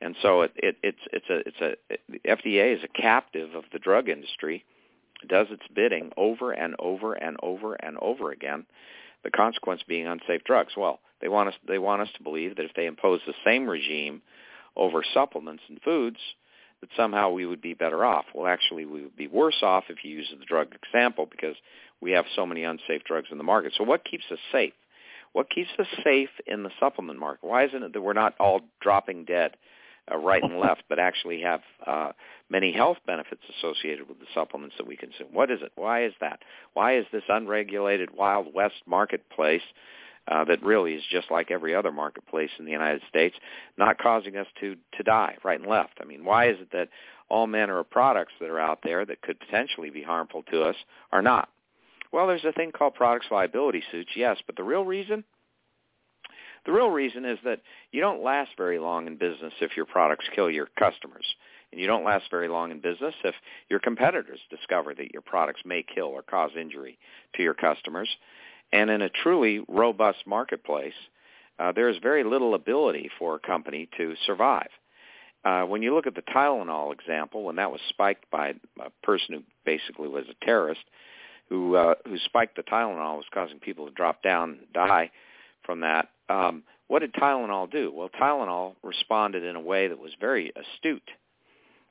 And 0.00 0.16
so 0.22 0.42
it, 0.42 0.52
it, 0.56 0.76
it's 0.82 0.98
it's 1.12 1.28
a 1.28 1.36
it's 1.46 1.60
a 1.60 1.92
it, 1.92 2.00
the 2.08 2.20
FDA 2.26 2.74
is 2.76 2.82
a 2.82 3.00
captive 3.00 3.54
of 3.54 3.64
the 3.72 3.78
drug 3.78 4.08
industry, 4.08 4.64
does 5.28 5.48
its 5.50 5.62
bidding 5.74 6.10
over 6.16 6.52
and 6.52 6.74
over 6.78 7.14
and 7.14 7.36
over 7.42 7.74
and 7.74 7.98
over 8.00 8.30
again. 8.32 8.64
The 9.24 9.30
consequence 9.30 9.82
being 9.86 10.06
unsafe 10.06 10.44
drugs. 10.44 10.72
Well, 10.76 11.00
they 11.20 11.28
want 11.28 11.50
us 11.50 11.54
they 11.68 11.78
want 11.78 12.02
us 12.02 12.08
to 12.16 12.22
believe 12.22 12.56
that 12.56 12.64
if 12.64 12.74
they 12.74 12.86
impose 12.86 13.20
the 13.26 13.34
same 13.44 13.68
regime 13.68 14.22
over 14.76 15.02
supplements 15.12 15.64
and 15.68 15.80
foods, 15.82 16.18
that 16.80 16.88
somehow 16.96 17.30
we 17.30 17.44
would 17.44 17.60
be 17.60 17.74
better 17.74 18.04
off. 18.04 18.24
Well, 18.34 18.46
actually, 18.46 18.86
we 18.86 19.02
would 19.02 19.16
be 19.16 19.28
worse 19.28 19.62
off 19.62 19.84
if 19.90 20.02
you 20.02 20.12
use 20.12 20.32
the 20.36 20.44
drug 20.46 20.74
example 20.82 21.26
because 21.30 21.56
we 22.00 22.12
have 22.12 22.24
so 22.34 22.46
many 22.46 22.64
unsafe 22.64 23.04
drugs 23.04 23.28
in 23.30 23.36
the 23.36 23.44
market. 23.44 23.74
So 23.76 23.84
what 23.84 24.04
keeps 24.04 24.24
us 24.30 24.38
safe? 24.50 24.72
What 25.32 25.50
keeps 25.50 25.70
us 25.78 25.86
safe 26.02 26.30
in 26.46 26.62
the 26.62 26.70
supplement 26.80 27.18
market? 27.18 27.46
Why 27.46 27.64
isn't 27.66 27.82
it 27.82 27.92
that 27.92 28.00
we're 28.00 28.14
not 28.14 28.34
all 28.40 28.62
dropping 28.80 29.26
dead 29.26 29.56
uh, 30.10 30.16
right 30.16 30.42
and 30.42 30.58
left, 30.58 30.82
but 30.88 30.98
actually 30.98 31.40
have 31.42 31.60
uh, 31.86 32.12
many 32.48 32.72
health 32.72 32.98
benefits 33.06 33.42
associated 33.58 34.08
with 34.08 34.18
the 34.20 34.26
supplements 34.34 34.76
that 34.78 34.86
we 34.86 34.96
consume? 34.96 35.28
What 35.32 35.50
is 35.50 35.60
it? 35.62 35.72
Why 35.74 36.04
is 36.04 36.12
that? 36.20 36.40
Why 36.74 36.96
is 36.98 37.06
this 37.12 37.22
unregulated 37.28 38.10
Wild 38.14 38.52
West 38.54 38.82
marketplace 38.86 39.62
uh, 40.28 40.44
that 40.44 40.62
really 40.62 40.94
is 40.94 41.02
just 41.10 41.30
like 41.30 41.50
every 41.50 41.74
other 41.74 41.90
marketplace 41.90 42.50
in 42.58 42.64
the 42.64 42.70
United 42.70 43.02
States, 43.08 43.36
not 43.76 43.98
causing 43.98 44.36
us 44.36 44.46
to 44.60 44.76
to 44.96 45.02
die 45.02 45.36
right 45.42 45.58
and 45.60 45.68
left. 45.68 45.94
I 46.00 46.04
mean, 46.04 46.24
why 46.24 46.50
is 46.50 46.56
it 46.60 46.70
that 46.72 46.88
all 47.28 47.46
manner 47.46 47.78
of 47.78 47.90
products 47.90 48.32
that 48.40 48.50
are 48.50 48.60
out 48.60 48.80
there 48.82 49.04
that 49.04 49.22
could 49.22 49.40
potentially 49.40 49.90
be 49.90 50.02
harmful 50.02 50.42
to 50.50 50.62
us 50.62 50.76
are 51.12 51.22
not? 51.22 51.48
Well, 52.12 52.26
there's 52.26 52.44
a 52.44 52.52
thing 52.52 52.72
called 52.72 52.94
products 52.94 53.26
liability 53.30 53.82
suits, 53.90 54.10
yes, 54.16 54.38
but 54.46 54.56
the 54.56 54.64
real 54.64 54.84
reason 54.84 55.24
the 56.66 56.72
real 56.72 56.90
reason 56.90 57.24
is 57.24 57.38
that 57.44 57.60
you 57.92 58.00
don't 58.00 58.22
last 58.22 58.50
very 58.56 58.78
long 58.78 59.06
in 59.06 59.16
business 59.16 59.52
if 59.60 59.76
your 59.76 59.86
products 59.86 60.26
kill 60.34 60.50
your 60.50 60.68
customers. 60.78 61.24
And 61.72 61.80
you 61.80 61.86
don't 61.86 62.04
last 62.04 62.24
very 62.30 62.48
long 62.48 62.72
in 62.72 62.80
business 62.80 63.14
if 63.22 63.34
your 63.68 63.78
competitors 63.78 64.40
discover 64.50 64.92
that 64.94 65.12
your 65.12 65.22
products 65.22 65.60
may 65.64 65.84
kill 65.84 66.06
or 66.06 66.22
cause 66.22 66.50
injury 66.58 66.98
to 67.36 67.42
your 67.42 67.54
customers. 67.54 68.08
And 68.72 68.90
in 68.90 69.02
a 69.02 69.08
truly 69.08 69.64
robust 69.68 70.26
marketplace, 70.26 70.94
uh, 71.58 71.72
there 71.72 71.88
is 71.88 71.96
very 72.02 72.24
little 72.24 72.54
ability 72.54 73.10
for 73.18 73.36
a 73.36 73.38
company 73.38 73.88
to 73.98 74.14
survive. 74.26 74.68
Uh, 75.44 75.62
when 75.62 75.82
you 75.82 75.94
look 75.94 76.06
at 76.06 76.14
the 76.14 76.22
Tylenol 76.22 76.92
example, 76.92 77.44
when 77.44 77.56
that 77.56 77.70
was 77.70 77.80
spiked 77.88 78.30
by 78.30 78.54
a 78.80 78.90
person 79.02 79.34
who 79.34 79.42
basically 79.64 80.08
was 80.08 80.24
a 80.28 80.44
terrorist, 80.44 80.82
who 81.48 81.74
uh, 81.76 81.94
who 82.06 82.18
spiked 82.18 82.56
the 82.56 82.62
Tylenol 82.62 83.16
was 83.16 83.26
causing 83.32 83.58
people 83.58 83.86
to 83.86 83.92
drop 83.92 84.22
down, 84.22 84.58
die 84.72 85.10
from 85.64 85.80
that. 85.80 86.08
Um, 86.30 86.62
what 86.86 87.00
did 87.00 87.12
Tylenol 87.14 87.70
do? 87.70 87.92
Well, 87.94 88.08
Tylenol 88.08 88.74
responded 88.82 89.44
in 89.44 89.56
a 89.56 89.60
way 89.60 89.88
that 89.88 89.98
was 89.98 90.12
very 90.20 90.52
astute, 90.56 91.10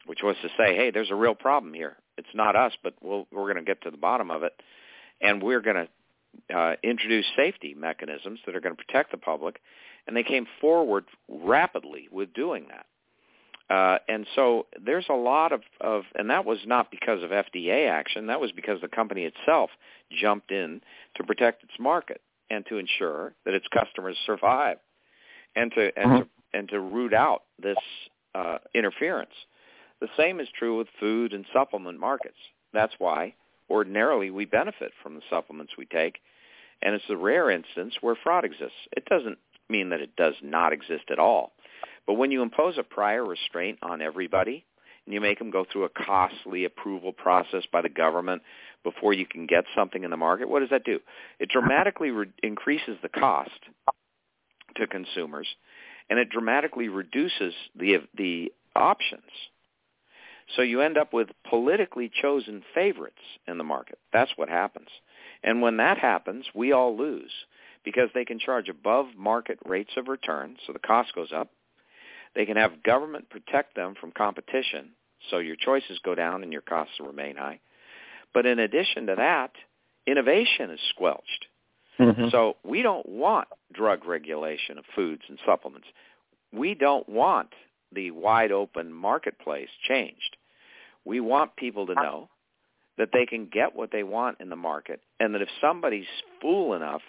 which 0.05 0.19
was 0.23 0.35
to 0.41 0.49
say, 0.57 0.75
"Hey, 0.75 0.91
there's 0.91 1.11
a 1.11 1.15
real 1.15 1.35
problem 1.35 1.73
here. 1.73 1.97
It's 2.17 2.33
not 2.33 2.55
us, 2.55 2.73
but 2.83 2.93
we'll, 3.01 3.27
we're 3.31 3.51
going 3.51 3.63
to 3.63 3.69
get 3.69 3.81
to 3.83 3.91
the 3.91 3.97
bottom 3.97 4.31
of 4.31 4.43
it, 4.43 4.53
and 5.21 5.41
we're 5.43 5.61
going 5.61 5.87
to 6.49 6.57
uh, 6.57 6.75
introduce 6.83 7.25
safety 7.35 7.73
mechanisms 7.73 8.39
that 8.45 8.55
are 8.55 8.61
going 8.61 8.75
to 8.75 8.83
protect 8.83 9.11
the 9.11 9.17
public." 9.17 9.61
And 10.07 10.15
they 10.15 10.23
came 10.23 10.47
forward 10.59 11.05
rapidly 11.27 12.07
with 12.11 12.33
doing 12.33 12.65
that. 12.69 12.85
Uh, 13.73 13.99
and 14.07 14.25
so 14.35 14.65
there's 14.83 15.05
a 15.07 15.13
lot 15.13 15.51
of, 15.51 15.61
of, 15.79 16.03
and 16.15 16.31
that 16.31 16.45
was 16.45 16.57
not 16.65 16.89
because 16.89 17.21
of 17.21 17.29
FDA 17.29 17.87
action. 17.87 18.25
That 18.25 18.39
was 18.41 18.51
because 18.51 18.81
the 18.81 18.87
company 18.87 19.25
itself 19.25 19.69
jumped 20.11 20.49
in 20.49 20.81
to 21.15 21.23
protect 21.23 21.63
its 21.63 21.73
market 21.79 22.21
and 22.49 22.65
to 22.67 22.77
ensure 22.77 23.33
that 23.45 23.53
its 23.53 23.67
customers 23.73 24.17
survive, 24.25 24.77
and 25.55 25.71
to 25.73 25.91
and 25.97 26.11
mm-hmm. 26.11 26.17
to 26.17 26.27
and 26.53 26.69
to 26.69 26.79
root 26.79 27.13
out 27.13 27.43
this 27.61 27.77
uh, 28.35 28.57
interference. 28.73 29.33
The 30.01 30.07
same 30.17 30.39
is 30.39 30.47
true 30.57 30.77
with 30.77 30.87
food 30.99 31.33
and 31.33 31.45
supplement 31.53 31.99
markets. 31.99 32.37
That's 32.73 32.93
why 32.97 33.35
ordinarily 33.69 34.31
we 34.31 34.45
benefit 34.45 34.91
from 35.03 35.15
the 35.15 35.21
supplements 35.29 35.73
we 35.77 35.85
take, 35.85 36.19
and 36.81 36.95
it's 36.95 37.03
a 37.09 37.17
rare 37.17 37.51
instance 37.51 37.95
where 38.01 38.15
fraud 38.15 38.45
exists. 38.45 38.77
It 38.95 39.05
doesn't 39.05 39.37
mean 39.69 39.89
that 39.89 40.01
it 40.01 40.15
does 40.15 40.35
not 40.41 40.73
exist 40.73 41.05
at 41.11 41.19
all. 41.19 41.51
But 42.07 42.15
when 42.15 42.31
you 42.31 42.41
impose 42.41 42.77
a 42.77 42.83
prior 42.83 43.23
restraint 43.23 43.77
on 43.83 44.01
everybody, 44.01 44.65
and 45.05 45.13
you 45.13 45.21
make 45.21 45.39
them 45.39 45.51
go 45.51 45.65
through 45.71 45.85
a 45.85 45.89
costly 45.89 46.65
approval 46.65 47.11
process 47.11 47.63
by 47.71 47.81
the 47.81 47.89
government 47.89 48.41
before 48.83 49.13
you 49.13 49.25
can 49.25 49.45
get 49.45 49.65
something 49.75 50.03
in 50.03 50.11
the 50.11 50.17
market, 50.17 50.49
what 50.49 50.61
does 50.61 50.69
that 50.69 50.83
do? 50.83 50.99
It 51.39 51.49
dramatically 51.49 52.11
re- 52.11 52.31
increases 52.43 52.97
the 53.01 53.09
cost 53.09 53.51
to 54.75 54.87
consumers, 54.87 55.47
and 56.09 56.19
it 56.19 56.29
dramatically 56.29 56.87
reduces 56.87 57.53
the 57.75 57.97
the 58.15 58.51
options. 58.75 59.21
So 60.55 60.63
you 60.63 60.81
end 60.81 60.97
up 60.97 61.13
with 61.13 61.29
politically 61.47 62.09
chosen 62.21 62.63
favorites 62.73 63.21
in 63.47 63.57
the 63.57 63.63
market. 63.63 63.99
That's 64.11 64.31
what 64.35 64.49
happens. 64.49 64.87
And 65.43 65.61
when 65.61 65.77
that 65.77 65.99
happens, 65.99 66.45
we 66.55 66.71
all 66.71 66.97
lose 66.97 67.31
because 67.85 68.09
they 68.13 68.25
can 68.25 68.39
charge 68.39 68.67
above 68.67 69.07
market 69.15 69.59
rates 69.65 69.91
of 69.95 70.07
return, 70.07 70.57
so 70.65 70.73
the 70.73 70.79
cost 70.79 71.13
goes 71.13 71.31
up. 71.31 71.49
They 72.35 72.45
can 72.45 72.57
have 72.57 72.83
government 72.83 73.29
protect 73.29 73.75
them 73.75 73.95
from 73.99 74.11
competition, 74.11 74.89
so 75.29 75.37
your 75.37 75.55
choices 75.55 75.99
go 76.03 76.15
down 76.15 76.43
and 76.43 76.51
your 76.51 76.61
costs 76.61 76.95
remain 76.99 77.35
high. 77.35 77.59
But 78.33 78.45
in 78.45 78.59
addition 78.59 79.07
to 79.07 79.15
that, 79.15 79.51
innovation 80.05 80.71
is 80.71 80.79
squelched. 80.89 81.45
Mm-hmm. 81.99 82.29
So 82.31 82.55
we 82.63 82.81
don't 82.81 83.07
want 83.07 83.47
drug 83.73 84.05
regulation 84.05 84.77
of 84.77 84.85
foods 84.95 85.23
and 85.27 85.37
supplements. 85.45 85.87
We 86.53 86.73
don't 86.73 87.07
want 87.09 87.49
the 87.91 88.11
wide 88.11 88.51
open 88.51 88.93
marketplace 88.93 89.69
changed. 89.87 90.37
We 91.05 91.19
want 91.19 91.55
people 91.55 91.87
to 91.87 91.95
know 91.95 92.29
that 92.97 93.09
they 93.13 93.25
can 93.25 93.47
get 93.47 93.75
what 93.75 93.91
they 93.91 94.03
want 94.03 94.37
in 94.39 94.49
the 94.49 94.55
market 94.55 95.01
and 95.19 95.33
that 95.33 95.41
if 95.41 95.49
somebody's 95.61 96.05
fool 96.41 96.73
enough 96.73 97.01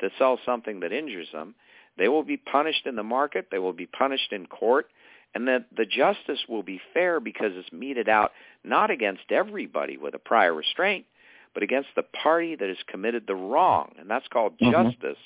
to 0.00 0.10
sell 0.18 0.38
something 0.44 0.80
that 0.80 0.92
injures 0.92 1.28
them, 1.32 1.54
they 1.96 2.08
will 2.08 2.24
be 2.24 2.36
punished 2.36 2.86
in 2.86 2.96
the 2.96 3.02
market. 3.02 3.48
They 3.50 3.58
will 3.58 3.72
be 3.72 3.86
punished 3.86 4.32
in 4.32 4.46
court. 4.46 4.88
And 5.34 5.48
that 5.48 5.66
the 5.76 5.86
justice 5.86 6.44
will 6.48 6.62
be 6.62 6.80
fair 6.92 7.18
because 7.18 7.52
it's 7.54 7.72
meted 7.72 8.08
out 8.08 8.30
not 8.62 8.90
against 8.90 9.30
everybody 9.30 9.96
with 9.96 10.14
a 10.14 10.18
prior 10.18 10.54
restraint, 10.54 11.06
but 11.54 11.62
against 11.62 11.88
the 11.96 12.04
party 12.04 12.54
that 12.54 12.68
has 12.68 12.78
committed 12.86 13.24
the 13.26 13.34
wrong. 13.34 13.92
And 13.98 14.08
that's 14.08 14.28
called 14.28 14.58
mm-hmm. 14.58 14.70
justice 14.70 15.18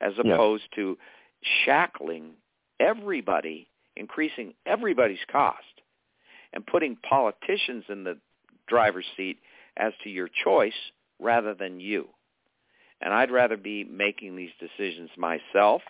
as 0.00 0.12
opposed 0.18 0.64
yeah. 0.72 0.76
to 0.76 0.98
shackling 1.64 2.30
everybody, 2.80 3.68
increasing 3.96 4.54
everybody's 4.66 5.24
cost, 5.30 5.62
and 6.52 6.66
putting 6.66 6.96
politicians 6.96 7.84
in 7.88 8.04
the 8.04 8.18
driver's 8.66 9.06
seat 9.16 9.38
as 9.76 9.92
to 10.02 10.10
your 10.10 10.28
choice 10.44 10.72
rather 11.20 11.54
than 11.54 11.80
you. 11.80 12.08
And 13.00 13.12
I'd 13.12 13.30
rather 13.30 13.56
be 13.56 13.84
making 13.84 14.36
these 14.36 14.50
decisions 14.58 15.10
myself 15.16 15.82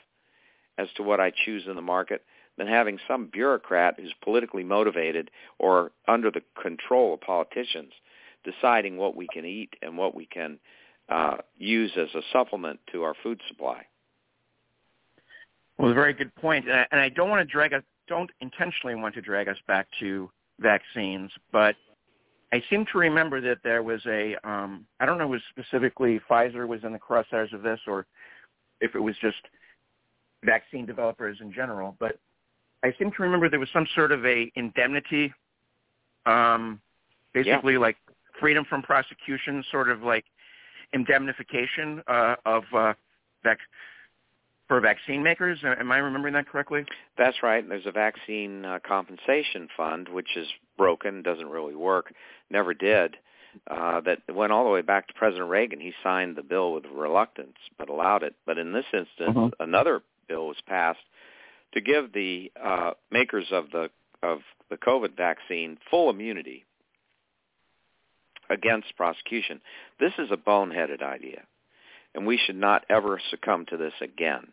as 0.78 0.88
to 0.96 1.02
what 1.02 1.20
I 1.20 1.32
choose 1.44 1.64
in 1.66 1.76
the 1.76 1.82
market 1.82 2.22
than 2.56 2.66
having 2.66 2.98
some 3.08 3.26
bureaucrat 3.26 3.98
who's 3.98 4.14
politically 4.22 4.64
motivated 4.64 5.30
or 5.58 5.92
under 6.06 6.30
the 6.30 6.42
control 6.60 7.14
of 7.14 7.20
politicians 7.20 7.92
deciding 8.44 8.96
what 8.96 9.16
we 9.16 9.26
can 9.32 9.44
eat 9.44 9.74
and 9.82 9.96
what 9.96 10.14
we 10.14 10.26
can 10.26 10.58
uh, 11.08 11.36
use 11.58 11.92
as 11.96 12.08
a 12.14 12.22
supplement 12.32 12.78
to 12.92 13.02
our 13.02 13.14
food 13.22 13.40
supply. 13.48 13.84
Well, 15.78 15.90
a 15.90 15.94
very 15.94 16.12
good 16.12 16.34
point, 16.36 16.66
and 16.66 16.74
I, 16.74 16.86
and 16.92 17.00
I 17.00 17.08
don't 17.08 17.28
want 17.28 17.46
to 17.46 17.52
drag 17.52 17.72
us, 17.72 17.82
don't 18.06 18.30
intentionally 18.40 18.94
want 18.94 19.14
to 19.14 19.20
drag 19.20 19.48
us 19.48 19.56
back 19.66 19.88
to 20.00 20.30
vaccines, 20.60 21.30
but 21.50 21.74
I 22.52 22.62
seem 22.70 22.86
to 22.92 22.98
remember 22.98 23.40
that 23.40 23.58
there 23.64 23.82
was 23.82 24.00
a, 24.06 24.36
um, 24.48 24.86
I 25.00 25.06
don't 25.06 25.18
know, 25.18 25.26
was 25.26 25.42
specifically 25.50 26.20
Pfizer 26.30 26.68
was 26.68 26.84
in 26.84 26.92
the 26.92 26.98
crosshairs 26.98 27.52
of 27.52 27.62
this, 27.62 27.80
or 27.88 28.06
if 28.80 28.94
it 28.94 29.00
was 29.00 29.16
just 29.20 29.38
vaccine 30.44 30.86
developers 30.86 31.38
in 31.40 31.52
general, 31.52 31.96
but 31.98 32.18
I 32.84 32.94
seem 32.98 33.10
to 33.12 33.22
remember 33.22 33.48
there 33.48 33.58
was 33.58 33.70
some 33.72 33.86
sort 33.94 34.12
of 34.12 34.24
a 34.26 34.52
indemnity, 34.54 35.32
um, 36.26 36.80
basically 37.32 37.72
yeah. 37.74 37.78
like 37.78 37.96
freedom 38.38 38.66
from 38.68 38.82
prosecution, 38.82 39.64
sort 39.70 39.88
of 39.88 40.02
like 40.02 40.26
indemnification 40.92 42.02
uh, 42.06 42.36
of 42.44 42.64
uh, 42.76 42.92
vac- 43.42 43.58
for 44.68 44.80
vaccine 44.80 45.22
makers. 45.22 45.60
Am 45.64 45.90
I 45.90 45.96
remembering 45.96 46.34
that 46.34 46.46
correctly? 46.46 46.84
That's 47.16 47.42
right. 47.42 47.66
There's 47.66 47.86
a 47.86 47.92
vaccine 47.92 48.66
uh, 48.66 48.80
compensation 48.86 49.68
fund, 49.74 50.10
which 50.10 50.36
is 50.36 50.46
broken, 50.76 51.22
doesn't 51.22 51.48
really 51.48 51.74
work, 51.74 52.12
never 52.50 52.74
did. 52.74 53.16
Uh, 53.70 54.00
that 54.00 54.18
went 54.28 54.52
all 54.52 54.64
the 54.64 54.70
way 54.70 54.82
back 54.82 55.06
to 55.06 55.14
President 55.14 55.48
Reagan. 55.48 55.80
He 55.80 55.92
signed 56.02 56.36
the 56.36 56.42
bill 56.42 56.74
with 56.74 56.84
reluctance, 56.92 57.56
but 57.78 57.88
allowed 57.88 58.24
it. 58.24 58.34
But 58.44 58.58
in 58.58 58.72
this 58.72 58.84
instance, 58.92 59.36
mm-hmm. 59.36 59.62
another 59.62 60.02
bill 60.28 60.48
was 60.48 60.56
passed 60.66 60.98
to 61.74 61.80
give 61.80 62.12
the 62.12 62.50
uh, 62.62 62.92
makers 63.10 63.46
of 63.52 63.70
the 63.70 63.90
of 64.22 64.38
the 64.70 64.76
COVID 64.76 65.16
vaccine 65.16 65.76
full 65.90 66.08
immunity 66.08 66.64
against 68.48 68.96
prosecution. 68.96 69.60
This 70.00 70.12
is 70.18 70.30
a 70.30 70.36
boneheaded 70.36 71.02
idea, 71.02 71.42
and 72.14 72.26
we 72.26 72.38
should 72.38 72.56
not 72.56 72.84
ever 72.88 73.20
succumb 73.30 73.66
to 73.66 73.76
this 73.76 73.92
again. 74.00 74.48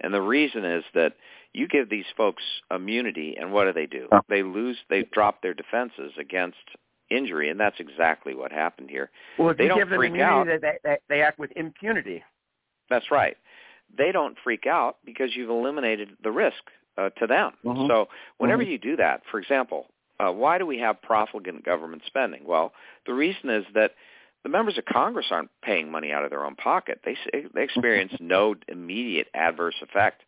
And 0.00 0.14
the 0.14 0.22
reason 0.22 0.64
is 0.64 0.84
that 0.94 1.14
you 1.52 1.66
give 1.66 1.90
these 1.90 2.06
folks 2.16 2.42
immunity, 2.70 3.36
and 3.38 3.52
what 3.52 3.64
do 3.64 3.72
they 3.72 3.86
do? 3.86 4.08
They 4.28 4.42
lose, 4.42 4.78
they 4.88 5.02
drop 5.12 5.42
their 5.42 5.54
defenses 5.54 6.12
against 6.18 6.56
injury, 7.10 7.50
and 7.50 7.58
that's 7.58 7.80
exactly 7.80 8.34
what 8.34 8.52
happened 8.52 8.88
here. 8.88 9.10
Well, 9.38 9.50
if 9.50 9.56
they 9.56 9.64
you 9.64 9.70
don't 9.70 9.78
give 9.78 9.88
them 9.90 9.98
freak 9.98 10.12
immunity, 10.12 10.52
out. 10.52 10.60
They, 10.62 10.78
they, 10.84 10.96
they 11.08 11.22
act 11.22 11.38
with 11.38 11.50
impunity. 11.56 12.22
That's 12.88 13.10
right 13.10 13.36
they 13.96 14.12
don't 14.12 14.36
freak 14.42 14.66
out 14.66 14.96
because 15.04 15.30
you've 15.34 15.50
eliminated 15.50 16.10
the 16.22 16.30
risk 16.30 16.62
uh, 16.98 17.10
to 17.10 17.26
them. 17.26 17.52
Mm-hmm. 17.64 17.86
So 17.88 18.08
whenever 18.38 18.62
mm-hmm. 18.62 18.72
you 18.72 18.78
do 18.78 18.96
that, 18.96 19.22
for 19.30 19.40
example, 19.40 19.86
uh, 20.18 20.30
why 20.30 20.58
do 20.58 20.66
we 20.66 20.78
have 20.78 21.00
profligate 21.00 21.64
government 21.64 22.02
spending? 22.06 22.42
Well, 22.44 22.72
the 23.06 23.14
reason 23.14 23.50
is 23.50 23.64
that 23.74 23.92
the 24.42 24.48
members 24.48 24.78
of 24.78 24.84
Congress 24.84 25.26
aren't 25.30 25.50
paying 25.62 25.90
money 25.90 26.12
out 26.12 26.24
of 26.24 26.30
their 26.30 26.44
own 26.44 26.56
pocket. 26.56 27.00
They 27.04 27.16
they 27.54 27.62
experience 27.62 28.12
no 28.20 28.54
immediate 28.68 29.28
adverse 29.34 29.76
effect 29.82 30.22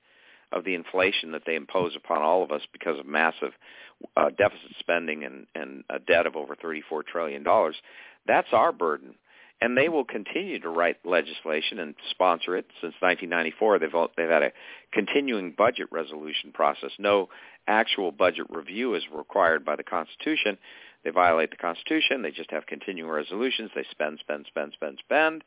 of 0.53 0.65
the 0.65 0.75
inflation 0.75 1.33
that 1.33 1.43
they 1.47 1.55
impose 1.55 1.97
upon 1.97 2.23
all 2.23 2.43
of 2.43 2.53
us 2.53 2.61
because 2.73 2.99
of 2.99 3.07
massive 3.07 3.53
uh, 4.17 4.29
deficit 4.37 4.71
spending 4.79 5.25
and, 5.25 5.47
and 5.55 5.85
a 5.89 5.99
debt 5.99 6.27
of 6.27 6.37
over 6.37 6.55
$34 6.55 7.05
trillion. 7.07 7.45
That's 8.27 8.49
our 8.53 8.71
burden 8.71 9.15
and 9.63 9.79
they 9.79 9.89
will 9.89 10.05
continue 10.05 10.59
to 10.59 10.69
write 10.69 10.97
legislation 11.05 11.79
and 11.79 11.95
sponsor 12.11 12.57
it. 12.57 12.67
Since 12.81 12.95
1994, 12.99 13.79
they've 13.79 13.93
they've 14.17 14.29
had 14.29 14.43
a 14.43 14.53
continuing 14.93 15.55
budget 15.57 15.87
resolution 15.93 16.51
process. 16.53 16.91
No 16.99 17.29
actual 17.69 18.11
budget 18.11 18.47
review 18.51 18.97
is 18.97 19.05
required 19.15 19.65
by 19.65 19.77
the 19.77 19.85
Constitution. 19.85 20.59
They 21.05 21.11
violate 21.11 21.53
the 21.53 21.57
Constitution. 21.57 22.23
They 22.23 22.33
just 22.33 22.51
have 22.51 22.67
continuing 22.67 23.09
resolutions. 23.09 23.71
They 23.73 23.87
spend, 23.89 24.19
spend, 24.19 24.47
spend, 24.49 24.73
spend, 24.73 24.99
spend, 24.99 25.45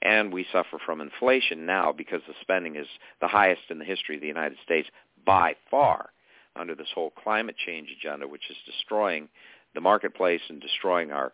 and 0.00 0.32
we 0.32 0.46
suffer 0.52 0.78
from 0.86 1.00
inflation 1.00 1.66
now 1.66 1.90
because 1.90 2.20
the 2.28 2.34
spending 2.42 2.76
is 2.76 2.86
the 3.20 3.26
highest 3.26 3.62
in 3.68 3.80
the 3.80 3.84
history 3.84 4.14
of 4.14 4.20
the 4.20 4.28
United 4.28 4.58
States 4.64 4.88
by 5.24 5.56
far. 5.72 6.10
under 6.54 6.74
this 6.76 6.88
whole 6.94 7.10
climate 7.22 7.56
change 7.66 7.88
agenda, 7.98 8.26
which 8.26 8.48
is 8.48 8.56
destroying 8.64 9.28
the 9.74 9.80
marketplace 9.80 10.40
and 10.48 10.60
destroying 10.60 11.10
our 11.10 11.32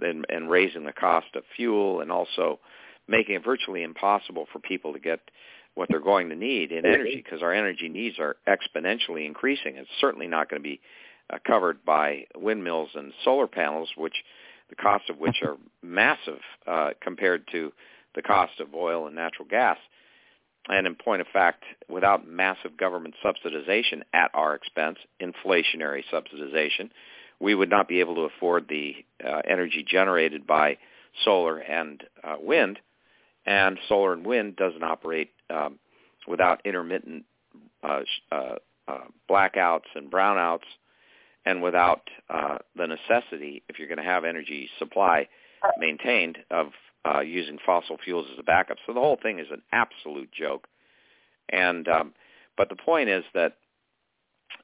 and, 0.00 0.26
and 0.28 0.50
raising 0.50 0.84
the 0.84 0.92
cost 0.92 1.28
of 1.34 1.44
fuel 1.56 2.00
and 2.00 2.10
also 2.10 2.58
making 3.08 3.34
it 3.34 3.44
virtually 3.44 3.82
impossible 3.82 4.46
for 4.52 4.58
people 4.58 4.92
to 4.92 4.98
get 4.98 5.20
what 5.74 5.88
they're 5.88 6.00
going 6.00 6.28
to 6.28 6.36
need 6.36 6.70
in 6.70 6.86
energy 6.86 7.16
because 7.16 7.42
our 7.42 7.52
energy 7.52 7.88
needs 7.88 8.18
are 8.18 8.36
exponentially 8.46 9.26
increasing. 9.26 9.76
It's 9.76 9.88
certainly 10.00 10.28
not 10.28 10.48
going 10.48 10.62
to 10.62 10.68
be 10.68 10.80
uh, 11.30 11.38
covered 11.46 11.84
by 11.84 12.26
windmills 12.36 12.90
and 12.94 13.12
solar 13.24 13.46
panels, 13.46 13.88
which 13.96 14.14
the 14.70 14.76
cost 14.76 15.10
of 15.10 15.18
which 15.18 15.42
are 15.42 15.56
massive 15.82 16.40
uh, 16.66 16.90
compared 17.00 17.46
to 17.52 17.72
the 18.14 18.22
cost 18.22 18.60
of 18.60 18.74
oil 18.74 19.06
and 19.06 19.16
natural 19.16 19.46
gas. 19.48 19.78
And 20.68 20.86
in 20.86 20.94
point 20.94 21.20
of 21.20 21.26
fact, 21.32 21.64
without 21.88 22.26
massive 22.26 22.76
government 22.76 23.14
subsidization 23.22 24.02
at 24.14 24.30
our 24.32 24.54
expense, 24.54 24.98
inflationary 25.20 26.02
subsidization, 26.12 26.90
we 27.40 27.54
would 27.54 27.70
not 27.70 27.88
be 27.88 28.00
able 28.00 28.14
to 28.16 28.22
afford 28.22 28.68
the 28.68 28.94
uh, 29.24 29.42
energy 29.48 29.84
generated 29.86 30.46
by 30.46 30.78
solar 31.24 31.58
and 31.58 32.02
uh, 32.22 32.36
wind. 32.40 32.78
And 33.46 33.78
solar 33.88 34.12
and 34.12 34.24
wind 34.24 34.56
doesn't 34.56 34.82
operate 34.82 35.30
um, 35.50 35.78
without 36.26 36.60
intermittent 36.64 37.24
uh, 37.82 38.00
uh, 38.32 38.54
uh, 38.88 38.98
blackouts 39.28 39.90
and 39.94 40.10
brownouts 40.10 40.64
and 41.46 41.62
without 41.62 42.02
uh, 42.30 42.58
the 42.76 42.86
necessity, 42.86 43.62
if 43.68 43.78
you're 43.78 43.88
going 43.88 43.98
to 43.98 44.04
have 44.04 44.24
energy 44.24 44.68
supply 44.78 45.28
maintained, 45.78 46.38
of 46.50 46.68
uh, 47.04 47.20
using 47.20 47.58
fossil 47.64 47.98
fuels 48.02 48.26
as 48.32 48.38
a 48.38 48.42
backup. 48.42 48.78
So 48.86 48.94
the 48.94 49.00
whole 49.00 49.18
thing 49.22 49.38
is 49.38 49.46
an 49.50 49.62
absolute 49.72 50.30
joke. 50.32 50.66
And 51.50 51.86
um, 51.88 52.14
but 52.56 52.68
the 52.70 52.76
point 52.76 53.10
is 53.10 53.24
that 53.34 53.56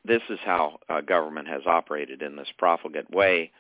this 0.04 0.22
is 0.30 0.38
how 0.44 0.78
uh, 0.88 1.00
government 1.00 1.48
has 1.48 1.62
operated 1.66 2.22
in 2.22 2.36
this 2.36 2.48
profligate 2.58 3.10
way, 3.10 3.50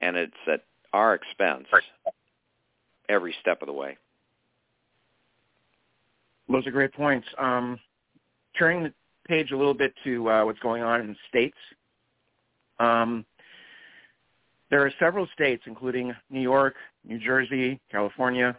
and 0.00 0.16
it's 0.16 0.32
at 0.46 0.64
our 0.92 1.14
expense 1.14 1.66
every 3.08 3.34
step 3.40 3.62
of 3.62 3.66
the 3.66 3.72
way. 3.72 3.96
Those 6.48 6.66
are 6.66 6.70
great 6.70 6.92
points. 6.92 7.26
Um, 7.38 7.78
turning 8.58 8.82
the 8.84 8.92
page 9.26 9.52
a 9.52 9.56
little 9.56 9.74
bit 9.74 9.94
to 10.04 10.28
uh, 10.28 10.44
what's 10.44 10.58
going 10.58 10.82
on 10.82 11.00
in 11.00 11.08
the 11.08 11.16
states. 11.28 11.56
Um, 12.78 13.24
there 14.70 14.84
are 14.84 14.92
several 14.98 15.26
states, 15.32 15.64
including 15.66 16.14
New 16.30 16.40
York, 16.40 16.74
New 17.04 17.18
Jersey, 17.18 17.80
California, 17.90 18.56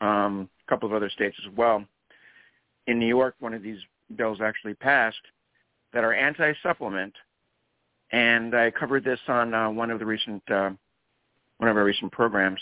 um, 0.00 0.48
a 0.66 0.70
couple 0.70 0.88
of 0.88 0.94
other 0.94 1.10
states 1.10 1.36
as 1.46 1.56
well. 1.56 1.84
In 2.86 2.98
New 2.98 3.06
York, 3.06 3.34
one 3.40 3.54
of 3.54 3.62
these 3.62 3.78
bills 4.16 4.38
actually 4.42 4.74
passed 4.74 5.20
that 5.92 6.04
are 6.04 6.12
anti-supplement, 6.12 7.14
and 8.12 8.54
I 8.54 8.70
covered 8.70 9.04
this 9.04 9.20
on 9.28 9.54
uh, 9.54 9.70
one 9.70 9.90
of 9.90 9.98
the 9.98 10.06
recent 10.06 10.42
uh, 10.50 10.70
one 11.58 11.68
of 11.68 11.76
our 11.76 11.84
recent 11.84 12.12
programs. 12.12 12.60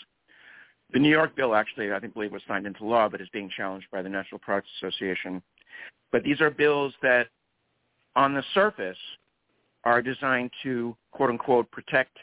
The 0.92 0.98
New 0.98 1.10
York 1.10 1.36
bill 1.36 1.54
actually, 1.54 1.92
I 1.92 1.98
think, 1.98 2.14
believe 2.14 2.32
was 2.32 2.42
signed 2.46 2.66
into 2.66 2.84
law, 2.84 3.08
but 3.08 3.20
is 3.20 3.28
being 3.32 3.50
challenged 3.54 3.86
by 3.90 4.02
the 4.02 4.08
Natural 4.08 4.38
Products 4.38 4.68
Association. 4.80 5.42
But 6.12 6.22
these 6.22 6.40
are 6.40 6.50
bills 6.50 6.94
that, 7.02 7.26
on 8.14 8.34
the 8.34 8.42
surface, 8.54 8.96
are 9.84 10.00
designed 10.00 10.50
to 10.62 10.96
quote 11.12 11.30
unquote 11.30 11.70
protect 11.70 12.16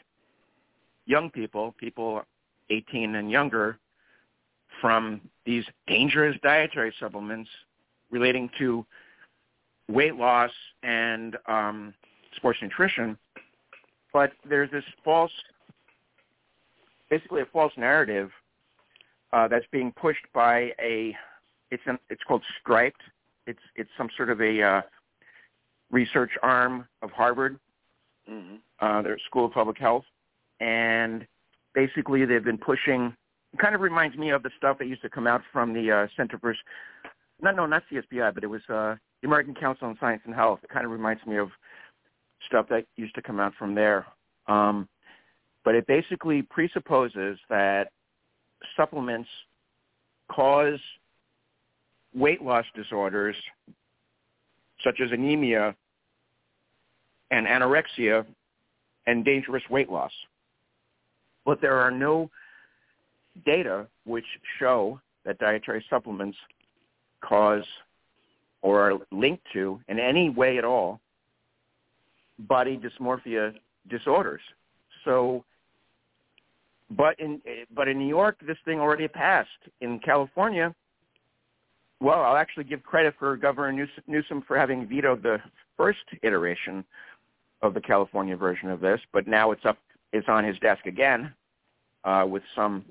young 1.06 1.30
people, 1.30 1.74
people 1.78 2.22
18 2.70 3.14
and 3.16 3.30
younger, 3.30 3.78
from 4.80 5.20
these 5.46 5.64
dangerous 5.86 6.36
dietary 6.42 6.92
supplements 6.98 7.48
relating 8.10 8.50
to 8.58 8.84
weight 9.88 10.16
loss 10.16 10.50
and 10.82 11.36
um, 11.46 11.94
sports 12.36 12.58
nutrition. 12.62 13.18
But 14.12 14.32
there's 14.48 14.70
this 14.70 14.84
false, 15.04 15.32
basically 17.10 17.42
a 17.42 17.46
false 17.46 17.72
narrative 17.76 18.30
uh, 19.32 19.48
that's 19.48 19.66
being 19.72 19.92
pushed 19.92 20.24
by 20.32 20.72
a, 20.80 21.16
it's 21.70 21.82
an, 21.86 21.98
it's 22.08 22.22
called 22.22 22.42
Striped. 22.60 23.02
It's 23.46 23.60
it's 23.76 23.90
some 23.98 24.08
sort 24.16 24.30
of 24.30 24.40
a 24.40 24.62
uh, 24.62 24.82
research 25.90 26.30
arm 26.42 26.86
of 27.02 27.10
Harvard, 27.10 27.58
mm-hmm. 28.30 28.56
uh, 28.80 29.02
their 29.02 29.18
School 29.26 29.46
of 29.46 29.52
Public 29.52 29.76
Health, 29.78 30.04
and 30.60 31.26
basically 31.74 32.24
they've 32.24 32.44
been 32.44 32.58
pushing. 32.58 33.14
It 33.52 33.58
kind 33.58 33.74
of 33.74 33.80
reminds 33.80 34.16
me 34.16 34.30
of 34.30 34.42
the 34.42 34.50
stuff 34.56 34.78
that 34.78 34.86
used 34.86 35.02
to 35.02 35.10
come 35.10 35.26
out 35.26 35.42
from 35.52 35.74
the 35.74 35.90
uh, 35.90 36.06
Center 36.16 36.38
for, 36.38 36.54
not 37.42 37.54
no, 37.56 37.66
not 37.66 37.82
CSPI, 37.90 38.34
but 38.34 38.44
it 38.44 38.48
was 38.48 38.62
uh, 38.68 38.96
the 39.24 39.28
American 39.28 39.54
Council 39.54 39.88
on 39.88 39.96
Science 39.98 40.20
and 40.26 40.34
Health. 40.34 40.60
It 40.62 40.68
kind 40.68 40.84
of 40.84 40.92
reminds 40.92 41.24
me 41.24 41.38
of 41.38 41.48
stuff 42.46 42.66
that 42.68 42.84
used 42.96 43.14
to 43.14 43.22
come 43.22 43.40
out 43.40 43.54
from 43.58 43.74
there. 43.74 44.04
Um, 44.48 44.86
but 45.64 45.74
it 45.74 45.86
basically 45.86 46.42
presupposes 46.42 47.38
that 47.48 47.90
supplements 48.76 49.28
cause 50.30 50.78
weight 52.14 52.42
loss 52.42 52.66
disorders 52.76 53.34
such 54.84 55.00
as 55.02 55.10
anemia 55.10 55.74
and 57.30 57.46
anorexia 57.46 58.26
and 59.06 59.24
dangerous 59.24 59.62
weight 59.70 59.88
loss. 59.90 60.12
But 61.46 61.62
there 61.62 61.78
are 61.78 61.90
no 61.90 62.30
data 63.46 63.86
which 64.04 64.26
show 64.58 65.00
that 65.24 65.38
dietary 65.38 65.82
supplements 65.88 66.36
cause 67.22 67.64
or 68.64 68.80
are 68.80 68.98
linked 69.12 69.44
to 69.52 69.78
in 69.88 70.00
any 70.00 70.30
way 70.30 70.56
at 70.56 70.64
all 70.64 70.98
body 72.38 72.80
dysmorphia 72.80 73.52
disorders. 73.88 74.40
So, 75.04 75.44
but 76.90 77.20
in 77.20 77.40
but 77.74 77.88
in 77.88 77.98
New 77.98 78.08
York, 78.08 78.38
this 78.44 78.56
thing 78.64 78.80
already 78.80 79.06
passed. 79.06 79.50
In 79.82 80.00
California, 80.00 80.74
well, 82.00 82.22
I'll 82.22 82.38
actually 82.38 82.64
give 82.64 82.82
credit 82.82 83.14
for 83.18 83.36
Governor 83.36 83.86
Newsom 84.06 84.42
for 84.48 84.58
having 84.58 84.88
vetoed 84.88 85.22
the 85.22 85.38
first 85.76 86.06
iteration 86.22 86.84
of 87.60 87.74
the 87.74 87.80
California 87.82 88.36
version 88.36 88.70
of 88.70 88.80
this, 88.80 89.00
but 89.12 89.28
now 89.28 89.50
it's 89.50 89.64
up 89.66 89.78
it's 90.14 90.28
on 90.28 90.42
his 90.42 90.58
desk 90.60 90.86
again 90.86 91.34
uh, 92.04 92.24
with 92.26 92.42
some 92.56 92.82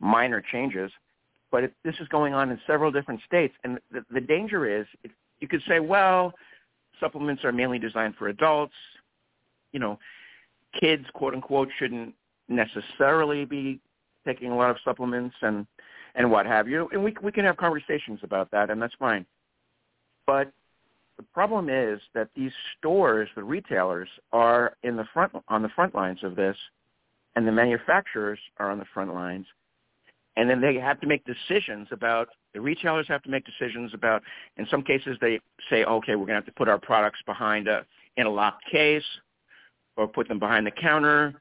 minor 0.00 0.42
changes 0.50 0.90
but 1.52 1.64
it, 1.64 1.74
this 1.84 1.94
is 2.00 2.08
going 2.08 2.34
on 2.34 2.50
in 2.50 2.58
several 2.66 2.90
different 2.90 3.20
states. 3.24 3.54
And 3.62 3.78
the, 3.92 4.04
the 4.10 4.20
danger 4.20 4.80
is 4.80 4.86
you 5.38 5.46
could 5.46 5.62
say, 5.68 5.78
well, 5.78 6.32
supplements 6.98 7.44
are 7.44 7.52
mainly 7.52 7.78
designed 7.78 8.16
for 8.16 8.28
adults. 8.28 8.74
You 9.72 9.78
know, 9.78 9.98
kids, 10.80 11.04
quote 11.12 11.34
unquote, 11.34 11.68
shouldn't 11.78 12.14
necessarily 12.48 13.44
be 13.44 13.80
taking 14.26 14.50
a 14.50 14.56
lot 14.56 14.70
of 14.70 14.78
supplements 14.84 15.36
and 15.42 15.66
and 16.14 16.30
what 16.30 16.46
have 16.46 16.68
you. 16.68 16.88
And 16.92 17.04
we 17.04 17.14
we 17.22 17.30
can 17.30 17.44
have 17.44 17.58
conversations 17.58 18.20
about 18.22 18.50
that, 18.50 18.70
and 18.70 18.80
that's 18.80 18.94
fine. 18.98 19.26
But 20.26 20.50
the 21.18 21.24
problem 21.34 21.68
is 21.68 22.00
that 22.14 22.28
these 22.34 22.52
stores, 22.78 23.28
the 23.36 23.44
retailers, 23.44 24.08
are 24.32 24.76
in 24.82 24.96
the 24.96 25.04
front 25.12 25.32
on 25.48 25.62
the 25.62 25.68
front 25.68 25.94
lines 25.94 26.20
of 26.22 26.34
this, 26.34 26.56
and 27.36 27.46
the 27.46 27.52
manufacturers 27.52 28.38
are 28.58 28.70
on 28.70 28.78
the 28.78 28.86
front 28.94 29.12
lines 29.12 29.46
and 30.36 30.48
then 30.48 30.60
they 30.60 30.74
have 30.76 31.00
to 31.00 31.06
make 31.06 31.22
decisions 31.24 31.88
about 31.90 32.28
the 32.54 32.60
retailers 32.60 33.06
have 33.08 33.22
to 33.22 33.30
make 33.30 33.44
decisions 33.44 33.92
about 33.94 34.22
in 34.56 34.66
some 34.70 34.82
cases 34.82 35.16
they 35.20 35.40
say 35.70 35.84
okay 35.84 36.14
we're 36.14 36.26
going 36.26 36.28
to 36.28 36.34
have 36.34 36.46
to 36.46 36.52
put 36.52 36.68
our 36.68 36.78
products 36.78 37.20
behind 37.26 37.68
a 37.68 37.84
in 38.16 38.26
a 38.26 38.30
locked 38.30 38.64
case 38.70 39.04
or 39.96 40.06
put 40.06 40.28
them 40.28 40.38
behind 40.38 40.66
the 40.66 40.70
counter 40.70 41.40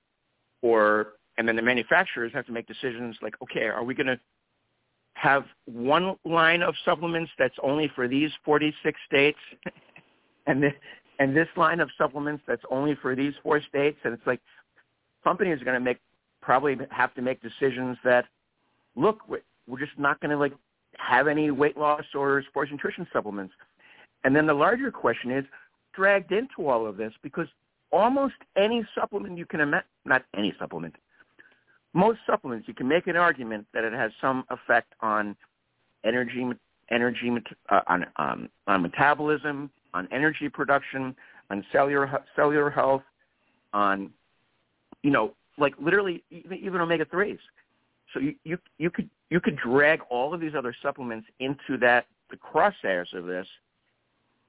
or 0.62 1.14
and 1.38 1.48
then 1.48 1.56
the 1.56 1.62
manufacturers 1.62 2.32
have 2.34 2.46
to 2.46 2.52
make 2.52 2.68
decisions 2.68 3.16
like 3.22 3.36
okay 3.42 3.66
are 3.66 3.84
we 3.84 3.94
going 3.94 4.08
to 4.08 4.20
have 5.14 5.44
one 5.66 6.16
line 6.26 6.62
of 6.62 6.74
supplements 6.86 7.32
that's 7.38 7.56
only 7.64 7.92
for 7.96 8.08
these 8.08 8.32
46 8.46 9.00
states 9.08 9.38
and 10.48 10.64
this 10.64 10.74
and 11.20 11.38
this 11.38 11.48
line 11.56 11.80
of 11.80 11.90
supplements 12.00 12.44
that's 12.48 12.64
only 12.72 12.96
for 13.00 13.16
these 13.16 13.34
four 13.44 13.62
states? 13.62 13.98
And 14.04 14.14
it's 14.14 14.26
like 14.26 14.42
companies 15.24 15.62
are 15.62 15.66
going 15.66 15.80
to 15.80 15.84
make 15.84 16.00
probably 16.42 16.76
have 16.90 17.14
to 17.14 17.22
make 17.22 17.40
decisions 17.44 17.98
that 18.04 18.26
look, 18.96 19.20
we're 19.28 19.80
just 19.80 19.98
not 19.98 20.20
going 20.20 20.32
to 20.32 20.38
like 20.38 20.54
have 20.98 21.28
any 21.28 21.52
weight 21.52 21.78
loss 21.78 22.04
or 22.14 22.44
sports 22.50 22.72
nutrition 22.72 23.08
supplements. 23.12 23.54
And 24.24 24.36
then 24.36 24.46
the 24.46 24.54
larger 24.54 24.92
question 24.92 25.32
is 25.32 25.46
dragged 25.94 26.32
into 26.32 26.68
all 26.68 26.86
of 26.86 26.98
this 26.98 27.14
because 27.22 27.48
almost 27.92 28.36
any 28.56 28.86
supplement 28.96 29.38
you 29.38 29.46
can 29.46 29.62
imagine, 29.62 29.88
not 30.06 30.24
any 30.36 30.54
supplement, 30.60 30.96
most 31.94 32.20
supplements 32.26 32.68
you 32.68 32.74
can 32.74 32.88
make 32.88 33.08
an 33.08 33.16
argument 33.16 33.66
that 33.74 33.84
it 33.84 33.94
has 33.94 34.12
some 34.22 34.44
effect 34.50 34.94
on 35.02 35.36
energy, 36.06 36.46
energy 36.90 37.32
uh, 37.70 37.82
on 37.88 38.06
um, 38.18 38.50
on 38.68 38.82
metabolism, 38.82 39.70
on 39.94 40.08
energy 40.12 40.48
production, 40.48 41.16
on 41.50 41.66
cellular 41.72 42.24
cellular 42.36 42.70
health, 42.70 43.04
on 43.74 44.12
you 45.04 45.12
know 45.12 45.34
like 45.58 45.74
literally 45.82 46.24
even, 46.32 46.58
even 46.58 46.82
omega 46.82 47.06
threes. 47.06 47.40
So 48.14 48.20
you, 48.20 48.36
you 48.44 48.58
you 48.78 48.90
could 48.90 49.10
you 49.30 49.40
could 49.40 49.58
drag 49.58 50.02
all 50.10 50.34
of 50.34 50.42
these 50.42 50.56
other 50.58 50.76
supplements 50.82 51.28
into 51.40 51.78
that 51.80 52.06
the 52.30 52.38
crosshairs 52.38 53.14
of 53.14 53.26
this. 53.26 53.48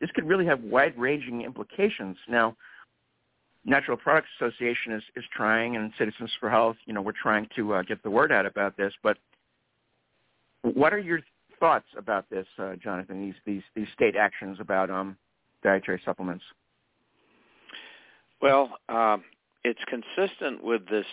this 0.02 0.10
could 0.10 0.26
really 0.26 0.44
have 0.44 0.60
wide-ranging 0.64 1.42
implications. 1.42 2.16
Now, 2.28 2.56
Natural 3.64 3.96
Products 3.96 4.28
Association 4.40 4.92
is, 4.92 5.02
is 5.14 5.24
trying, 5.32 5.76
and 5.76 5.92
Citizens 5.96 6.30
for 6.40 6.50
Health, 6.50 6.76
you 6.86 6.92
know, 6.92 7.00
we're 7.00 7.12
trying 7.12 7.48
to 7.54 7.74
uh, 7.74 7.82
get 7.82 8.02
the 8.02 8.10
word 8.10 8.32
out 8.32 8.44
about 8.44 8.76
this. 8.76 8.92
But 9.04 9.16
what 10.62 10.92
are 10.92 10.98
your 10.98 11.20
thoughts 11.60 11.86
about 11.96 12.28
this, 12.28 12.46
uh, 12.58 12.74
Jonathan? 12.82 13.24
These 13.24 13.34
these 13.46 13.62
these 13.76 13.86
state 13.94 14.16
actions 14.16 14.58
about 14.60 14.90
um, 14.90 15.16
dietary 15.62 16.02
supplements. 16.04 16.44
Well, 18.40 18.70
um, 18.88 19.22
it's 19.62 19.78
consistent 19.86 20.64
with 20.64 20.82
this 20.88 21.06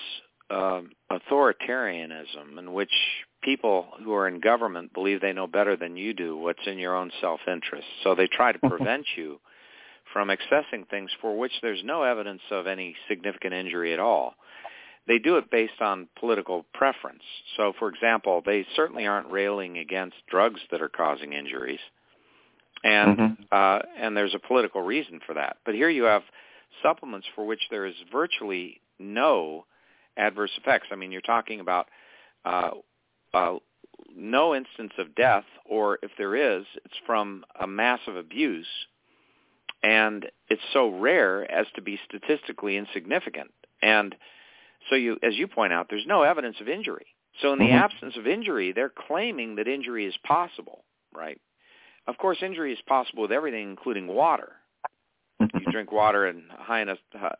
um, 0.50 0.92
authoritarianism 1.12 2.58
in 2.58 2.74
which 2.74 2.94
people 3.44 3.88
who 4.04 4.14
are 4.14 4.28
in 4.28 4.40
government 4.40 4.94
believe 4.94 5.22
they 5.22 5.34
know 5.34 5.48
better 5.48 5.76
than 5.76 5.96
you 5.96 6.14
do 6.14 6.38
what's 6.38 6.66
in 6.66 6.78
your 6.78 6.96
own 6.96 7.12
self-interest. 7.22 7.88
So 8.04 8.16
they 8.16 8.28
try 8.28 8.52
to 8.52 8.60
prevent 8.70 9.06
you 9.16 9.40
from 10.14 10.30
accessing 10.30 10.88
things 10.90 11.12
for 11.22 11.38
which 11.38 11.52
there's 11.62 11.82
no 11.84 12.04
evidence 12.04 12.42
of 12.52 12.68
any 12.68 12.96
significant 13.08 13.54
injury 13.54 13.94
at 13.94 14.00
all. 14.00 14.36
They 15.08 15.20
do 15.20 15.38
it 15.38 15.50
based 15.50 15.82
on 15.82 16.08
political 16.20 16.66
preference. 16.74 17.24
So, 17.58 17.74
for 17.80 17.90
example, 17.90 18.44
they 18.46 18.66
certainly 18.76 19.08
aren't 19.08 19.32
railing 19.32 19.78
against 19.78 20.16
drugs 20.30 20.60
that 20.72 20.82
are 20.82 20.90
causing 20.90 21.34
injuries, 21.34 21.80
and 22.84 23.18
mm-hmm. 23.18 23.44
uh, 23.52 23.80
and 23.98 24.16
there's 24.16 24.36
a 24.36 24.48
political 24.48 24.82
reason 24.82 25.20
for 25.26 25.34
that. 25.34 25.58
But 25.66 25.74
here 25.74 25.90
you 25.90 26.04
have 26.04 26.22
supplements 26.84 27.28
for 27.34 27.46
which 27.46 27.62
there 27.72 27.86
is 27.86 27.96
virtually 28.12 28.82
no 29.00 29.66
adverse 30.18 30.52
effects. 30.58 30.88
I 30.92 30.96
mean, 30.96 31.12
you're 31.12 31.22
talking 31.22 31.60
about 31.60 31.88
uh, 32.46 32.72
uh, 33.34 33.56
no 34.16 34.56
instance 34.56 34.94
of 34.98 35.16
death, 35.16 35.46
or 35.66 36.00
if 36.02 36.12
there 36.18 36.36
is, 36.36 36.66
it's 36.86 36.96
from 37.06 37.44
a 37.60 37.68
massive 37.68 38.16
abuse, 38.16 38.68
and 39.84 40.26
it's 40.50 40.62
so 40.74 40.90
rare 40.90 41.50
as 41.50 41.68
to 41.76 41.82
be 41.82 42.00
statistically 42.06 42.78
insignificant. 42.78 43.52
And 43.82 44.16
so, 44.90 44.96
you, 44.96 45.18
as 45.24 45.36
you 45.36 45.48
point 45.48 45.74
out, 45.74 45.88
there's 45.90 46.08
no 46.08 46.24
evidence 46.24 46.58
of 46.60 46.68
injury. 46.68 47.08
So, 47.42 47.54
in 47.54 47.60
the 47.60 47.66
mm-hmm. 47.66 47.76
absence 47.76 48.18
of 48.18 48.28
injury, 48.28 48.72
they're 48.74 48.92
claiming 49.08 49.56
that 49.56 49.68
injury 49.68 50.06
is 50.06 50.16
possible, 50.24 50.84
right? 51.14 51.40
Of 52.08 52.18
course, 52.18 52.40
injury 52.42 52.74
is 52.74 52.80
possible 52.88 53.24
with 53.24 53.32
everything, 53.32 53.70
including 53.70 54.08
water 54.08 54.54
you 55.40 55.72
drink 55.72 55.92
water 55.92 56.28
in 56.28 56.44
high 56.52 56.82
enough 56.82 56.98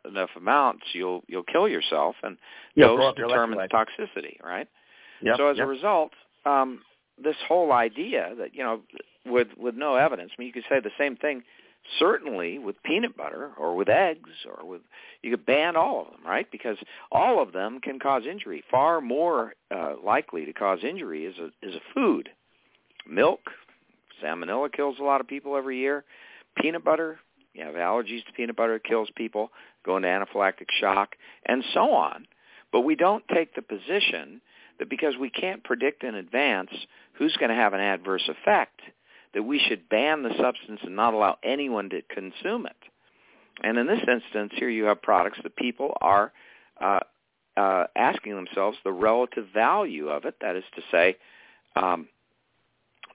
enough 0.08 0.30
amounts, 0.36 0.84
you'll 0.92 1.22
you'll 1.26 1.42
kill 1.44 1.68
yourself, 1.68 2.16
and 2.22 2.36
yeah, 2.74 2.86
dose 2.86 3.14
determines 3.16 3.70
toxicity, 3.70 4.42
right? 4.42 4.68
Yep, 5.22 5.36
so 5.36 5.46
as 5.48 5.58
yep. 5.58 5.66
a 5.66 5.68
result, 5.68 6.12
um, 6.46 6.80
this 7.22 7.36
whole 7.46 7.72
idea 7.72 8.34
that 8.38 8.54
you 8.54 8.62
know, 8.62 8.80
with 9.26 9.48
with 9.56 9.74
no 9.74 9.96
evidence, 9.96 10.32
I 10.36 10.40
mean, 10.40 10.46
you 10.48 10.52
could 10.52 10.64
say 10.68 10.80
the 10.80 10.90
same 10.98 11.16
thing. 11.16 11.42
Certainly, 11.98 12.58
with 12.58 12.76
peanut 12.82 13.16
butter 13.16 13.52
or 13.58 13.74
with 13.74 13.88
eggs 13.88 14.30
or 14.44 14.68
with 14.68 14.82
you 15.22 15.30
could 15.30 15.46
ban 15.46 15.76
all 15.76 16.02
of 16.02 16.08
them, 16.08 16.20
right? 16.26 16.46
Because 16.52 16.76
all 17.10 17.42
of 17.42 17.52
them 17.52 17.80
can 17.80 17.98
cause 17.98 18.24
injury. 18.30 18.62
Far 18.70 19.00
more 19.00 19.54
uh, 19.74 19.94
likely 20.04 20.44
to 20.44 20.52
cause 20.52 20.80
injury 20.82 21.24
is 21.24 21.36
a 21.38 21.46
is 21.66 21.74
a 21.74 21.80
food. 21.94 22.28
Milk, 23.08 23.40
salmonella 24.22 24.70
kills 24.70 24.96
a 25.00 25.02
lot 25.02 25.22
of 25.22 25.26
people 25.26 25.56
every 25.56 25.78
year. 25.78 26.04
Peanut 26.60 26.84
butter, 26.84 27.18
you 27.54 27.64
have 27.64 27.74
allergies 27.74 28.24
to 28.26 28.32
peanut 28.32 28.56
butter, 28.56 28.76
it 28.76 28.84
kills 28.84 29.08
people, 29.16 29.50
go 29.84 29.96
into 29.96 30.08
anaphylactic 30.08 30.66
shock, 30.80 31.16
and 31.46 31.64
so 31.74 31.92
on. 31.92 32.26
But 32.72 32.82
we 32.82 32.94
don't 32.94 33.24
take 33.32 33.54
the 33.54 33.62
position 33.62 34.40
that 34.78 34.88
because 34.88 35.14
we 35.18 35.30
can't 35.30 35.64
predict 35.64 36.04
in 36.04 36.14
advance 36.14 36.70
who's 37.14 37.36
going 37.36 37.50
to 37.50 37.56
have 37.56 37.74
an 37.74 37.80
adverse 37.80 38.28
effect, 38.28 38.80
that 39.34 39.42
we 39.42 39.58
should 39.58 39.88
ban 39.88 40.22
the 40.22 40.34
substance 40.40 40.80
and 40.82 40.96
not 40.96 41.14
allow 41.14 41.36
anyone 41.42 41.90
to 41.90 42.02
consume 42.02 42.66
it. 42.66 42.76
And 43.62 43.78
in 43.78 43.86
this 43.86 44.00
instance, 44.00 44.52
here 44.56 44.70
you 44.70 44.84
have 44.84 45.02
products 45.02 45.38
that 45.42 45.54
people 45.56 45.96
are 46.00 46.32
uh, 46.80 47.00
uh, 47.56 47.84
asking 47.94 48.34
themselves 48.34 48.78
the 48.84 48.92
relative 48.92 49.46
value 49.52 50.08
of 50.08 50.24
it. 50.24 50.36
That 50.40 50.56
is 50.56 50.64
to 50.76 50.82
say, 50.90 51.16
um, 51.76 52.08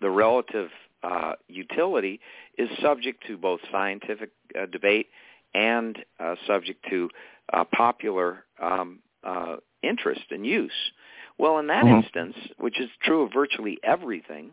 the 0.01 0.09
relative 0.09 0.69
uh, 1.05 1.33
utility 1.47 2.19
is 2.57 2.69
subject 2.81 3.23
to 3.27 3.37
both 3.37 3.59
scientific 3.71 4.31
uh, 4.59 4.65
debate 4.65 5.07
and 5.53 5.97
uh, 6.19 6.35
subject 6.47 6.83
to 6.89 7.09
uh, 7.53 7.63
popular 7.63 8.43
um, 8.61 8.99
uh, 9.23 9.57
interest 9.83 10.23
and 10.31 10.45
use. 10.45 10.71
Well, 11.37 11.59
in 11.59 11.67
that 11.67 11.85
mm-hmm. 11.85 12.03
instance, 12.03 12.35
which 12.57 12.79
is 12.79 12.89
true 13.03 13.23
of 13.23 13.33
virtually 13.33 13.77
everything, 13.83 14.51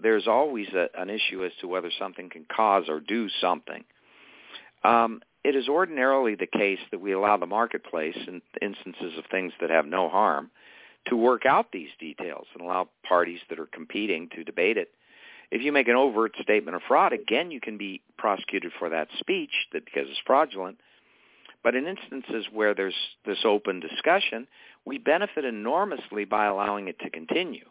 there's 0.00 0.26
always 0.26 0.68
a, 0.68 0.88
an 0.98 1.10
issue 1.10 1.44
as 1.44 1.52
to 1.60 1.68
whether 1.68 1.90
something 1.98 2.30
can 2.30 2.46
cause 2.54 2.84
or 2.88 2.98
do 2.98 3.28
something. 3.40 3.84
Um, 4.84 5.20
it 5.44 5.54
is 5.54 5.68
ordinarily 5.68 6.34
the 6.34 6.46
case 6.46 6.78
that 6.90 7.00
we 7.00 7.12
allow 7.12 7.36
the 7.36 7.46
marketplace, 7.46 8.16
in 8.26 8.42
instances 8.60 9.18
of 9.18 9.24
things 9.30 9.52
that 9.60 9.70
have 9.70 9.86
no 9.86 10.08
harm, 10.08 10.50
to 11.08 11.16
work 11.16 11.46
out 11.46 11.72
these 11.72 11.90
details 11.98 12.46
and 12.54 12.62
allow 12.62 12.88
parties 13.06 13.40
that 13.48 13.58
are 13.58 13.66
competing 13.66 14.28
to 14.34 14.44
debate 14.44 14.76
it 14.76 14.90
if 15.52 15.60
you 15.60 15.70
make 15.70 15.86
an 15.86 15.96
overt 15.96 16.32
statement 16.40 16.74
of 16.74 16.82
fraud, 16.88 17.12
again, 17.12 17.50
you 17.50 17.60
can 17.60 17.76
be 17.76 18.00
prosecuted 18.16 18.72
for 18.78 18.88
that 18.88 19.08
speech 19.18 19.50
that 19.74 19.84
because 19.84 20.04
it's 20.08 20.18
fraudulent. 20.26 20.78
But 21.62 21.74
in 21.74 21.86
instances 21.86 22.46
where 22.50 22.74
there's 22.74 22.96
this 23.26 23.44
open 23.44 23.78
discussion, 23.78 24.48
we 24.86 24.96
benefit 24.96 25.44
enormously 25.44 26.24
by 26.24 26.46
allowing 26.46 26.88
it 26.88 26.98
to 27.00 27.10
continue. 27.10 27.66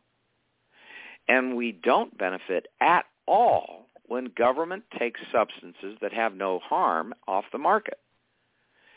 And 1.27 1.57
we 1.57 1.71
don't 1.71 2.15
benefit 2.15 2.67
at 2.79 3.05
all 3.27 3.87
when 4.05 4.31
government 4.37 4.83
takes 4.99 5.19
substances 5.31 5.97
that 6.01 6.13
have 6.13 6.35
no 6.35 6.59
harm 6.59 7.15
off 7.27 7.45
the 7.51 7.57
market. 7.57 7.97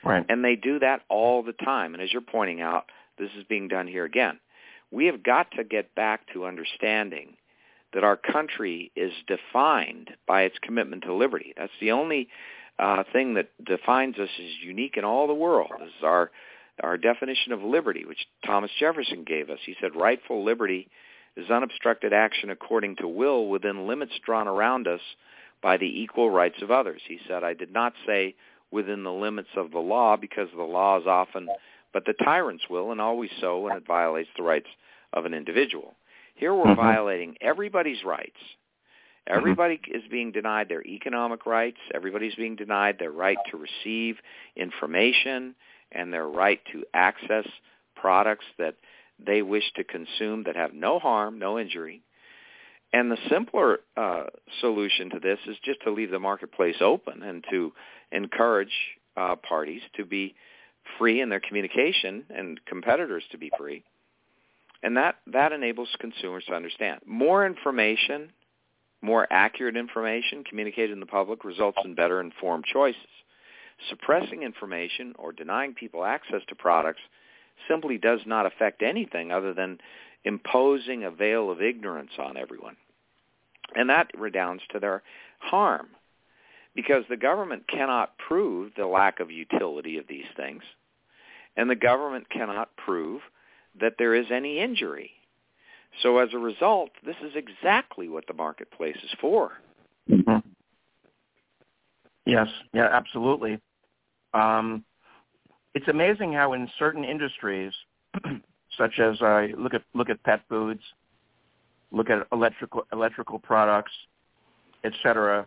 Right. 0.05 0.27
And 0.29 0.45
they 0.45 0.57
do 0.57 0.79
that 0.81 1.01
all 1.09 1.43
the 1.43 1.55
time. 1.55 1.95
And 1.95 2.03
as 2.03 2.13
you're 2.13 2.21
pointing 2.21 2.61
out, 2.61 2.91
this 3.19 3.31
is 3.39 3.45
being 3.49 3.69
done 3.69 3.87
here 3.87 4.05
again. 4.05 4.41
We 4.91 5.07
have 5.07 5.23
got 5.23 5.53
to 5.53 5.65
get 5.65 5.95
back 5.95 6.27
to 6.35 6.45
understanding 6.45 7.39
that 7.95 8.05
our 8.05 8.17
country 8.17 8.91
is 8.97 9.13
defined 9.27 10.11
by 10.27 10.43
its 10.43 10.57
commitment 10.63 11.05
to 11.05 11.15
liberty. 11.15 11.55
That's 11.57 11.73
the 11.81 11.93
only 11.93 12.29
uh, 12.79 13.05
thing 13.13 13.35
that 13.35 13.51
defines 13.65 14.19
us 14.19 14.29
as 14.39 14.65
unique 14.65 14.97
in 14.97 15.05
all 15.05 15.27
the 15.27 15.35
world 15.35 15.73
is 15.85 15.93
our 16.03 16.31
our 16.83 16.99
definition 16.99 17.53
of 17.53 17.63
liberty, 17.63 18.05
which 18.05 18.27
Thomas 18.45 18.71
Jefferson 18.81 19.23
gave 19.23 19.49
us. 19.49 19.61
He 19.65 19.77
said, 19.81 19.95
rightful 19.95 20.45
liberty 20.45 20.89
is 21.37 21.49
unobstructed 21.49 22.13
action 22.13 22.51
according 22.51 22.97
to 22.97 23.07
will 23.07 23.47
within 23.49 23.87
limits 23.87 24.15
drawn 24.27 24.49
around 24.49 24.89
us 24.89 25.01
by 25.63 25.77
the 25.77 25.87
equal 25.87 26.31
rights 26.31 26.63
of 26.63 26.73
others. 26.73 27.01
He 27.07 27.21
said, 27.29 27.45
I 27.45 27.55
did 27.55 27.73
not 27.73 27.93
say 28.05 28.35
within 28.73 29.05
the 29.05 29.13
limits 29.13 29.51
of 29.57 29.71
the 29.71 29.79
law 29.79 30.17
because 30.17 30.49
the 30.57 30.65
law 30.65 30.99
is 30.99 31.07
often 31.07 31.49
but 31.95 32.05
the 32.05 32.25
tyrant's 32.25 32.69
will 32.69 32.91
and 32.91 33.01
always 33.01 33.31
so 33.41 33.61
when 33.61 33.77
it 33.77 33.87
violates 33.87 34.29
the 34.37 34.43
rights 34.43 34.67
of 35.13 35.25
an 35.25 35.33
individual. 35.33 35.95
Here 36.35 36.55
we're 36.55 36.65
mm-hmm. 36.65 36.81
violating 36.81 37.37
everybody's 37.41 38.05
rights. 38.05 38.37
Mm-hmm. 38.37 39.39
Everybody 39.39 39.77
mm-hmm. 39.77 39.97
is 39.97 40.03
being 40.11 40.33
denied 40.33 40.69
their 40.69 40.85
economic 40.85 41.47
rights. 41.47 41.79
Everybody's 41.95 42.35
being 42.35 42.57
denied 42.57 42.99
their 42.99 43.13
right 43.13 43.39
to 43.51 43.57
receive 43.57 44.17
information 44.57 45.55
and 45.93 46.13
their 46.13 46.27
right 46.27 46.61
to 46.73 46.85
access 46.93 47.47
products 47.97 48.45
that 48.59 48.75
they 49.25 49.43
wish 49.43 49.65
to 49.77 49.85
consume 49.85 50.45
that 50.45 50.57
have 50.57 50.75
no 50.75 50.99
harm, 50.99 51.39
no 51.39 51.59
injury. 51.59 52.03
And 52.93 53.11
the 53.11 53.19
simpler 53.29 53.81
uh, 53.97 54.25
solution 54.61 55.11
to 55.11 55.21
this 55.21 55.39
is 55.47 55.57
just 55.65 55.83
to 55.83 55.91
leave 55.91 56.11
the 56.11 56.19
marketplace 56.19 56.77
open 56.81 57.23
and 57.23 57.45
to 57.51 57.73
encourage 58.13 58.73
uh, 59.17 59.37
parties 59.37 59.83
to 59.97 60.05
be 60.05 60.35
free 60.99 61.21
in 61.21 61.29
their 61.29 61.41
communication 61.41 62.25
and 62.31 62.61
competitors 62.67 63.25
to 63.31 63.39
be 63.39 63.51
free 63.57 63.85
and 64.85 64.99
that, 64.99 65.17
that 65.27 65.53
enables 65.53 65.89
consumers 65.99 66.45
to 66.47 66.55
understand. 66.55 67.01
More 67.07 67.47
information, 67.47 68.31
more 69.01 69.27
accurate 69.31 69.79
information 69.79 70.45
communicated 70.45 70.91
in 70.91 71.01
the 71.01 71.07
public 71.07 71.43
results 71.43 71.79
in 71.85 71.95
better 71.95 72.21
informed 72.21 72.67
choices. 72.71 73.01
Suppressing 73.89 74.43
information 74.43 75.15
or 75.19 75.33
denying 75.33 75.73
people 75.73 76.05
access 76.05 76.43
to 76.49 76.55
products 76.55 77.01
simply 77.67 77.97
does 77.97 78.21
not 78.27 78.45
affect 78.45 78.83
anything 78.83 79.33
other 79.33 79.55
than 79.55 79.79
imposing 80.23 81.03
a 81.03 81.11
veil 81.11 81.51
of 81.51 81.63
ignorance 81.63 82.13
on 82.19 82.37
everyone. 82.37 82.77
And 83.75 83.89
that 83.89 84.11
redounds 84.17 84.63
to 84.73 84.81
their 84.81 85.03
harm 85.39 85.89
because 86.75 87.05
the 87.09 87.17
government 87.17 87.67
cannot 87.69 88.19
prove 88.19 88.73
the 88.77 88.87
lack 88.87 89.19
of 89.19 89.31
utility 89.31 89.97
of 89.97 90.07
these 90.09 90.27
things. 90.37 90.63
And 91.57 91.71
the 91.71 91.75
government 91.75 92.29
cannot 92.29 92.77
prove 92.77 93.23
that 93.81 93.95
there 93.99 94.15
is 94.15 94.27
any 94.31 94.59
injury. 94.59 95.11
So 96.03 96.19
as 96.19 96.31
a 96.33 96.39
result, 96.39 96.91
this 97.05 97.17
is 97.25 97.33
exactly 97.37 98.09
what 98.09 98.27
the 98.27 98.35
marketplace 98.35 98.97
is 99.03 99.11
for. 99.21 99.53
Mm-hmm. 100.11 100.49
Yes, 102.27 102.49
yeah, 102.73 102.89
absolutely. 102.91 103.61
Um, 104.33 104.85
it's 105.75 105.89
amazing 105.89 106.33
how 106.33 106.53
in 106.53 106.69
certain 106.79 107.05
industries, 107.05 107.73
such 108.79 108.99
as 108.99 109.21
uh, 109.21 109.47
look 109.57 109.75
at 109.75 109.83
look 109.95 110.11
at 110.11 110.23
pet 110.25 110.41
foods, 110.49 110.81
look 111.93 112.11
at 112.11 112.27
electrical 112.33 112.87
electrical 112.93 113.39
products, 113.39 113.93
etc., 114.85 115.47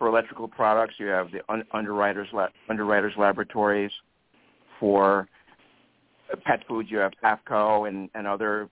for 0.00 0.08
electrical 0.08 0.48
products, 0.48 0.94
you 0.98 1.06
have 1.08 1.30
the 1.30 1.42
un- 1.52 1.66
underwriters 1.72 2.26
la- 2.32 2.48
underwriters 2.70 3.12
laboratories. 3.18 3.92
For 4.80 5.28
pet 6.36 6.60
foods, 6.68 6.90
you 6.90 6.98
have 6.98 7.12
AAFCO 7.24 7.88
and, 7.88 8.08
and 8.14 8.26
other. 8.26 8.68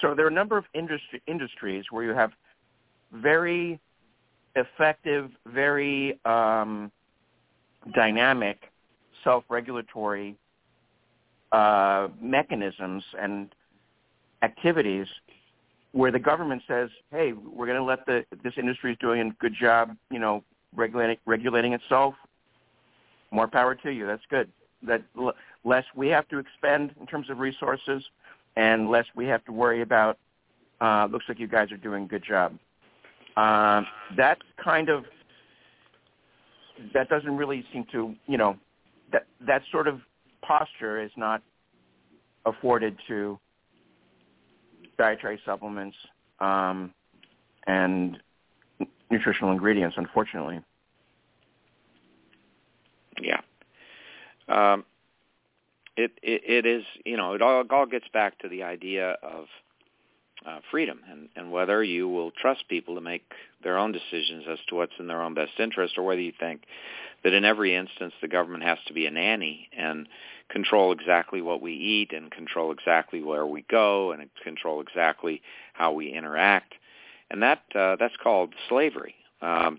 So 0.00 0.14
there 0.14 0.24
are 0.26 0.30
a 0.30 0.32
number 0.32 0.56
of 0.56 0.64
industry, 0.74 1.22
industries 1.26 1.84
where 1.90 2.04
you 2.04 2.14
have 2.14 2.30
very 3.12 3.80
effective, 4.54 5.30
very 5.46 6.18
um, 6.24 6.90
dynamic 7.94 8.58
self-regulatory 9.24 10.36
uh, 11.52 12.08
mechanisms 12.20 13.02
and 13.20 13.54
activities 14.42 15.06
where 15.92 16.12
the 16.12 16.18
government 16.18 16.62
says, 16.68 16.90
"Hey, 17.10 17.32
we're 17.32 17.66
going 17.66 17.78
to 17.78 17.84
let 17.84 18.04
the 18.06 18.24
this 18.44 18.52
industry 18.58 18.92
is 18.92 18.98
doing 18.98 19.20
a 19.20 19.30
good 19.40 19.54
job, 19.58 19.96
you 20.10 20.18
know, 20.18 20.44
regulating 20.74 21.16
regulating 21.26 21.72
itself. 21.72 22.14
More 23.30 23.48
power 23.48 23.74
to 23.74 23.90
you. 23.90 24.06
That's 24.06 24.22
good. 24.30 24.50
That 24.82 25.02
less 25.68 25.84
we 25.94 26.08
have 26.08 26.26
to 26.28 26.38
expend 26.38 26.94
in 27.00 27.06
terms 27.06 27.28
of 27.30 27.38
resources, 27.38 28.02
and 28.56 28.88
less 28.90 29.04
we 29.14 29.26
have 29.26 29.44
to 29.44 29.52
worry 29.52 29.82
about. 29.82 30.18
Uh, 30.80 31.06
looks 31.10 31.24
like 31.28 31.38
you 31.38 31.48
guys 31.48 31.70
are 31.70 31.76
doing 31.76 32.04
a 32.04 32.06
good 32.06 32.24
job. 32.24 32.56
Uh, 33.36 33.82
that 34.16 34.38
kind 34.62 34.88
of 34.88 35.04
that 36.94 37.08
doesn't 37.08 37.36
really 37.36 37.64
seem 37.72 37.84
to, 37.92 38.14
you 38.26 38.38
know, 38.38 38.56
that 39.12 39.26
that 39.46 39.62
sort 39.70 39.86
of 39.88 40.00
posture 40.42 41.00
is 41.02 41.10
not 41.16 41.42
afforded 42.46 42.96
to 43.06 43.38
dietary 44.96 45.40
supplements 45.44 45.96
um, 46.40 46.92
and 47.66 48.18
nutritional 49.10 49.52
ingredients, 49.52 49.96
unfortunately. 49.98 50.60
Yeah. 53.20 53.40
Um, 54.48 54.84
it, 55.98 56.12
it 56.22 56.42
it 56.46 56.66
is 56.66 56.84
you 57.04 57.16
know 57.16 57.34
it 57.34 57.42
all, 57.42 57.60
it 57.60 57.70
all 57.70 57.86
gets 57.86 58.06
back 58.12 58.38
to 58.38 58.48
the 58.48 58.62
idea 58.62 59.16
of 59.22 59.46
uh, 60.46 60.60
freedom 60.70 61.00
and, 61.10 61.28
and 61.34 61.50
whether 61.50 61.82
you 61.82 62.08
will 62.08 62.30
trust 62.30 62.68
people 62.68 62.94
to 62.94 63.00
make 63.00 63.24
their 63.64 63.76
own 63.76 63.90
decisions 63.90 64.44
as 64.48 64.58
to 64.68 64.76
what's 64.76 64.92
in 65.00 65.08
their 65.08 65.20
own 65.20 65.34
best 65.34 65.52
interest 65.58 65.98
or 65.98 66.04
whether 66.04 66.20
you 66.20 66.32
think 66.38 66.62
that 67.24 67.32
in 67.32 67.44
every 67.44 67.74
instance 67.74 68.14
the 68.22 68.28
government 68.28 68.62
has 68.62 68.78
to 68.86 68.94
be 68.94 69.06
a 69.06 69.10
nanny 69.10 69.68
and 69.76 70.08
control 70.48 70.92
exactly 70.92 71.42
what 71.42 71.60
we 71.60 71.72
eat 71.72 72.12
and 72.12 72.30
control 72.30 72.70
exactly 72.70 73.20
where 73.20 73.46
we 73.46 73.64
go 73.68 74.12
and 74.12 74.30
control 74.42 74.80
exactly 74.80 75.42
how 75.72 75.92
we 75.92 76.12
interact. 76.12 76.74
And 77.30 77.42
that 77.42 77.62
uh, 77.74 77.96
that's 77.98 78.16
called 78.22 78.54
slavery. 78.68 79.16
Um, 79.42 79.78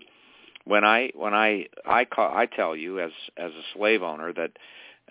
when 0.64 0.84
I 0.84 1.10
when 1.16 1.34
I 1.34 1.66
I 1.86 2.04
call, 2.04 2.30
I 2.32 2.46
tell 2.46 2.76
you 2.76 3.00
as 3.00 3.10
as 3.36 3.50
a 3.52 3.62
slave 3.74 4.02
owner 4.02 4.32
that 4.34 4.52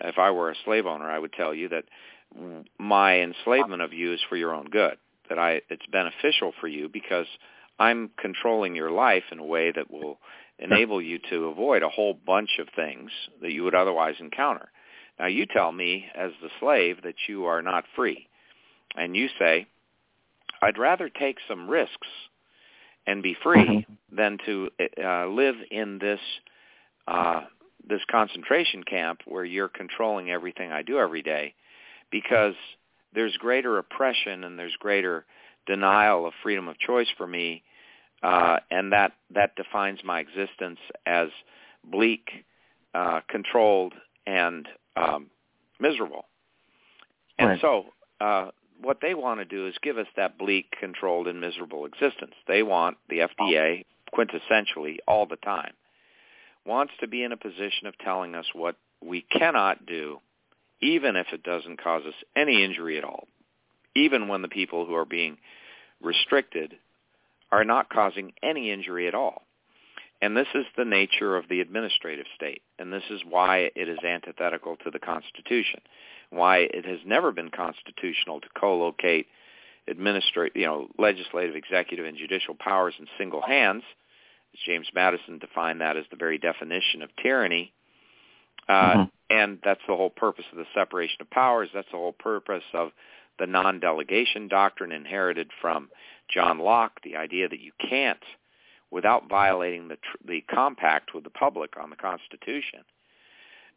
if 0.00 0.18
I 0.18 0.30
were 0.30 0.50
a 0.50 0.54
slave 0.64 0.86
owner 0.86 1.10
I 1.10 1.18
would 1.18 1.32
tell 1.32 1.54
you 1.54 1.68
that 1.68 1.84
my 2.78 3.20
enslavement 3.20 3.82
of 3.82 3.92
you 3.92 4.12
is 4.12 4.20
for 4.28 4.36
your 4.36 4.54
own 4.54 4.66
good 4.66 4.96
that 5.30 5.38
I 5.38 5.62
it's 5.70 5.86
beneficial 5.90 6.52
for 6.60 6.68
you 6.68 6.88
because 6.88 7.26
I'm 7.78 8.10
controlling 8.18 8.76
your 8.76 8.90
life 8.90 9.24
in 9.32 9.38
a 9.38 9.44
way 9.44 9.72
that 9.72 9.90
will 9.90 10.18
enable 10.58 11.00
you 11.00 11.18
to 11.30 11.46
avoid 11.46 11.82
a 11.82 11.88
whole 11.88 12.12
bunch 12.12 12.58
of 12.58 12.68
things 12.76 13.10
that 13.40 13.52
you 13.52 13.64
would 13.64 13.74
otherwise 13.74 14.16
encounter. 14.20 14.68
Now 15.18 15.26
you 15.26 15.46
tell 15.46 15.72
me 15.72 16.04
as 16.14 16.32
the 16.42 16.50
slave 16.60 16.98
that 17.04 17.14
you 17.28 17.46
are 17.46 17.62
not 17.62 17.84
free. 17.96 18.28
And 18.96 19.16
you 19.16 19.28
say, 19.38 19.66
I'd 20.60 20.78
rather 20.78 21.08
take 21.08 21.38
some 21.48 21.70
risks 21.70 22.08
and 23.06 23.22
be 23.22 23.36
free 23.42 23.64
mm-hmm. 23.64 24.16
than 24.16 24.38
to 24.44 24.68
uh, 25.02 25.26
live 25.26 25.54
in 25.70 25.98
this 25.98 26.20
uh, 27.08 27.42
this 27.88 28.00
concentration 28.10 28.84
camp 28.84 29.20
where 29.26 29.44
you're 29.44 29.68
controlling 29.68 30.30
everything 30.30 30.72
I 30.72 30.82
do 30.82 30.98
every 30.98 31.22
day 31.22 31.54
because 32.10 32.54
there's 33.14 33.36
greater 33.36 33.78
oppression 33.78 34.44
and 34.44 34.58
there's 34.58 34.76
greater 34.78 35.24
denial 35.66 36.26
of 36.26 36.32
freedom 36.42 36.68
of 36.68 36.78
choice 36.78 37.08
for 37.16 37.26
me, 37.26 37.62
uh, 38.22 38.58
and 38.70 38.92
that 38.92 39.12
that 39.34 39.56
defines 39.56 40.00
my 40.04 40.20
existence 40.20 40.78
as 41.06 41.28
bleak, 41.84 42.28
uh, 42.94 43.20
controlled, 43.28 43.94
and 44.26 44.68
um, 44.96 45.26
miserable. 45.78 46.26
And 47.38 47.48
right. 47.50 47.60
so, 47.60 47.86
uh, 48.20 48.50
what 48.82 48.98
they 49.00 49.14
want 49.14 49.40
to 49.40 49.44
do 49.44 49.66
is 49.66 49.74
give 49.82 49.98
us 49.98 50.06
that 50.16 50.38
bleak, 50.38 50.74
controlled, 50.78 51.26
and 51.26 51.40
miserable 51.40 51.86
existence. 51.86 52.34
They 52.46 52.62
want 52.62 52.96
the 53.08 53.20
FDA, 53.20 53.84
quintessentially, 54.14 54.96
all 55.06 55.26
the 55.26 55.36
time, 55.36 55.72
wants 56.66 56.92
to 57.00 57.08
be 57.08 57.22
in 57.22 57.32
a 57.32 57.36
position 57.36 57.86
of 57.86 57.98
telling 57.98 58.34
us 58.34 58.46
what 58.54 58.76
we 59.02 59.22
cannot 59.22 59.86
do 59.86 60.20
even 60.82 61.16
if 61.16 61.26
it 61.32 61.42
doesn't 61.42 61.82
cause 61.82 62.04
us 62.06 62.14
any 62.34 62.64
injury 62.64 62.96
at 62.96 63.04
all, 63.04 63.28
even 63.94 64.28
when 64.28 64.42
the 64.42 64.48
people 64.48 64.86
who 64.86 64.94
are 64.94 65.04
being 65.04 65.36
restricted 66.02 66.74
are 67.52 67.64
not 67.64 67.90
causing 67.90 68.32
any 68.42 68.70
injury 68.70 69.06
at 69.06 69.14
all. 69.14 69.42
And 70.22 70.36
this 70.36 70.48
is 70.54 70.66
the 70.76 70.84
nature 70.84 71.36
of 71.36 71.48
the 71.48 71.60
administrative 71.60 72.26
state, 72.34 72.62
and 72.78 72.92
this 72.92 73.02
is 73.10 73.22
why 73.28 73.70
it 73.74 73.88
is 73.88 73.98
antithetical 74.06 74.76
to 74.84 74.90
the 74.90 74.98
Constitution, 74.98 75.80
why 76.28 76.58
it 76.58 76.84
has 76.84 76.98
never 77.06 77.32
been 77.32 77.50
constitutional 77.50 78.40
to 78.40 78.48
co-locate 78.58 79.26
you 79.86 80.66
know, 80.66 80.88
legislative, 80.98 81.56
executive, 81.56 82.06
and 82.06 82.16
judicial 82.16 82.54
powers 82.54 82.94
in 82.98 83.06
single 83.18 83.42
hands. 83.42 83.82
James 84.66 84.88
Madison 84.94 85.38
defined 85.38 85.80
that 85.80 85.96
as 85.96 86.04
the 86.10 86.16
very 86.16 86.38
definition 86.38 87.02
of 87.02 87.10
tyranny, 87.22 87.72
uh, 88.68 88.72
mm-hmm. 88.72 89.02
And 89.30 89.58
that's 89.64 89.80
the 89.86 89.96
whole 89.96 90.10
purpose 90.10 90.44
of 90.52 90.58
the 90.58 90.66
separation 90.74 91.16
of 91.20 91.30
powers. 91.30 91.68
That's 91.72 91.90
the 91.90 91.96
whole 91.96 92.12
purpose 92.12 92.64
of 92.74 92.90
the 93.38 93.46
non-delegation 93.46 94.48
doctrine 94.48 94.92
inherited 94.92 95.50
from 95.60 95.88
John 96.28 96.58
Locke, 96.58 97.00
the 97.02 97.16
idea 97.16 97.48
that 97.48 97.60
you 97.60 97.72
can't, 97.88 98.22
without 98.90 99.28
violating 99.28 99.88
the, 99.88 99.96
tr- 99.96 100.26
the 100.26 100.40
compact 100.42 101.14
with 101.14 101.24
the 101.24 101.30
public 101.30 101.76
on 101.80 101.90
the 101.90 101.96
Constitution, 101.96 102.80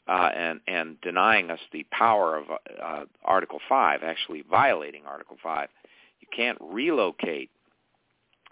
uh, 0.07 0.30
and, 0.36 0.59
and 0.67 0.99
denying 1.01 1.49
us 1.49 1.59
the 1.71 1.86
power 1.91 2.38
of 2.38 2.45
uh, 2.84 3.05
Article 3.24 3.59
5, 3.69 4.01
actually 4.03 4.43
violating 4.49 5.05
Article 5.05 5.38
5, 5.41 5.69
you 6.19 6.28
can't 6.36 6.57
relocate 6.59 7.49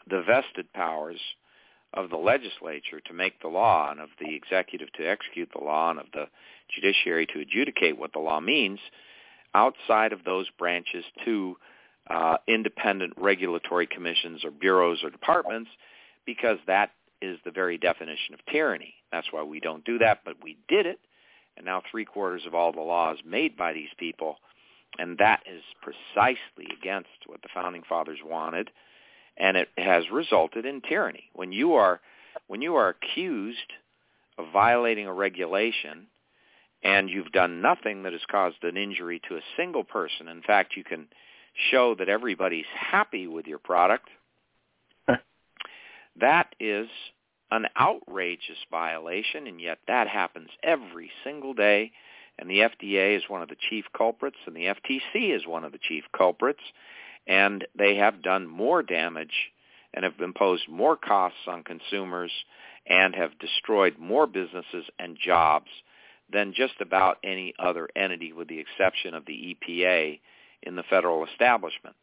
the 0.09 0.22
vested 0.22 0.72
powers 0.74 1.19
of 1.94 2.10
the 2.10 2.18
legislature 2.18 3.02
to 3.06 3.14
make 3.14 3.42
the 3.42 3.48
law 3.48 3.92
and 3.92 4.00
of 4.00 4.10
the 4.20 4.34
executive 4.34 4.92
to 4.94 5.04
execute 5.08 5.50
the 5.54 5.64
law 5.64 5.89
and 5.89 6.00
of 6.00 6.06
the 6.14 6.26
judiciary 6.74 7.26
to 7.28 7.39
adjudicate 7.39 7.98
what 7.98 8.14
the 8.14 8.20
law 8.20 8.39
means 8.39 8.80
outside 9.54 10.14
of 10.14 10.24
those 10.24 10.48
branches 10.58 11.04
to 11.26 11.56
uh, 12.10 12.38
independent 12.48 13.14
regulatory 13.18 13.88
commissions 13.88 14.44
or 14.44 14.52
bureaus 14.52 15.04
or 15.04 15.10
departments 15.10 15.70
because 16.26 16.58
that 16.68 16.92
is 17.22 17.38
the 17.46 17.52
very 17.52 17.78
definition 17.78 18.34
of 18.34 18.39
tyranny. 18.52 18.94
That's 19.12 19.28
why 19.32 19.44
we 19.44 19.60
don't 19.60 19.86
do 19.86 19.98
that, 20.00 20.22
but 20.26 20.36
we 20.42 20.58
did 20.68 20.86
it. 20.86 21.00
And 21.58 21.66
now 21.66 21.82
three 21.92 22.06
quarters 22.06 22.44
of 22.48 22.56
all 22.56 22.72
the 22.72 22.82
laws 22.82 23.18
made 23.26 23.58
by 23.58 23.74
these 23.74 23.89
people, 23.98 24.38
and 24.98 25.18
that 25.18 25.42
is 25.46 25.62
precisely 25.82 26.68
against 26.80 27.10
what 27.28 27.42
the 27.42 27.50
founding 27.54 27.84
fathers 27.88 28.20
wanted 28.26 28.72
and 29.42 29.58
it 29.58 29.70
has 29.76 30.04
resulted 30.12 30.66
in 30.66 30.82
tyranny. 30.82 31.24
When 31.34 31.52
you 31.52 31.74
are 31.74 32.00
when 32.48 32.62
you 32.62 32.76
are 32.76 32.89
accused 32.89 33.74
of 34.38 34.46
violating 34.54 35.08
a 35.08 35.14
regulation 35.14 36.08
and 36.84 37.10
you've 37.10 37.32
done 37.32 37.62
nothing 37.62 38.04
that 38.04 38.14
has 38.14 38.22
caused 38.30 38.64
an 38.64 38.78
injury 38.78 39.20
to 39.28 39.36
a 39.36 39.42
single 39.58 39.84
person, 39.84 40.28
in 40.28 40.42
fact, 40.42 40.78
you 40.78 40.84
can 40.84 41.08
show 41.72 41.96
that 41.96 42.08
everybody's 42.08 42.66
happy 42.74 43.28
with 43.28 43.48
your 43.48 43.58
product, 43.58 44.10
that 46.20 46.56
is 46.60 46.88
an 47.50 47.66
outrageous 47.80 48.58
violation, 48.70 49.48
and 49.48 49.60
yet 49.60 49.80
that 49.88 50.08
happens 50.08 50.50
every 50.64 51.12
single 51.24 51.54
day. 51.54 51.92
And 52.39 52.50
the 52.50 52.60
FDA 52.60 53.18
is 53.18 53.24
one 53.28 53.42
of 53.42 53.50
the 53.50 53.58
chief 53.70 53.86
culprits, 53.96 54.38
and 54.46 54.56
the 54.56 54.74
FTC 54.74 55.36
is 55.36 55.46
one 55.46 55.64
of 55.64 55.72
the 55.72 55.80
chief 55.80 56.04
culprits 56.16 56.62
and 57.28 57.65
they 57.78 57.95
have 57.95 58.24
done 58.24 58.47
more 58.47 58.84
damage 58.84 59.51
and 59.93 60.05
have 60.05 60.19
imposed 60.19 60.67
more 60.69 60.95
costs 60.95 61.47
on 61.47 61.63
consumers 61.63 62.32
and 62.88 63.15
have 63.15 63.38
destroyed 63.39 63.97
more 63.99 64.28
businesses 64.28 64.86
and 64.99 65.17
jobs 65.17 65.69
than 66.32 66.53
just 66.53 66.80
about 66.80 67.17
any 67.24 67.53
other 67.59 67.89
entity 67.95 68.32
with 68.34 68.47
the 68.47 68.59
exception 68.59 69.13
of 69.13 69.26
the 69.26 69.55
EPA 69.55 70.19
in 70.63 70.76
the 70.76 70.84
federal 70.84 71.26
establishment. 71.26 71.95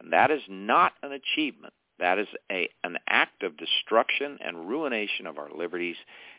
And 0.00 0.12
that 0.12 0.30
is 0.30 0.42
not 0.48 0.92
an 1.02 1.12
achievement. 1.12 1.74
That 1.98 2.18
is 2.18 2.28
a, 2.50 2.68
an 2.84 2.96
act 3.08 3.42
of 3.42 3.56
destruction 3.56 4.38
and 4.44 4.68
ruination 4.68 5.26
of 5.26 5.38
our 5.38 5.50
liberties. 5.50 5.96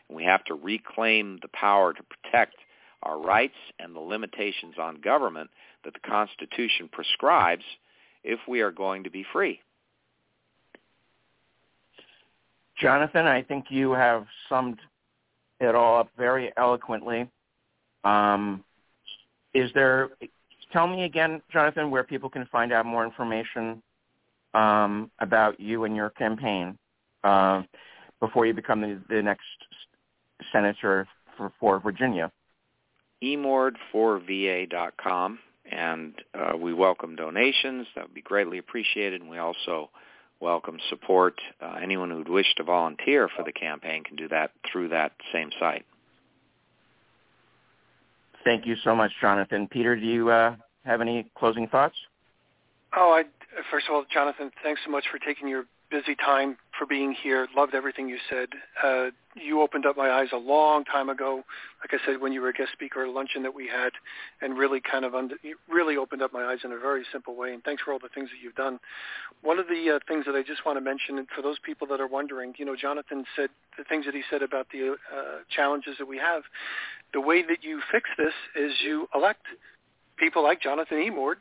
And 0.08 0.16
we 0.16 0.24
have 0.24 0.44
to 0.44 0.54
reclaim 0.54 1.38
the 1.42 1.48
power 1.48 1.92
to 1.92 2.02
protect 2.02 2.56
our 3.02 3.18
rights 3.18 3.56
and 3.78 3.94
the 3.94 4.00
limitations 4.00 4.74
on 4.78 5.00
government 5.00 5.50
that 5.84 5.94
the 5.94 6.08
Constitution 6.08 6.88
prescribes 6.90 7.64
if 8.24 8.38
we 8.48 8.60
are 8.60 8.70
going 8.70 9.04
to 9.04 9.10
be 9.10 9.24
free. 9.32 9.60
Jonathan, 12.78 13.26
I 13.26 13.42
think 13.42 13.66
you 13.68 13.92
have 13.92 14.26
summed 14.48 14.78
it 15.60 15.74
all 15.74 16.00
up 16.00 16.08
very 16.16 16.50
eloquently. 16.56 17.28
Um, 18.04 18.64
is 19.52 19.70
there? 19.74 20.10
Tell 20.72 20.86
me 20.86 21.04
again, 21.04 21.42
Jonathan, 21.52 21.90
where 21.90 22.04
people 22.04 22.30
can 22.30 22.46
find 22.46 22.72
out 22.72 22.86
more 22.86 23.04
information 23.04 23.82
um, 24.54 25.10
about 25.18 25.60
you 25.60 25.84
and 25.84 25.94
your 25.94 26.08
campaign 26.10 26.78
uh, 27.24 27.62
before 28.20 28.46
you 28.46 28.54
become 28.54 28.80
the, 28.80 29.00
the 29.08 29.20
next 29.22 29.44
senator 30.52 31.08
for, 31.36 31.52
for 31.60 31.80
Virginia. 31.80 32.30
emord4va.com, 33.22 35.38
and 35.70 36.14
uh, 36.34 36.56
we 36.56 36.72
welcome 36.74 37.16
donations. 37.16 37.86
That 37.94 38.04
would 38.06 38.14
be 38.14 38.22
greatly 38.22 38.58
appreciated. 38.58 39.20
And 39.20 39.30
we 39.30 39.38
also 39.38 39.90
welcome 40.40 40.78
support. 40.88 41.40
Uh, 41.60 41.76
anyone 41.82 42.10
who'd 42.10 42.28
wish 42.28 42.52
to 42.56 42.64
volunteer 42.64 43.28
for 43.36 43.44
the 43.44 43.52
campaign 43.52 44.04
can 44.04 44.16
do 44.16 44.28
that 44.28 44.52
through 44.70 44.88
that 44.88 45.12
same 45.32 45.50
site. 45.58 45.84
Thank 48.44 48.66
you 48.66 48.76
so 48.82 48.94
much, 48.94 49.12
Jonathan. 49.20 49.68
Peter, 49.68 49.96
do 49.96 50.06
you 50.06 50.30
uh, 50.30 50.56
have 50.84 51.00
any 51.00 51.30
closing 51.36 51.68
thoughts? 51.68 51.96
Oh, 52.96 53.12
I, 53.12 53.24
first 53.70 53.86
of 53.88 53.94
all, 53.94 54.04
Jonathan, 54.12 54.50
thanks 54.62 54.80
so 54.84 54.90
much 54.90 55.04
for 55.10 55.18
taking 55.18 55.46
your 55.46 55.64
busy 55.90 56.14
time 56.14 56.56
for 56.78 56.86
being 56.86 57.12
here. 57.12 57.48
Loved 57.56 57.74
everything 57.74 58.08
you 58.08 58.18
said. 58.28 58.48
Uh, 58.82 59.06
you 59.34 59.60
opened 59.60 59.86
up 59.86 59.96
my 59.96 60.10
eyes 60.10 60.28
a 60.32 60.36
long 60.36 60.84
time 60.84 61.08
ago, 61.08 61.42
like 61.80 62.00
I 62.00 62.04
said, 62.06 62.20
when 62.20 62.32
you 62.32 62.40
were 62.40 62.48
a 62.48 62.52
guest 62.52 62.70
speaker 62.72 63.02
at 63.02 63.08
a 63.08 63.10
luncheon 63.10 63.42
that 63.42 63.54
we 63.54 63.68
had, 63.68 63.90
and 64.40 64.56
really 64.56 64.80
kind 64.80 65.04
of 65.04 65.14
under, 65.14 65.36
really 65.68 65.96
opened 65.96 66.22
up 66.22 66.32
my 66.32 66.44
eyes 66.44 66.58
in 66.64 66.72
a 66.72 66.78
very 66.78 67.04
simple 67.12 67.36
way. 67.36 67.52
And 67.52 67.62
thanks 67.62 67.82
for 67.82 67.92
all 67.92 67.98
the 67.98 68.08
things 68.14 68.30
that 68.30 68.42
you've 68.42 68.54
done. 68.54 68.78
One 69.42 69.58
of 69.58 69.66
the 69.68 69.96
uh, 69.96 69.98
things 70.06 70.24
that 70.26 70.34
I 70.34 70.42
just 70.42 70.64
want 70.64 70.76
to 70.76 70.80
mention, 70.80 71.18
and 71.18 71.28
for 71.34 71.42
those 71.42 71.58
people 71.64 71.86
that 71.88 72.00
are 72.00 72.08
wondering, 72.08 72.54
you 72.58 72.64
know, 72.64 72.76
Jonathan 72.76 73.24
said 73.36 73.50
the 73.76 73.84
things 73.84 74.04
that 74.06 74.14
he 74.14 74.22
said 74.30 74.42
about 74.42 74.68
the 74.72 74.92
uh, 74.92 75.38
challenges 75.54 75.96
that 75.98 76.06
we 76.06 76.18
have. 76.18 76.42
The 77.12 77.20
way 77.20 77.42
that 77.42 77.62
you 77.62 77.80
fix 77.90 78.08
this 78.16 78.34
is 78.54 78.72
you 78.84 79.08
elect 79.14 79.42
people 80.16 80.42
like 80.42 80.60
Jonathan 80.60 80.98
Emord 80.98 81.36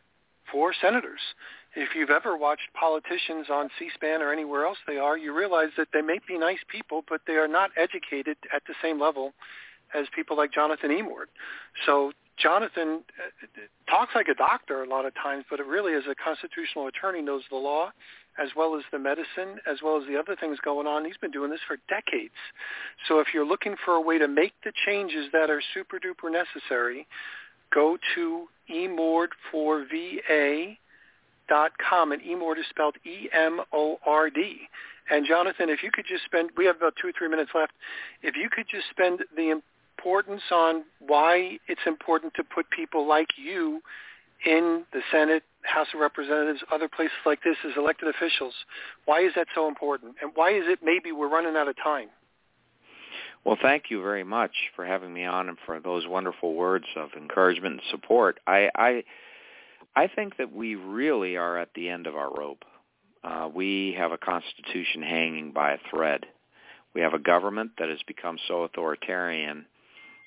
for 0.51 0.73
senators 0.73 1.21
if 1.75 1.89
you've 1.95 2.09
ever 2.09 2.35
watched 2.35 2.73
politicians 2.73 3.47
on 3.51 3.69
C-SPAN 3.77 4.21
or 4.21 4.31
anywhere 4.31 4.65
else 4.65 4.77
they 4.87 4.97
are, 4.97 5.17
you 5.17 5.35
realize 5.35 5.69
that 5.77 5.89
they 5.93 6.01
may 6.01 6.19
be 6.27 6.37
nice 6.37 6.59
people, 6.67 7.03
but 7.07 7.21
they 7.27 7.33
are 7.33 7.47
not 7.47 7.71
educated 7.77 8.37
at 8.53 8.63
the 8.67 8.73
same 8.81 8.99
level 8.99 9.33
as 9.93 10.07
people 10.15 10.35
like 10.35 10.51
Jonathan 10.51 10.89
Emord. 10.89 11.29
So 11.85 12.11
Jonathan 12.37 13.03
uh, 13.19 13.61
talks 13.89 14.13
like 14.15 14.27
a 14.27 14.35
doctor 14.35 14.83
a 14.83 14.89
lot 14.89 15.05
of 15.05 15.13
times, 15.15 15.45
but 15.49 15.59
it 15.59 15.65
really 15.65 15.93
is 15.93 16.05
a 16.09 16.15
constitutional 16.15 16.87
attorney, 16.87 17.21
knows 17.21 17.43
the 17.49 17.57
law 17.57 17.91
as 18.41 18.49
well 18.55 18.75
as 18.75 18.83
the 18.91 18.99
medicine, 18.99 19.59
as 19.69 19.79
well 19.83 20.01
as 20.01 20.07
the 20.07 20.17
other 20.17 20.35
things 20.39 20.57
going 20.63 20.87
on. 20.87 21.03
He's 21.03 21.17
been 21.17 21.31
doing 21.31 21.51
this 21.51 21.59
for 21.67 21.77
decades. 21.89 22.35
So 23.07 23.19
if 23.19 23.27
you're 23.33 23.45
looking 23.45 23.75
for 23.83 23.95
a 23.95 24.01
way 24.01 24.17
to 24.17 24.29
make 24.29 24.53
the 24.63 24.71
changes 24.85 25.27
that 25.33 25.49
are 25.49 25.61
super 25.73 25.99
duper 25.99 26.31
necessary, 26.31 27.05
go 27.73 27.97
to 28.15 28.47
emord4va 28.71 30.77
dot 31.47 31.71
com, 31.89 32.11
and 32.11 32.21
Emord 32.21 32.59
is 32.59 32.65
spelled 32.69 32.95
E-M-O-R-D. 33.05 34.59
And 35.11 35.25
Jonathan, 35.25 35.69
if 35.69 35.81
you 35.81 35.89
could 35.91 36.05
just 36.07 36.23
spend, 36.25 36.51
we 36.55 36.65
have 36.65 36.77
about 36.77 36.93
two 37.01 37.07
or 37.07 37.11
three 37.17 37.27
minutes 37.27 37.49
left. 37.55 37.73
If 38.21 38.35
you 38.35 38.49
could 38.51 38.67
just 38.69 38.87
spend 38.91 39.23
the 39.35 39.49
importance 39.49 40.43
on 40.51 40.83
why 40.99 41.57
it's 41.67 41.81
important 41.87 42.35
to 42.35 42.43
put 42.43 42.69
people 42.69 43.07
like 43.07 43.29
you 43.35 43.81
in 44.45 44.85
the 44.93 45.01
Senate, 45.11 45.41
House 45.63 45.87
of 45.93 45.99
Representatives, 45.99 46.61
other 46.71 46.87
places 46.87 47.17
like 47.25 47.41
this 47.43 47.57
as 47.65 47.71
elected 47.75 48.07
officials. 48.07 48.53
Why 49.05 49.21
is 49.21 49.33
that 49.35 49.47
so 49.55 49.67
important? 49.67 50.15
And 50.21 50.31
why 50.35 50.51
is 50.51 50.65
it 50.67 50.79
maybe 50.83 51.11
we're 51.11 51.27
running 51.27 51.57
out 51.57 51.67
of 51.67 51.75
time? 51.83 52.09
Well, 53.45 53.57
thank 53.61 53.85
you 53.89 54.01
very 54.01 54.23
much 54.23 54.51
for 54.75 54.85
having 54.85 55.13
me 55.13 55.25
on 55.25 55.49
and 55.49 55.57
for 55.65 55.79
those 55.79 56.05
wonderful 56.07 56.53
words 56.53 56.85
of 56.95 57.09
encouragement 57.17 57.75
and 57.75 57.83
support. 57.89 58.39
I, 58.45 58.69
I 58.75 59.03
I 59.95 60.07
think 60.07 60.37
that 60.37 60.53
we 60.53 60.75
really 60.75 61.35
are 61.35 61.57
at 61.57 61.73
the 61.73 61.89
end 61.89 62.05
of 62.05 62.15
our 62.15 62.31
rope. 62.33 62.63
Uh, 63.23 63.49
we 63.53 63.95
have 63.97 64.11
a 64.11 64.17
constitution 64.17 65.01
hanging 65.01 65.51
by 65.51 65.73
a 65.73 65.77
thread. 65.89 66.25
We 66.93 67.01
have 67.01 67.13
a 67.13 67.19
government 67.19 67.71
that 67.79 67.89
has 67.89 67.99
become 68.07 68.37
so 68.47 68.63
authoritarian 68.63 69.65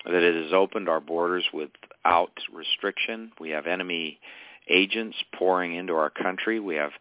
that 0.05 0.21
it 0.21 0.43
has 0.43 0.53
opened 0.53 0.89
our 0.89 0.99
borders 0.99 1.45
without 1.53 2.33
restriction. 2.51 3.31
We 3.39 3.51
have 3.51 3.67
enemy 3.67 4.19
agents 4.69 5.17
pouring 5.37 5.75
into 5.75 5.93
our 5.93 6.09
country. 6.09 6.59
We 6.59 6.75
have 6.75 6.91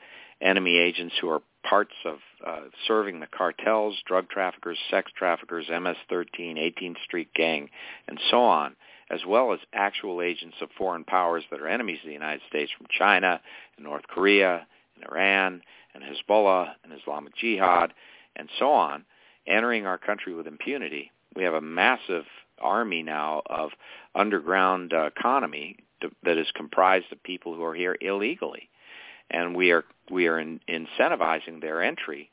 enemy 0.40 0.78
agents 0.78 1.14
who 1.20 1.30
are 1.30 1.42
parts 1.62 1.94
of 2.04 2.18
uh, 2.46 2.60
serving 2.86 3.20
the 3.20 3.26
cartels, 3.26 3.96
drug 4.06 4.28
traffickers, 4.28 4.78
sex 4.90 5.10
traffickers, 5.16 5.66
MS-13, 5.68 6.58
18th 6.58 7.02
Street 7.04 7.28
Gang, 7.34 7.68
and 8.08 8.18
so 8.30 8.42
on 8.42 8.76
as 9.12 9.20
well 9.26 9.52
as 9.52 9.60
actual 9.74 10.22
agents 10.22 10.56
of 10.62 10.70
foreign 10.76 11.04
powers 11.04 11.44
that 11.50 11.60
are 11.60 11.68
enemies 11.68 11.98
of 12.02 12.06
the 12.06 12.14
United 12.14 12.40
States 12.48 12.72
from 12.76 12.86
China 12.98 13.40
and 13.76 13.84
North 13.84 14.04
Korea 14.08 14.66
and 14.96 15.04
Iran 15.04 15.62
and 15.94 16.02
Hezbollah 16.02 16.72
and 16.82 16.92
Islamic 16.98 17.36
Jihad 17.36 17.92
and 18.36 18.48
so 18.58 18.72
on, 18.72 19.04
entering 19.46 19.86
our 19.86 19.98
country 19.98 20.34
with 20.34 20.46
impunity. 20.46 21.12
We 21.36 21.44
have 21.44 21.52
a 21.54 21.60
massive 21.60 22.24
army 22.58 23.02
now 23.02 23.42
of 23.46 23.70
underground 24.14 24.94
uh, 24.94 25.10
economy 25.16 25.76
that 26.24 26.38
is 26.38 26.46
comprised 26.54 27.12
of 27.12 27.22
people 27.22 27.54
who 27.54 27.64
are 27.64 27.74
here 27.74 27.96
illegally, 28.00 28.68
and 29.32 29.56
we 29.56 29.72
are 29.72 29.84
we 30.10 30.26
are 30.26 30.38
in, 30.38 30.60
incentivizing 30.68 31.60
their 31.60 31.82
entry, 31.82 32.30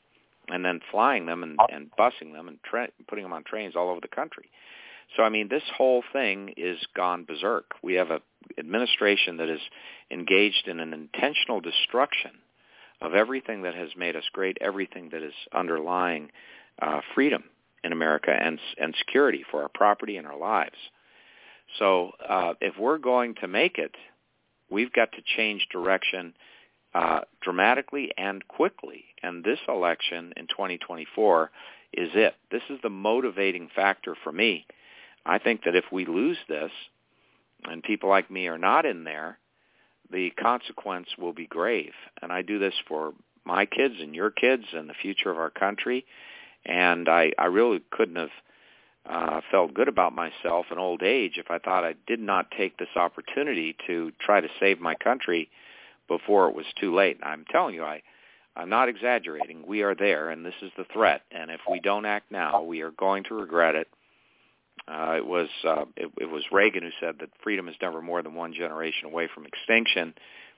and 0.48 0.64
then 0.64 0.80
flying 0.90 1.26
them 1.26 1.42
and, 1.42 1.58
and 1.72 1.90
busing 1.98 2.32
them 2.32 2.48
and 2.48 2.58
tra- 2.62 2.88
putting 3.08 3.24
them 3.24 3.32
on 3.32 3.44
trains 3.44 3.74
all 3.76 3.88
over 3.88 4.00
the 4.00 4.08
country. 4.08 4.50
So 5.16 5.22
I 5.22 5.28
mean, 5.28 5.48
this 5.48 5.62
whole 5.76 6.02
thing 6.12 6.54
is 6.56 6.78
gone 6.94 7.24
berserk. 7.24 7.72
We 7.82 7.94
have 7.94 8.10
an 8.10 8.20
administration 8.58 9.38
that 9.38 9.48
is 9.48 9.60
engaged 10.10 10.68
in 10.68 10.80
an 10.80 10.92
intentional 10.92 11.60
destruction 11.60 12.32
of 13.00 13.14
everything 13.14 13.62
that 13.62 13.74
has 13.74 13.88
made 13.96 14.14
us 14.14 14.24
great, 14.32 14.58
everything 14.60 15.08
that 15.10 15.22
is 15.22 15.32
underlying 15.52 16.30
uh, 16.80 17.00
freedom 17.14 17.44
in 17.82 17.92
America 17.92 18.30
and 18.30 18.58
and 18.78 18.94
security 18.98 19.44
for 19.50 19.62
our 19.62 19.70
property 19.70 20.16
and 20.16 20.26
our 20.26 20.38
lives. 20.38 20.76
So 21.78 22.12
uh, 22.28 22.54
if 22.60 22.76
we're 22.78 22.98
going 22.98 23.36
to 23.36 23.48
make 23.48 23.78
it, 23.78 23.94
we've 24.70 24.92
got 24.92 25.12
to 25.12 25.22
change 25.36 25.66
direction 25.72 26.34
uh, 26.94 27.20
dramatically 27.40 28.12
and 28.16 28.46
quickly. 28.48 29.04
And 29.22 29.44
this 29.44 29.58
election 29.68 30.32
in 30.36 30.46
2024 30.46 31.50
is 31.92 32.10
it. 32.14 32.34
This 32.50 32.62
is 32.70 32.78
the 32.82 32.90
motivating 32.90 33.68
factor 33.74 34.16
for 34.22 34.32
me 34.32 34.66
I 35.24 35.38
think 35.38 35.64
that 35.64 35.76
if 35.76 35.84
we 35.92 36.06
lose 36.06 36.38
this 36.48 36.70
and 37.64 37.82
people 37.82 38.08
like 38.08 38.30
me 38.30 38.46
are 38.48 38.58
not 38.58 38.86
in 38.86 39.04
there, 39.04 39.38
the 40.10 40.30
consequence 40.30 41.08
will 41.18 41.32
be 41.32 41.46
grave. 41.46 41.92
And 42.22 42.32
I 42.32 42.42
do 42.42 42.58
this 42.58 42.74
for 42.88 43.12
my 43.44 43.66
kids 43.66 43.94
and 44.00 44.14
your 44.14 44.30
kids 44.30 44.64
and 44.72 44.88
the 44.88 44.94
future 44.94 45.30
of 45.30 45.38
our 45.38 45.50
country. 45.50 46.04
And 46.64 47.08
I, 47.08 47.32
I 47.38 47.46
really 47.46 47.80
couldn't 47.90 48.16
have 48.16 48.30
uh, 49.08 49.40
felt 49.50 49.74
good 49.74 49.88
about 49.88 50.14
myself 50.14 50.66
in 50.70 50.78
old 50.78 51.02
age 51.02 51.38
if 51.38 51.50
I 51.50 51.58
thought 51.58 51.84
I 51.84 51.94
did 52.06 52.20
not 52.20 52.50
take 52.50 52.76
this 52.76 52.96
opportunity 52.96 53.76
to 53.86 54.12
try 54.20 54.40
to 54.40 54.48
save 54.58 54.80
my 54.80 54.94
country 54.94 55.48
before 56.10 56.50
it 56.50 56.54
was 56.54 56.66
too 56.78 56.94
late. 56.94 57.16
And 57.16 57.24
I'm 57.24 57.46
telling 57.50 57.74
you, 57.74 57.84
I, 57.84 58.02
I'm 58.54 58.68
not 58.68 58.90
exaggerating. 58.90 59.64
We 59.66 59.80
are 59.82 59.94
there, 59.94 60.28
and 60.28 60.44
this 60.44 60.54
is 60.60 60.70
the 60.76 60.84
threat. 60.92 61.22
And 61.30 61.50
if 61.50 61.60
we 61.70 61.80
don't 61.80 62.04
act 62.04 62.30
now, 62.30 62.62
we 62.62 62.82
are 62.82 62.90
going 62.90 63.24
to 63.24 63.34
regret 63.34 63.76
it 63.76 63.88
uh, 64.88 65.14
it 65.16 65.26
was 65.26 65.48
uh, 65.64 65.84
it, 65.96 66.10
it 66.18 66.30
was 66.30 66.44
Reagan 66.50 66.82
who 66.82 66.90
said 67.00 67.16
that 67.20 67.30
freedom 67.42 67.68
is 67.68 67.76
never 67.80 68.00
more 68.00 68.22
than 68.22 68.34
one 68.34 68.52
generation 68.52 69.06
away 69.06 69.28
from 69.32 69.46
extinction. 69.46 70.14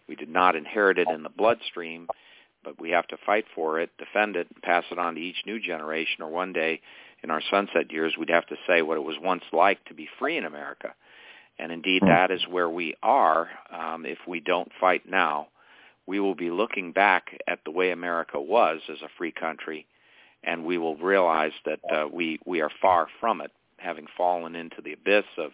We 0.08 0.16
did 0.16 0.28
not 0.28 0.56
inherit 0.56 0.98
it 0.98 1.08
in 1.08 1.22
the 1.22 1.28
bloodstream, 1.28 2.08
but 2.64 2.80
we 2.80 2.90
have 2.90 3.06
to 3.08 3.16
fight 3.24 3.44
for 3.54 3.80
it, 3.80 3.90
defend 3.98 4.36
it, 4.36 4.48
and 4.52 4.62
pass 4.62 4.84
it 4.90 4.98
on 4.98 5.14
to 5.14 5.20
each 5.20 5.42
new 5.46 5.60
generation. 5.60 6.22
Or 6.22 6.28
one 6.28 6.52
day, 6.52 6.80
in 7.22 7.30
our 7.30 7.42
sunset 7.50 7.92
years, 7.92 8.14
we'd 8.18 8.30
have 8.30 8.46
to 8.46 8.56
say 8.66 8.82
what 8.82 8.96
it 8.96 9.04
was 9.04 9.16
once 9.20 9.44
like 9.52 9.84
to 9.86 9.94
be 9.94 10.08
free 10.18 10.36
in 10.36 10.44
America. 10.44 10.94
And 11.58 11.70
indeed, 11.70 12.02
that 12.02 12.30
is 12.30 12.42
where 12.48 12.68
we 12.68 12.94
are. 13.02 13.48
Um, 13.70 14.04
if 14.06 14.18
we 14.26 14.40
don't 14.40 14.70
fight 14.80 15.08
now, 15.08 15.48
we 16.06 16.18
will 16.18 16.34
be 16.34 16.50
looking 16.50 16.92
back 16.92 17.38
at 17.46 17.60
the 17.64 17.70
way 17.70 17.90
America 17.90 18.40
was 18.40 18.80
as 18.90 19.02
a 19.02 19.10
free 19.16 19.32
country, 19.32 19.86
and 20.42 20.64
we 20.64 20.78
will 20.78 20.96
realize 20.96 21.52
that 21.64 21.80
uh, 21.90 22.08
we 22.12 22.40
we 22.44 22.60
are 22.60 22.70
far 22.80 23.06
from 23.20 23.40
it 23.40 23.52
having 23.76 24.06
fallen 24.16 24.56
into 24.56 24.80
the 24.82 24.92
abyss 24.92 25.24
of 25.38 25.52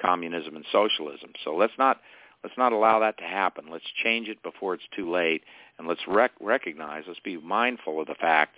communism 0.00 0.56
and 0.56 0.64
socialism. 0.72 1.32
So 1.44 1.54
let's 1.54 1.76
not 1.78 2.00
let's 2.42 2.56
not 2.56 2.72
allow 2.72 3.00
that 3.00 3.18
to 3.18 3.24
happen. 3.24 3.66
Let's 3.70 3.84
change 4.02 4.28
it 4.28 4.42
before 4.42 4.74
it's 4.74 4.88
too 4.96 5.10
late, 5.10 5.42
and 5.78 5.86
let's 5.86 6.06
rec- 6.06 6.32
recognize, 6.40 7.04
let's 7.06 7.20
be 7.20 7.36
mindful 7.36 8.00
of 8.00 8.06
the 8.06 8.14
fact 8.14 8.56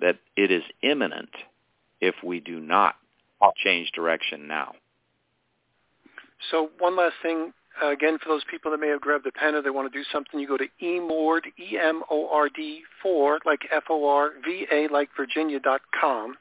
that 0.00 0.18
it 0.36 0.50
is 0.50 0.62
imminent 0.82 1.30
if 2.00 2.14
we 2.24 2.40
do 2.40 2.60
not 2.60 2.96
change 3.56 3.90
direction 3.92 4.46
now. 4.46 4.74
So 6.50 6.70
one 6.78 6.96
last 6.96 7.16
thing, 7.22 7.52
Uh, 7.80 7.90
again, 7.90 8.18
for 8.18 8.28
those 8.28 8.44
people 8.44 8.70
that 8.70 8.78
may 8.80 8.88
have 8.88 9.00
grabbed 9.00 9.24
the 9.24 9.32
pen 9.32 9.54
or 9.54 9.62
they 9.62 9.70
want 9.70 9.90
to 9.90 9.98
do 9.98 10.04
something, 10.12 10.38
you 10.40 10.46
go 10.46 10.56
to 10.58 10.68
emord, 10.82 11.42
E-M-O-R-D, 11.58 12.84
4, 13.00 13.38
like 13.46 13.66
F-O-R-V-A, 13.70 14.88
like 14.88 15.08
Virginia, 15.16 15.58
dot 15.60 15.80
com. 15.98 16.36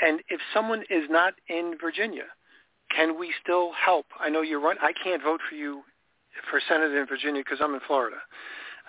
And 0.00 0.22
if 0.28 0.40
someone 0.54 0.84
is 0.90 1.08
not 1.10 1.34
in 1.48 1.76
Virginia, 1.80 2.26
can 2.94 3.18
we 3.18 3.32
still 3.42 3.72
help? 3.72 4.06
I 4.20 4.28
know 4.28 4.42
you're 4.42 4.60
run. 4.60 4.76
I 4.80 4.92
can't 4.92 5.22
vote 5.22 5.40
for 5.48 5.56
you 5.56 5.82
for 6.50 6.60
Senate 6.68 6.92
in 6.92 7.06
Virginia 7.06 7.42
because 7.42 7.60
I'm 7.60 7.74
in 7.74 7.80
Florida. 7.80 8.18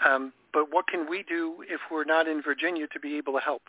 Um, 0.06 0.34
but 0.54 0.72
what 0.72 0.86
can 0.88 1.10
we 1.10 1.24
do 1.24 1.64
if 1.68 1.80
we're 1.90 2.04
not 2.06 2.28
in 2.28 2.42
Virginia 2.42 2.88
to 2.94 3.00
be 3.00 3.18
able 3.18 3.34
to 3.34 3.40
help? 3.40 3.64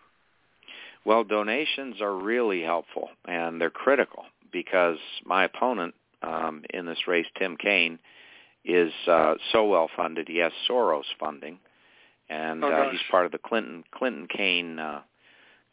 Well, 1.04 1.24
donations 1.24 2.00
are 2.02 2.14
really 2.14 2.62
helpful 2.62 3.08
and 3.24 3.60
they're 3.60 3.70
critical 3.70 4.24
because 4.52 4.98
my 5.24 5.44
opponent 5.44 5.94
um, 6.22 6.62
in 6.70 6.86
this 6.86 7.06
race, 7.06 7.26
Tim 7.38 7.56
Kaine, 7.56 7.98
is 8.64 8.92
uh, 9.06 9.34
so 9.52 9.66
well 9.66 9.88
funded. 9.96 10.28
He 10.28 10.38
has 10.38 10.52
Soros 10.68 11.04
funding, 11.18 11.58
and 12.28 12.64
oh, 12.64 12.70
uh, 12.70 12.90
he's 12.90 13.00
part 13.10 13.26
of 13.26 13.32
the 13.32 13.38
Clinton 13.38 13.84
Clinton 13.92 14.26
Kaine 14.28 14.78
uh, 14.78 15.00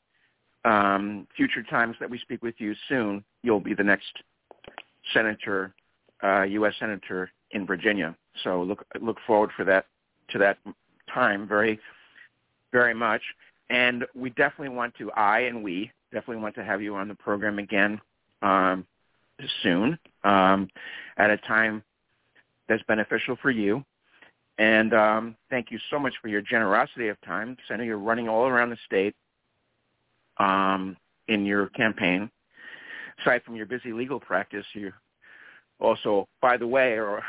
um, 0.66 1.28
future 1.36 1.64
times 1.64 1.96
that 2.00 2.10
we 2.10 2.18
speak 2.18 2.42
with 2.42 2.56
you 2.58 2.74
soon. 2.88 3.24
You'll 3.44 3.60
be 3.60 3.74
the 3.74 3.84
next 3.84 4.12
senator, 5.14 5.74
uh, 6.24 6.44
U.S. 6.44 6.74
senator 6.80 7.32
in 7.52 7.66
Virginia. 7.66 8.16
So 8.44 8.64
look 8.64 8.86
look 9.00 9.18
forward 9.26 9.52
for 9.56 9.64
that 9.66 9.86
to 10.30 10.38
that 10.40 10.58
time 11.14 11.48
very 11.48 11.80
very 12.72 12.94
much. 12.94 13.22
And 13.70 14.06
we 14.16 14.32
definitely 14.32 14.76
want 14.76 14.96
to, 14.98 15.12
I 15.12 15.42
and 15.42 15.64
we 15.64 15.92
definitely 16.12 16.42
want 16.42 16.56
to 16.56 16.64
have 16.64 16.82
you 16.82 16.96
on 16.96 17.08
the 17.08 17.14
program 17.14 17.60
again 17.60 18.02
um, 18.42 18.86
soon 19.62 19.98
um, 20.24 20.68
at 21.18 21.30
a 21.30 21.38
time 21.38 21.84
that's 22.68 22.82
beneficial 22.84 23.38
for 23.42 23.52
you 23.52 23.84
and 24.60 24.94
um, 24.94 25.36
thank 25.50 25.72
you 25.72 25.80
so 25.90 25.98
much 25.98 26.14
for 26.22 26.28
your 26.28 26.42
generosity 26.42 27.08
of 27.08 27.20
time. 27.22 27.52
because 27.52 27.66
I 27.72 27.78
know 27.78 27.84
you're 27.84 27.98
running 27.98 28.28
all 28.28 28.46
around 28.46 28.70
the 28.70 28.78
state 28.86 29.16
um, 30.38 30.98
in 31.30 31.46
your 31.46 31.68
campaign. 31.68 32.30
Aside 33.22 33.42
from 33.44 33.56
your 33.56 33.66
busy 33.66 33.94
legal 33.94 34.20
practice, 34.20 34.66
you 34.74 34.92
also, 35.80 36.28
by 36.42 36.58
the 36.58 36.68
way, 36.68 36.94
are 36.94 37.24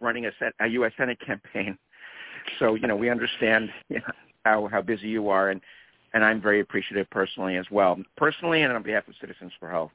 running 0.00 0.24
a, 0.24 0.30
a 0.60 0.68
U.S. 0.68 0.92
Senate 0.96 1.18
campaign. 1.24 1.76
So, 2.58 2.74
you 2.74 2.86
know, 2.86 2.96
we 2.96 3.10
understand 3.10 3.68
you 3.90 3.98
know, 3.98 4.12
how, 4.46 4.68
how 4.68 4.80
busy 4.80 5.08
you 5.08 5.28
are, 5.28 5.50
and, 5.50 5.60
and 6.14 6.24
I'm 6.24 6.40
very 6.40 6.60
appreciative 6.60 7.08
personally 7.10 7.56
as 7.56 7.66
well, 7.70 7.98
personally 8.16 8.62
and 8.62 8.72
on 8.72 8.82
behalf 8.82 9.06
of 9.06 9.14
Citizens 9.20 9.52
for 9.60 9.70
Health. 9.70 9.92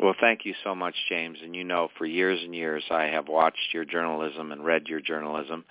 Well, 0.00 0.14
thank 0.20 0.44
you 0.44 0.54
so 0.62 0.74
much, 0.74 0.94
James. 1.08 1.38
And 1.42 1.54
you 1.56 1.64
know, 1.64 1.88
for 1.98 2.06
years 2.06 2.40
and 2.42 2.54
years, 2.54 2.84
I 2.90 3.04
have 3.04 3.28
watched 3.28 3.72
your 3.72 3.84
journalism 3.84 4.52
and 4.52 4.64
read 4.64 4.86
your 4.86 5.00
journalism, 5.00 5.64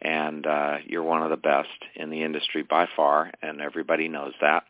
and 0.00 0.46
uh, 0.46 0.78
you're 0.86 1.02
one 1.02 1.22
of 1.22 1.30
the 1.30 1.36
best 1.36 1.68
in 1.94 2.10
the 2.10 2.22
industry 2.22 2.62
by 2.62 2.88
far, 2.96 3.30
and 3.42 3.60
everybody 3.60 4.08
knows 4.08 4.32
that 4.40 4.64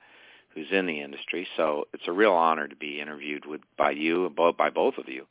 who's 0.55 0.67
in 0.73 0.87
the 0.87 1.03
industry. 1.03 1.47
So 1.57 1.85
it's 1.93 2.09
a 2.09 2.13
real 2.13 2.33
honor 2.33 2.67
to 2.67 2.75
be 2.75 3.01
interviewed 3.01 3.47
with 3.47 3.61
by 3.79 3.93
you, 3.93 4.33
by 4.59 4.71
both 4.71 4.95
of 4.99 5.09
you, 5.09 5.27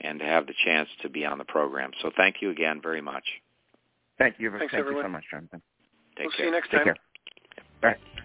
and 0.00 0.18
to 0.18 0.24
have 0.26 0.46
the 0.46 0.54
chance 0.64 0.88
to 1.02 1.08
be 1.08 1.24
on 1.24 1.38
the 1.38 1.44
program. 1.44 1.92
So 2.02 2.10
thank 2.16 2.36
you 2.42 2.50
again 2.50 2.80
very 2.82 3.00
much. 3.00 3.24
Thank 4.18 4.34
you. 4.38 4.50
Thanks, 4.50 4.72
thank 4.72 4.80
everyone. 4.80 5.04
you 5.04 5.08
so 5.08 5.12
much, 5.12 5.24
Jonathan. 5.30 5.62
Take 6.16 6.26
we'll 6.26 6.30
care. 6.32 6.38
see 6.38 6.44
you 6.44 6.50
next 6.50 6.70
Take 6.70 6.84
time. 6.84 6.94
care. 7.80 7.96
Bye. 8.16 8.22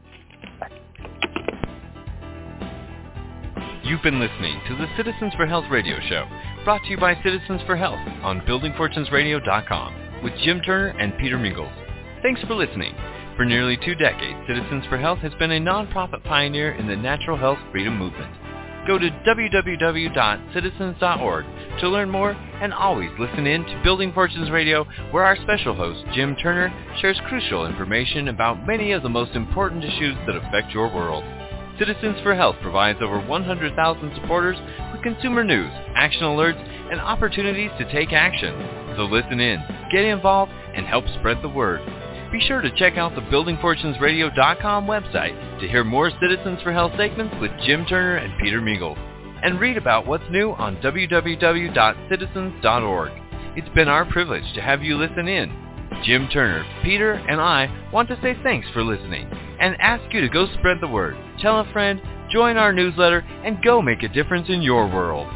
You've 3.92 4.02
been 4.02 4.22
listening 4.22 4.62
to 4.70 4.76
the 4.78 4.88
Citizens 4.96 5.34
for 5.36 5.46
Health 5.46 5.66
radio 5.70 6.00
show, 6.08 6.26
brought 6.64 6.82
to 6.84 6.90
you 6.92 6.98
by 6.98 7.14
Citizens 7.24 7.60
for 7.66 7.76
Health 7.76 8.00
on 8.24 8.40
BuildingFortunesRadio.com 8.48 10.24
with 10.24 10.32
Jim 10.46 10.62
Turner 10.62 10.98
and 10.98 11.18
Peter 11.18 11.38
Mingils. 11.38 11.74
Thanks 12.22 12.40
for 12.44 12.56
listening. 12.56 12.96
For 13.36 13.44
nearly 13.44 13.78
two 13.84 13.96
decades, 13.96 14.40
Citizens 14.48 14.86
for 14.88 14.98
Health 14.98 15.20
has 15.20 15.34
been 15.34 15.52
a 15.52 15.60
nonprofit 15.60 16.24
pioneer 16.24 16.72
in 16.76 16.88
the 16.88 16.96
natural 16.96 17.36
health 17.36 17.58
freedom 17.74 17.98
movement. 17.98 18.34
Go 18.88 18.98
to 18.98 19.10
www.citizens.org 19.28 21.46
to 21.82 21.90
learn 21.90 22.10
more 22.10 22.32
and 22.32 22.74
always 22.74 23.10
listen 23.20 23.46
in 23.46 23.66
to 23.66 23.82
Building 23.84 24.14
Fortunes 24.14 24.52
Radio 24.52 24.86
where 25.12 25.26
our 25.26 25.36
special 25.36 25.76
host, 25.76 26.06
Jim 26.14 26.38
Turner, 26.42 26.74
shares 27.02 27.20
crucial 27.28 27.66
information 27.66 28.30
about 28.30 28.66
many 28.66 28.94
of 28.94 29.04
the 29.04 29.10
most 29.10 29.36
important 29.36 29.84
issues 29.84 30.16
that 30.28 30.38
affect 30.38 30.74
your 30.74 30.88
world. 30.88 31.26
Citizens 31.80 32.18
for 32.22 32.36
Health 32.36 32.58
provides 32.62 33.00
over 33.02 33.20
100,000 33.20 34.12
supporters 34.16 34.58
with 34.92 35.02
consumer 35.02 35.44
news, 35.44 35.72
action 35.96 36.24
alerts, 36.24 36.62
and 36.92 37.00
opportunities 37.00 37.72
to 37.78 37.92
take 37.92 38.14
action. 38.14 38.54
So 38.96 39.06
listen 39.06 39.40
in, 39.40 39.64
get 39.92 40.06
involved, 40.06 40.52
and 40.76 40.86
help 40.86 41.06
spread 41.20 41.42
the 41.42 41.50
word. 41.50 41.82
Be 42.32 42.40
sure 42.40 42.62
to 42.62 42.72
check 42.78 42.98
out 42.98 43.16
the 43.16 43.22
BuildingFortunesRadio.com 43.22 44.88
website 44.88 45.60
to 45.60 45.68
hear 45.68 45.84
more 45.84 46.12
Citizens 46.22 46.62
for 46.62 46.72
Health 46.72 46.94
segments 46.98 47.36
with 47.42 47.52
Jim 47.66 47.86
Turner 47.86 48.16
and 48.18 48.40
Peter 48.42 48.62
Mingils. 48.62 48.98
And 49.44 49.60
read 49.60 49.76
about 49.76 50.08
what's 50.08 50.24
new 50.30 50.52
on 50.52 50.78
www.citizens.org. 50.78 53.12
It's 53.58 53.76
been 53.76 53.90
our 53.90 54.06
privilege 54.06 54.54
to 54.54 54.62
have 54.62 54.84
you 54.84 54.98
listen 54.98 55.28
in. 55.28 55.61
Jim 56.04 56.28
Turner, 56.30 56.66
Peter, 56.84 57.14
and 57.14 57.40
I 57.40 57.90
want 57.94 58.10
to 58.10 58.20
say 58.22 58.36
thanks 58.44 58.68
for 58.74 58.84
listening 58.84 59.30
and 59.60 59.76
ask 59.80 60.14
you 60.14 60.22
to 60.22 60.30
go 60.30 60.48
spread 60.58 60.78
the 60.82 60.88
word, 60.88 61.16
tell 61.40 61.60
a 61.60 61.72
friend, 61.72 62.02
join 62.32 62.58
our 62.58 62.74
newsletter, 62.74 63.20
and 63.44 63.64
go 63.64 63.82
make 63.82 64.04
a 64.04 64.08
difference 64.08 64.50
in 64.50 64.62
your 64.62 64.88
world. 64.88 65.28